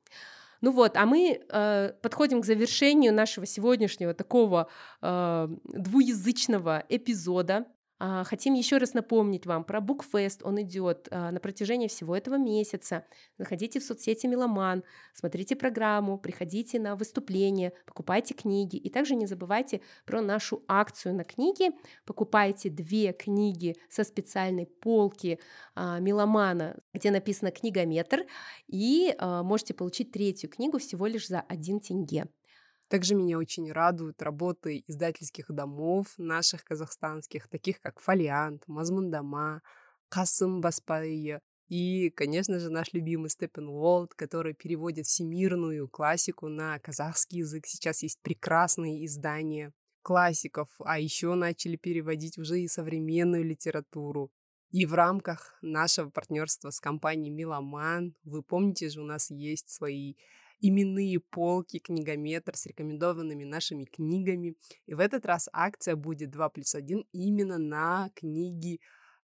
Ну 0.62 0.72
вот, 0.72 0.96
а 0.96 1.06
мы 1.06 1.42
э, 1.42 1.94
подходим 2.02 2.42
к 2.42 2.46
завершению 2.46 3.14
нашего 3.14 3.48
сегодняшнего 3.48 4.14
такого 4.14 4.70
э, 5.02 5.48
двуязычного 5.64 6.84
эпизода. 6.88 7.66
А, 8.04 8.24
хотим 8.24 8.56
еще 8.56 8.78
раз 8.78 8.96
напомнить 8.96 9.46
вам 9.46 9.64
про 9.64 9.80
Букфест. 9.80 10.42
Он 10.44 10.60
идет 10.60 11.08
а, 11.12 11.30
на 11.30 11.40
протяжении 11.40 11.88
всего 11.88 12.16
этого 12.16 12.36
месяца. 12.36 13.06
Заходите 13.38 13.80
в 13.80 13.84
соцсети 13.84 14.26
Меломан, 14.26 14.84
смотрите 15.14 15.56
программу, 15.56 16.18
приходите 16.18 16.80
на 16.80 16.96
выступления, 16.96 17.74
покупайте 17.86 18.34
книги. 18.34 18.76
И 18.76 18.90
также 18.90 19.14
не 19.14 19.28
забывайте 19.28 19.82
про 20.08 20.22
нашу 20.22 20.64
акцию 20.68 21.14
на 21.14 21.24
книги. 21.24 21.70
Покупайте 22.04 22.72
две 22.72 23.14
книги 23.14 23.76
со 23.88 24.04
специальной 24.04 24.66
полки 24.66 25.40
а, 25.76 26.00
Меломана, 26.00 26.78
где 26.96 27.12
написано 27.12 27.52
«Книгометр», 27.52 28.26
и 28.68 29.16
можете 29.20 29.76
получить 29.76 30.12
третью 30.12 30.50
книгу 30.50 30.80
всего 30.80 31.06
лишь 31.06 31.28
за 31.28 31.42
один 31.42 31.80
тенге. 31.80 32.26
Также 32.92 33.16
меня 33.16 33.38
очень 33.38 33.72
радуют 33.72 34.22
работы 34.22 34.84
издательских 34.86 35.50
домов 35.50 36.08
наших 36.18 36.66
казахстанских, 36.66 37.48
таких 37.48 37.80
как 37.80 38.02
Фолиант, 38.02 38.68
Мазмундама, 38.68 39.62
Касым 40.10 40.60
Баспайя 40.60 41.40
и, 41.70 42.10
конечно 42.10 42.60
же, 42.60 42.70
наш 42.70 42.92
любимый 42.92 43.30
Степен 43.30 43.70
Уолт, 43.70 44.14
который 44.14 44.54
переводит 44.54 45.06
всемирную 45.06 45.88
классику 45.88 46.50
на 46.50 46.78
казахский 46.80 47.40
язык. 47.40 47.66
Сейчас 47.66 48.04
есть 48.04 48.20
прекрасные 48.22 49.06
издания 49.06 49.72
классиков, 50.02 50.68
а 50.80 51.00
еще 51.00 51.34
начали 51.36 51.78
переводить 51.78 52.38
уже 52.38 52.60
и 52.60 52.68
современную 52.68 53.46
литературу. 53.46 54.34
И 54.72 54.86
в 54.86 54.94
рамках 54.96 55.58
нашего 55.62 56.10
партнерства 56.10 56.72
с 56.72 56.82
компанией 56.82 57.32
Миломан, 57.32 58.16
вы 58.26 58.44
помните 58.44 58.90
же, 58.90 59.00
у 59.00 59.06
нас 59.06 59.32
есть 59.32 59.70
свои 59.70 60.16
именные 60.62 61.20
полки, 61.20 61.80
книгометр 61.80 62.56
с 62.56 62.66
рекомендованными 62.68 63.44
нашими 63.44 63.86
книгами. 63.86 64.56
И 64.86 64.94
в 64.94 65.00
этот 65.00 65.26
раз 65.26 65.50
акция 65.52 65.96
будет 65.96 66.30
2 66.32 66.50
плюс 66.50 66.76
1 66.76 67.06
именно 67.12 67.58
на 67.58 68.10
книги 68.16 68.80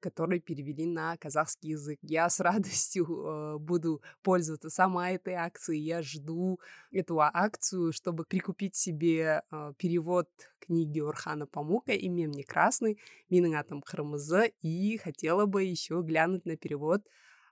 которые 0.05 0.39
перевели 0.39 0.85
на 0.85 1.16
казахский 1.16 1.70
язык. 1.70 1.99
Я 2.03 2.28
с 2.28 2.39
радостью 2.49 3.07
э, 3.07 3.59
буду 3.59 4.03
пользоваться 4.22 4.68
сама 4.68 5.12
этой 5.12 5.32
акцией. 5.32 5.80
Я 5.80 6.03
жду 6.03 6.61
эту 6.91 7.20
акцию, 7.20 7.91
чтобы 7.95 8.24
прикупить 8.26 8.76
себе 8.76 9.41
э, 9.51 9.72
перевод 9.78 10.28
книги 10.59 11.01
Орхана 11.01 11.47
Памука 11.47 11.93
«Имя 11.93 12.28
мне 12.28 12.45
красный», 12.45 12.99
Минангатом 13.30 13.80
Храмызы, 13.80 14.53
и 14.61 14.99
хотела 14.99 15.47
бы 15.47 15.64
еще 15.64 16.03
глянуть 16.03 16.45
на 16.45 16.59
перевод 16.59 17.01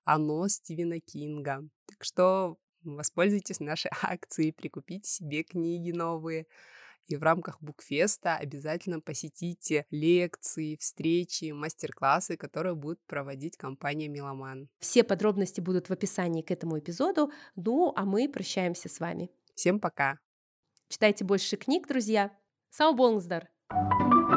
«Оно» 0.05 0.47
Стивена 0.49 1.01
Кинга. 1.01 1.66
Так 1.87 2.05
что 2.05 2.59
Воспользуйтесь 2.85 3.61
нашей 3.61 3.91
акцией, 4.03 4.53
прикупите 4.53 5.09
себе 5.09 5.43
книги 5.43 5.91
новые. 5.91 6.47
И 7.07 7.16
в 7.16 7.22
рамках 7.22 7.61
Букфеста 7.61 8.37
обязательно 8.37 9.01
посетите 9.01 9.87
лекции, 9.91 10.76
встречи, 10.76 11.51
мастер-классы, 11.51 12.37
которые 12.37 12.76
будет 12.76 13.01
проводить 13.07 13.57
компания 13.57 14.09
Меломан. 14.09 14.68
Все 14.78 15.03
подробности 15.03 15.61
будут 15.61 15.89
в 15.89 15.93
описании 15.93 16.43
к 16.43 16.51
этому 16.53 16.78
эпизоду. 16.78 17.33
Ну, 17.57 17.93
а 17.97 18.05
мы 18.05 18.28
прощаемся 18.28 18.89
с 18.89 19.01
вами. 19.01 19.30
Всем 19.55 19.80
пока. 19.80 20.20
Читайте 20.89 21.24
больше 21.24 21.57
книг, 21.57 21.89
друзья. 21.89 22.30
Сау 22.70 22.95
болыңыздар! 22.95 24.32